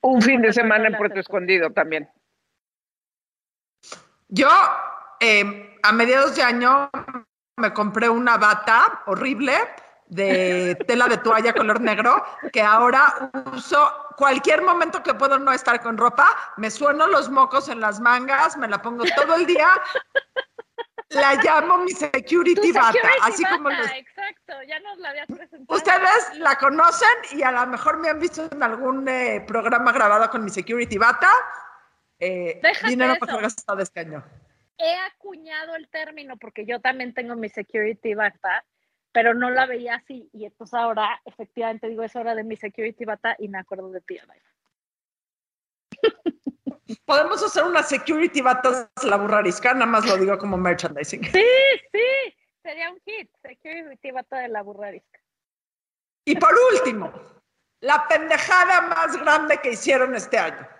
Un 0.00 0.22
fin 0.22 0.40
de 0.40 0.52
semana 0.52 0.88
en 0.88 0.96
Puerto. 0.96 1.20
Escondido 1.20 1.72
también. 1.72 2.08
Yo, 4.28 4.48
eh, 5.20 5.76
a 5.82 5.92
mediados 5.92 6.34
de 6.34 6.42
año, 6.42 6.90
me 7.56 7.72
compré 7.72 8.08
una 8.08 8.36
bata 8.36 9.02
horrible 9.06 9.54
de 10.08 10.76
tela 10.86 11.08
de 11.08 11.18
toalla 11.18 11.52
color 11.52 11.80
negro 11.80 12.24
que 12.52 12.62
ahora 12.62 13.30
uso 13.52 13.92
cualquier 14.16 14.62
momento 14.62 15.02
que 15.02 15.14
puedo 15.14 15.38
no 15.38 15.52
estar 15.52 15.80
con 15.82 15.96
ropa, 15.98 16.26
me 16.56 16.70
sueno 16.70 17.06
los 17.06 17.28
mocos 17.30 17.68
en 17.68 17.80
las 17.80 18.00
mangas, 18.00 18.56
me 18.56 18.68
la 18.68 18.80
pongo 18.80 19.04
todo 19.16 19.34
el 19.34 19.46
día. 19.46 19.68
La 21.10 21.34
llamo 21.34 21.78
mi 21.78 21.92
security 21.92 22.72
bata, 22.72 22.92
security 22.92 23.18
así 23.22 23.42
bata, 23.44 23.56
como 23.56 23.70
los 23.70 23.90
Exacto, 23.92 24.54
ya 24.66 24.80
nos 24.80 24.98
la 24.98 25.10
habías 25.10 25.26
presentado. 25.28 25.78
Ustedes 25.78 26.38
la 26.38 26.56
conocen 26.58 27.08
y 27.30 27.42
a 27.42 27.52
lo 27.52 27.66
mejor 27.68 27.98
me 27.98 28.08
han 28.08 28.18
visto 28.18 28.48
en 28.50 28.62
algún 28.62 29.06
eh, 29.08 29.44
programa 29.46 29.92
grabado 29.92 30.28
con 30.30 30.44
mi 30.44 30.50
security 30.50 30.98
bata. 30.98 31.30
Eh, 32.18 32.60
dinero 32.86 33.12
eso. 33.12 33.26
mejor 33.26 33.42
gastado 33.42 33.80
este 33.80 34.00
año. 34.00 34.24
He 34.78 34.94
acuñado 34.94 35.74
el 35.74 35.88
término 35.88 36.36
porque 36.36 36.66
yo 36.66 36.80
también 36.80 37.14
tengo 37.14 37.34
mi 37.34 37.48
security 37.48 38.14
bata, 38.14 38.64
pero 39.12 39.34
no 39.34 39.50
la 39.50 39.66
veía 39.66 39.96
así. 39.96 40.28
Y 40.32 40.44
entonces 40.44 40.74
ahora, 40.74 41.20
efectivamente, 41.24 41.88
digo, 41.88 42.02
es 42.02 42.14
hora 42.16 42.34
de 42.34 42.44
mi 42.44 42.56
security 42.56 43.04
bata 43.04 43.36
y 43.38 43.48
me 43.48 43.58
acuerdo 43.58 43.90
de 43.90 44.00
ti. 44.02 44.18
Podemos 47.04 47.42
hacer 47.42 47.64
una 47.64 47.82
security 47.82 48.40
bata 48.40 48.90
la 49.04 49.16
burrarisca, 49.16 49.72
nada 49.74 49.86
más 49.86 50.06
lo 50.06 50.16
digo 50.16 50.38
como 50.38 50.56
merchandising. 50.56 51.24
Sí, 51.24 51.44
sí, 51.92 52.34
sería 52.62 52.90
un 52.90 53.00
hit. 53.00 53.30
Security 53.42 54.10
bata 54.10 54.38
de 54.40 54.48
la 54.48 54.62
burrarisca. 54.62 55.20
Y 56.24 56.36
por 56.36 56.52
último, 56.72 57.12
la 57.80 58.06
pendejada 58.08 58.82
más 58.82 59.16
grande 59.16 59.58
que 59.58 59.72
hicieron 59.72 60.14
este 60.14 60.38
año. 60.38 60.75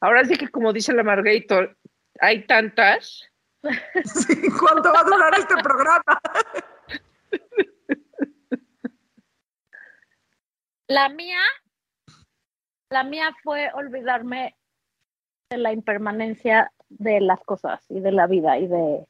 Ahora 0.00 0.24
sí 0.24 0.36
que 0.36 0.48
como 0.48 0.72
dice 0.72 0.92
la 0.92 1.02
Margator, 1.02 1.76
hay 2.20 2.46
tantas. 2.46 3.28
Sí, 4.04 4.36
¿Cuánto 4.58 4.92
va 4.92 5.00
a 5.00 5.04
durar 5.04 5.34
este 5.36 5.56
programa? 5.56 6.20
La 10.86 11.08
mía, 11.10 11.40
la 12.88 13.04
mía 13.04 13.34
fue 13.42 13.70
olvidarme 13.74 14.56
de 15.50 15.58
la 15.58 15.72
impermanencia 15.72 16.72
de 16.88 17.20
las 17.20 17.42
cosas 17.44 17.84
y 17.90 18.00
de 18.00 18.12
la 18.12 18.26
vida 18.26 18.58
y 18.58 18.68
de, 18.68 19.06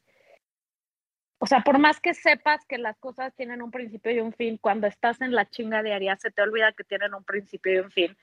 o 1.38 1.46
sea, 1.46 1.60
por 1.60 1.78
más 1.78 2.00
que 2.00 2.14
sepas 2.14 2.64
que 2.64 2.78
las 2.78 2.98
cosas 2.98 3.32
tienen 3.36 3.62
un 3.62 3.70
principio 3.70 4.10
y 4.10 4.18
un 4.18 4.32
fin, 4.32 4.58
cuando 4.58 4.88
estás 4.88 5.20
en 5.20 5.32
la 5.32 5.48
chinga 5.48 5.82
diaria 5.82 6.16
se 6.16 6.32
te 6.32 6.42
olvida 6.42 6.72
que 6.72 6.82
tienen 6.82 7.14
un 7.14 7.22
principio 7.22 7.72
y 7.74 7.78
un 7.78 7.90
fin 7.92 8.16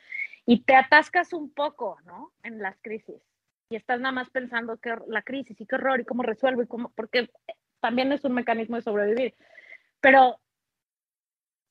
y 0.45 0.63
te 0.63 0.75
atascas 0.75 1.33
un 1.33 1.53
poco, 1.53 1.97
¿no? 2.05 2.33
En 2.43 2.59
las 2.61 2.79
crisis 2.81 3.21
y 3.69 3.75
estás 3.75 3.99
nada 3.99 4.11
más 4.11 4.29
pensando 4.29 4.77
que 4.77 4.95
la 5.07 5.21
crisis 5.21 5.59
y 5.59 5.65
qué 5.65 5.75
horror 5.75 5.99
y 5.99 6.05
cómo 6.05 6.23
resuelvo 6.23 6.61
y 6.61 6.67
cómo, 6.67 6.89
porque 6.89 7.29
también 7.79 8.11
es 8.11 8.23
un 8.23 8.33
mecanismo 8.33 8.75
de 8.75 8.81
sobrevivir, 8.81 9.35
pero 9.99 10.39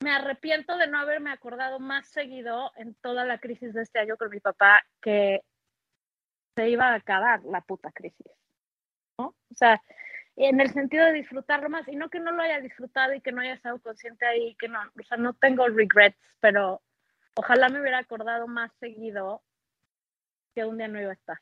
me 0.02 0.10
arrepiento 0.10 0.76
de 0.76 0.88
no 0.88 0.98
haberme 0.98 1.30
acordado 1.30 1.78
más 1.78 2.08
seguido 2.08 2.72
en 2.76 2.94
toda 2.96 3.24
la 3.24 3.38
crisis 3.38 3.72
de 3.72 3.82
este 3.82 4.00
año 4.00 4.16
con 4.16 4.30
mi 4.30 4.40
papá 4.40 4.82
que 5.00 5.42
se 6.56 6.68
iba 6.68 6.88
a 6.88 6.94
acabar 6.96 7.42
la 7.44 7.60
puta 7.62 7.90
crisis. 7.92 8.26
¿no? 9.18 9.28
O 9.28 9.54
sea, 9.54 9.80
en 10.36 10.60
el 10.60 10.70
sentido 10.70 11.06
de 11.06 11.12
disfrutarlo 11.12 11.70
más, 11.70 11.86
y 11.88 11.96
no 11.96 12.10
que 12.10 12.18
no 12.18 12.32
lo 12.32 12.42
haya 12.42 12.60
disfrutado 12.60 13.14
y 13.14 13.20
que 13.20 13.32
no 13.32 13.40
haya 13.40 13.54
estado 13.54 13.80
consciente 13.80 14.26
ahí, 14.26 14.56
que 14.56 14.68
no, 14.68 14.80
o 14.80 15.02
sea, 15.04 15.16
no 15.16 15.32
tengo 15.34 15.66
regrets, 15.68 16.36
pero 16.40 16.82
ojalá 17.34 17.68
me 17.68 17.80
hubiera 17.80 17.98
acordado 17.98 18.46
más 18.46 18.72
seguido 18.80 19.42
que 20.54 20.64
un 20.64 20.78
día 20.78 20.88
no 20.88 21.00
iba 21.00 21.10
a 21.10 21.14
estar. 21.14 21.38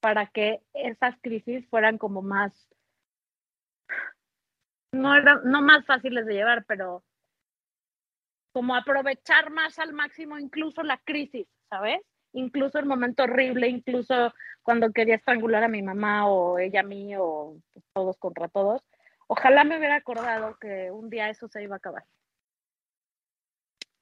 Para 0.00 0.26
que 0.26 0.62
esas 0.72 1.16
crisis 1.20 1.66
fueran 1.68 1.98
como 1.98 2.22
más, 2.22 2.52
no 4.92 5.14
eran, 5.14 5.40
no 5.44 5.62
más 5.62 5.84
fáciles 5.84 6.26
de 6.26 6.34
llevar, 6.34 6.64
pero 6.66 7.02
como 8.52 8.74
aprovechar 8.74 9.50
más 9.50 9.78
al 9.78 9.92
máximo 9.92 10.38
incluso 10.38 10.82
la 10.82 10.96
crisis, 10.98 11.46
¿sabes? 11.68 12.00
Incluso 12.32 12.78
el 12.78 12.86
momento 12.86 13.24
horrible, 13.24 13.68
incluso 13.68 14.32
cuando 14.62 14.92
quería 14.92 15.16
estrangular 15.16 15.64
a 15.64 15.68
mi 15.68 15.82
mamá 15.82 16.26
o 16.28 16.58
ella 16.58 16.80
a 16.80 16.84
mí 16.84 17.14
o 17.18 17.56
todos 17.92 18.16
contra 18.18 18.48
todos. 18.48 18.82
Ojalá 19.26 19.64
me 19.64 19.76
hubiera 19.76 19.96
acordado 19.96 20.56
que 20.58 20.90
un 20.90 21.10
día 21.10 21.28
eso 21.28 21.48
se 21.48 21.62
iba 21.62 21.74
a 21.74 21.78
acabar. 21.78 22.04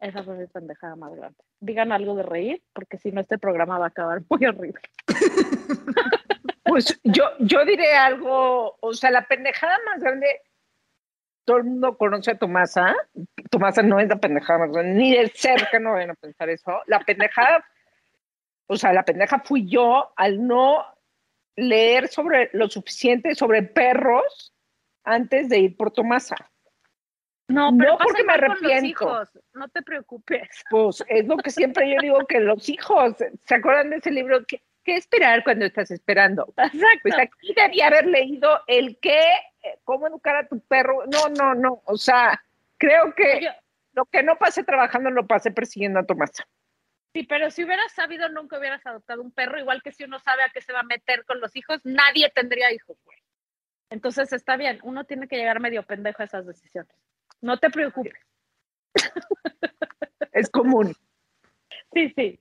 Esa 0.05 0.23
fue 0.23 0.35
mi 0.37 0.47
pendejada 0.47 0.97
más 0.97 1.15
grande. 1.15 1.39
Digan 1.61 1.91
algo 1.91 2.15
de 2.15 2.25
reír, 2.25 2.63
porque 2.75 2.99
si 2.99 3.11
no 3.11 3.23
este 3.23 3.39
programa 3.39 3.79
va 3.79 3.87
a 3.87 3.89
acabar 3.89 4.23
muy 4.29 4.47
horrible. 4.47 4.81
Pues 6.67 6.99
yo, 7.05 7.25
yo 7.39 7.65
diré 7.65 7.93
algo, 7.95 8.77
o 8.81 8.95
sea, 8.95 9.11
la 9.13 9.29
pendejada 9.29 9.79
más 9.87 10.03
grande, 10.03 10.27
todo 11.45 11.59
el 11.59 11.65
mundo 11.65 11.97
conoce 11.97 12.33
a 12.33 12.39
Tomasa. 12.39 12.97
Tomasa 13.49 13.83
no 13.83 14.01
es 14.01 14.09
la 14.09 14.17
pendejada 14.17 14.61
más 14.61 14.73
grande, 14.73 14.95
ni 14.95 15.15
de 15.15 15.29
cerca 15.29 15.79
no 15.79 15.93
vayan 15.93 16.11
a 16.11 16.15
pensar 16.15 16.49
eso. 16.49 16.81
La 16.87 16.99
pendejada, 17.01 17.65
o 18.67 18.77
sea, 18.77 18.93
la 18.93 19.05
pendeja 19.05 19.39
fui 19.45 19.69
yo 19.69 20.13
al 20.17 20.45
no 20.45 20.85
leer 21.55 22.09
sobre 22.09 22.51
lo 22.55 22.69
suficiente 22.69 23.37
sobre 23.37 23.63
perros 23.63 24.53
antes 25.05 25.49
de 25.51 25.59
ir 25.59 25.77
por 25.77 25.93
Tomasa. 25.93 26.51
No, 27.49 27.71
No, 27.71 27.79
pero 27.79 27.99
pasa 27.99 28.05
porque 28.05 28.25
me 28.25 28.35
igual 28.35 28.41
con 28.41 28.49
los 28.49 28.59
arrepiento. 28.59 28.87
hijos, 28.87 29.39
No 29.53 29.69
te 29.69 29.83
preocupes. 29.83 30.49
Pues 30.71 31.05
es 31.09 31.27
lo 31.27 31.37
que 31.37 31.51
siempre 31.51 31.93
yo 31.93 32.01
digo 32.01 32.27
que 32.27 32.41
los 32.41 32.69
hijos, 32.69 33.17
¿se 33.45 33.55
acuerdan 33.55 33.91
de 33.91 33.97
ese 33.97 34.11
libro 34.11 34.45
¿qué 34.85 34.97
esperar 34.97 35.43
cuando 35.43 35.65
estás 35.65 35.91
esperando? 35.91 36.53
Exacto. 36.57 37.01
Pues 37.03 37.19
aquí 37.19 37.55
debía 37.55 37.89
haber 37.89 38.07
leído 38.07 38.61
el 38.67 38.99
qué, 39.01 39.19
eh, 39.63 39.79
cómo 39.85 40.07
educar 40.07 40.37
a 40.37 40.47
tu 40.47 40.61
perro. 40.61 41.05
No, 41.07 41.29
no, 41.29 41.55
no. 41.55 41.83
O 41.87 41.97
sea, 41.97 42.45
creo 42.79 43.15
que 43.15 43.49
lo 43.93 44.05
que 44.07 44.23
no 44.23 44.37
pasé 44.37 44.63
trabajando 44.63 45.11
lo 45.11 45.27
pasé 45.27 45.51
persiguiendo 45.51 46.01
a 46.01 46.07
Tomás. 46.07 46.33
Sí, 47.15 47.23
pero 47.23 47.51
si 47.51 47.65
hubieras 47.65 47.93
sabido, 47.93 48.29
nunca 48.29 48.59
hubieras 48.59 48.85
adoptado 48.85 49.23
un 49.23 49.31
perro, 49.31 49.59
igual 49.59 49.83
que 49.83 49.93
si 49.93 50.03
uno 50.03 50.19
sabe 50.19 50.43
a 50.43 50.51
qué 50.51 50.61
se 50.61 50.73
va 50.73 50.81
a 50.81 50.85
meter 50.85 51.25
con 51.25 51.41
los 51.41 51.55
hijos, 51.55 51.81
nadie 51.85 52.29
tendría 52.35 52.73
hijos, 52.73 52.99
güey. 53.05 53.19
Entonces 53.89 54.33
está 54.33 54.57
bien, 54.57 54.81
uno 54.83 55.05
tiene 55.05 55.29
que 55.29 55.37
llegar 55.37 55.61
medio 55.61 55.85
pendejo 55.85 56.23
a 56.23 56.25
esas 56.25 56.45
decisiones. 56.45 56.93
No 57.45 57.59
te 57.59 57.69
preocupes. 57.69 58.15
Es 60.33 60.49
común. 60.51 60.97
Sí, 61.93 62.13
sí. 62.17 62.41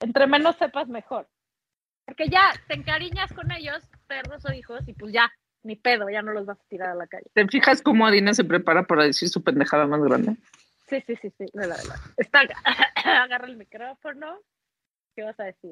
Entre 0.00 0.26
menos 0.26 0.56
sepas, 0.56 0.88
mejor. 0.88 1.28
Porque 2.04 2.28
ya 2.28 2.50
te 2.66 2.74
encariñas 2.74 3.32
con 3.32 3.52
ellos, 3.52 3.84
perros 4.08 4.44
o 4.44 4.52
hijos, 4.52 4.80
y 4.88 4.94
pues 4.94 5.12
ya, 5.12 5.30
ni 5.62 5.76
pedo, 5.76 6.08
ya 6.10 6.22
no 6.22 6.32
los 6.32 6.46
vas 6.46 6.58
a 6.58 6.68
tirar 6.68 6.88
a 6.88 6.94
la 6.94 7.06
calle. 7.06 7.26
¿Te 7.32 7.46
fijas 7.46 7.80
cómo 7.82 8.06
Adina 8.06 8.34
se 8.34 8.42
prepara 8.42 8.84
para 8.84 9.04
decir 9.04 9.28
su 9.28 9.44
pendejada 9.44 9.86
más 9.86 10.00
grande? 10.00 10.34
Sí, 10.88 11.00
sí, 11.06 11.14
sí, 11.22 11.32
sí. 11.38 11.44
Está, 12.16 12.40
agarra 13.22 13.46
el 13.46 13.56
micrófono. 13.56 14.40
¿Qué 15.14 15.22
vas 15.22 15.38
a 15.38 15.44
decir? 15.44 15.70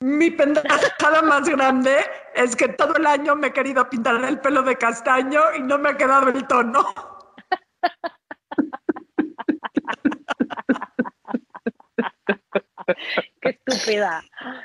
Mi 0.00 0.30
pendejada 0.30 1.22
más 1.22 1.48
grande 1.48 1.96
es 2.34 2.54
que 2.54 2.68
todo 2.68 2.94
el 2.94 3.06
año 3.06 3.34
me 3.34 3.48
he 3.48 3.52
querido 3.52 3.90
pintar 3.90 4.22
el 4.24 4.38
pelo 4.40 4.62
de 4.62 4.76
castaño 4.76 5.40
y 5.56 5.60
no 5.60 5.76
me 5.76 5.88
ha 5.90 5.96
quedado 5.96 6.28
el 6.28 6.46
tono. 6.46 6.86
Qué 13.40 13.60
estúpida. 13.66 14.22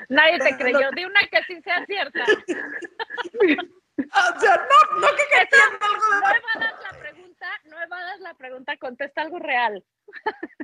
Nadie 0.08 0.38
te 0.38 0.56
creyó. 0.56 0.90
Di 0.92 1.04
una 1.04 1.26
que 1.26 1.42
sí 1.44 1.60
sea 1.62 1.84
cierta. 1.84 2.24
O 3.98 4.40
sea, 4.40 4.56
no, 4.56 5.00
no 5.00 5.08
que 5.16 5.24
querían 5.30 5.72
algo 5.80 6.04
No 6.10 6.30
evadas 6.30 6.74
la 6.82 6.92
pregunta, 6.98 7.46
no 7.64 7.82
evadas 7.82 8.20
la 8.20 8.34
pregunta, 8.34 8.76
contesta 8.76 9.22
algo 9.22 9.40
real. 9.40 9.84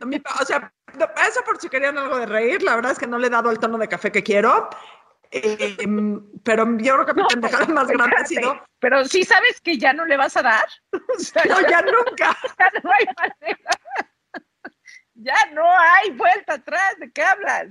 Mi 0.06 0.20
O 0.40 0.44
sea, 0.44 0.72
no, 0.98 1.06
eso 1.28 1.42
por 1.44 1.60
si 1.60 1.68
querían 1.68 1.98
algo 1.98 2.18
de 2.18 2.26
reír, 2.26 2.62
la 2.62 2.76
verdad 2.76 2.92
es 2.92 2.98
que 2.98 3.06
no 3.06 3.18
le 3.18 3.28
he 3.28 3.30
dado 3.30 3.50
el 3.50 3.58
tono 3.58 3.78
de 3.78 3.88
café 3.88 4.10
que 4.10 4.22
quiero. 4.22 4.68
Eh, 5.32 5.76
pero 6.42 6.66
yo 6.78 6.94
creo 6.94 7.06
que 7.06 7.14
mi 7.14 7.22
pendejada 7.28 7.66
más 7.66 7.86
grande 7.88 8.16
ha 8.16 8.26
sido. 8.26 8.60
Pero 8.80 9.04
sí 9.04 9.24
sabes 9.24 9.60
que 9.60 9.78
ya 9.78 9.92
no 9.92 10.04
le 10.04 10.16
vas 10.16 10.36
a 10.36 10.42
dar. 10.42 10.66
O 10.92 10.98
sea, 11.18 11.44
No, 11.44 11.60
ya 11.68 11.82
nunca. 11.82 12.36
ya 12.58 12.70
no 12.82 12.90
hay 12.92 13.06
manera. 13.16 13.70
Ya 15.22 15.36
no 15.52 15.62
hay 15.68 16.12
vuelta 16.12 16.54
atrás. 16.54 16.94
¿De 16.98 17.12
qué 17.12 17.22
hablas? 17.22 17.66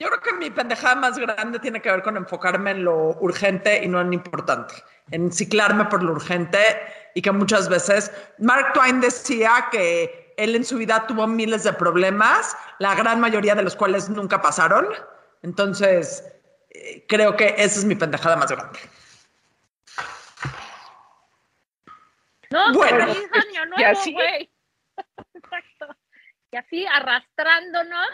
Yo 0.00 0.08
creo 0.08 0.20
que 0.20 0.32
mi 0.34 0.50
pendejada 0.50 0.94
más 0.94 1.18
grande 1.18 1.58
tiene 1.58 1.82
que 1.82 1.90
ver 1.90 2.02
con 2.02 2.16
enfocarme 2.16 2.70
en 2.70 2.84
lo 2.84 3.16
urgente 3.20 3.82
y 3.82 3.88
no 3.88 4.00
en 4.00 4.08
lo 4.08 4.12
importante. 4.14 4.74
En 5.10 5.32
ciclarme 5.32 5.86
por 5.86 6.02
lo 6.04 6.12
urgente 6.12 6.58
y 7.14 7.22
que 7.22 7.32
muchas 7.32 7.68
veces. 7.68 8.12
Mark 8.38 8.72
Twain 8.74 9.00
decía 9.00 9.66
que 9.72 10.34
él 10.36 10.54
en 10.54 10.64
su 10.64 10.76
vida 10.78 11.04
tuvo 11.08 11.26
miles 11.26 11.64
de 11.64 11.72
problemas, 11.72 12.56
la 12.78 12.94
gran 12.94 13.18
mayoría 13.18 13.56
de 13.56 13.64
los 13.64 13.74
cuales 13.74 14.08
nunca 14.08 14.40
pasaron. 14.40 14.86
Entonces, 15.42 16.24
eh, 16.70 17.04
creo 17.08 17.36
que 17.36 17.54
esa 17.58 17.80
es 17.80 17.84
mi 17.84 17.96
pendejada 17.96 18.36
más 18.36 18.52
grande. 18.52 18.78
No, 22.50 22.72
Bueno, 22.72 23.06
feliz 23.12 23.28
año 23.32 23.64
y 23.64 23.68
nuevo, 23.68 23.98
así- 23.98 24.12
güey. 24.12 24.50
Exacto. 25.34 25.96
Y 26.52 26.56
así 26.56 26.86
arrastrándonos. 26.86 28.06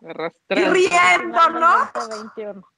Y 0.00 0.06
Arrastrando. 0.06 0.72
riéndonos. 0.72 1.92
2021. 1.94 2.68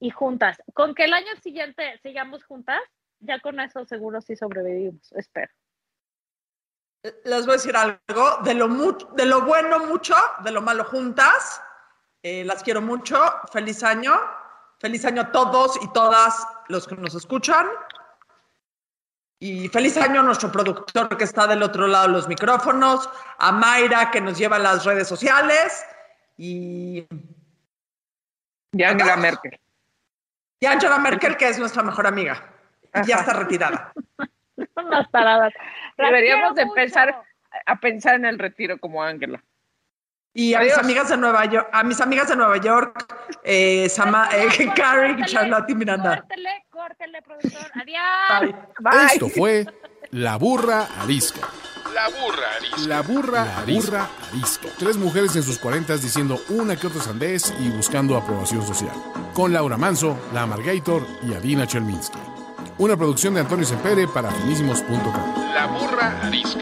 Y 0.00 0.10
juntas. 0.10 0.60
Con 0.74 0.94
que 0.94 1.04
el 1.04 1.12
año 1.12 1.34
siguiente 1.42 1.98
sigamos 2.02 2.44
juntas, 2.44 2.80
ya 3.20 3.40
con 3.40 3.60
eso 3.60 3.84
seguro 3.84 4.20
sí 4.20 4.34
sobrevivimos, 4.36 5.12
espero. 5.12 5.52
Les 7.24 7.46
voy 7.46 7.54
a 7.54 7.56
decir 7.56 7.76
algo, 7.76 8.36
de 8.44 8.54
lo, 8.54 8.68
mu- 8.68 8.96
de 9.16 9.26
lo 9.26 9.42
bueno 9.42 9.80
mucho, 9.86 10.14
de 10.44 10.50
lo 10.52 10.62
malo 10.62 10.84
juntas. 10.84 11.60
Eh, 12.22 12.44
las 12.44 12.62
quiero 12.62 12.80
mucho. 12.80 13.16
Feliz 13.52 13.82
año. 13.82 14.12
Feliz 14.78 15.04
año 15.04 15.22
a 15.22 15.32
todos 15.32 15.78
y 15.82 15.92
todas 15.92 16.46
los 16.68 16.86
que 16.86 16.94
nos 16.96 17.14
escuchan. 17.14 17.66
Y 19.42 19.68
feliz 19.70 19.96
año 19.96 20.20
a 20.20 20.22
nuestro 20.22 20.52
productor 20.52 21.16
que 21.18 21.24
está 21.24 21.48
del 21.48 21.64
otro 21.64 21.88
lado 21.88 22.06
de 22.06 22.12
los 22.12 22.28
micrófonos, 22.28 23.10
a 23.38 23.50
Mayra 23.50 24.12
que 24.12 24.20
nos 24.20 24.38
lleva 24.38 24.54
a 24.54 24.60
las 24.60 24.84
redes 24.84 25.08
sociales 25.08 25.84
y, 26.36 27.04
Y 28.70 28.82
Angela 28.84 29.16
Merkel. 29.16 29.58
y 30.60 30.66
Angela 30.66 30.96
Merkel 30.98 31.36
que 31.36 31.48
es 31.48 31.58
nuestra 31.58 31.82
mejor 31.82 32.06
amiga. 32.06 32.54
Y 32.94 33.08
Ya 33.08 33.16
está 33.16 33.32
retirada. 33.32 33.92
Son 34.76 34.88
las 34.90 35.10
taradas. 35.10 35.52
Las 35.96 36.06
Deberíamos 36.06 36.54
de 36.54 36.62
a 37.66 37.80
pensar 37.80 38.14
en 38.14 38.24
el 38.24 38.38
retiro 38.38 38.78
como 38.78 39.02
Ángela. 39.02 39.42
Y 40.34 40.54
a 40.54 40.60
mis 40.60 40.78
amigas 40.78 41.08
de 41.10 41.16
Nueva 41.16 41.44
York, 41.44 41.68
a 41.72 41.82
mis 41.82 42.00
amigas 42.00 42.28
de 42.28 42.36
Nueva 42.36 42.56
York, 42.56 43.06
eh, 43.44 43.88
Sama, 43.88 44.30
eh, 44.34 44.48
Carrie, 44.74 45.16
Charlotte 45.26 45.68
y 45.68 45.74
Miranda. 45.74 46.20
Córtele, 46.20 46.64
córtele, 46.70 47.22
productor. 47.22 47.70
Adiós. 47.74 48.02
Bye. 48.40 48.54
Bye. 48.80 49.06
Esto 49.12 49.28
fue 49.28 49.66
La 50.10 50.36
Burra 50.36 50.86
Arisca. 51.00 51.40
La 51.94 52.08
burra 52.08 52.46
arisca. 52.56 52.86
La 52.88 53.02
burra, 53.02 53.44
burra 53.66 54.08
arisca. 54.32 54.68
Tres 54.78 54.96
mujeres 54.96 55.36
en 55.36 55.42
sus 55.42 55.58
cuarentas 55.58 56.00
diciendo 56.00 56.40
una 56.48 56.74
que 56.74 56.86
otra 56.86 57.02
sandez 57.02 57.52
y 57.60 57.68
buscando 57.68 58.16
aprobación 58.16 58.66
social. 58.66 58.94
Con 59.34 59.52
Laura 59.52 59.76
Manso, 59.76 60.18
La 60.32 60.42
Amargator 60.42 61.06
y 61.22 61.34
Adina 61.34 61.66
Chelminsky. 61.66 62.18
Una 62.78 62.96
producción 62.96 63.34
de 63.34 63.40
Antonio 63.40 63.66
Sempere 63.66 64.08
para 64.08 64.30
finísimos.com. 64.30 65.52
La 65.52 65.66
burra 65.66 66.18
arisca. 66.22 66.60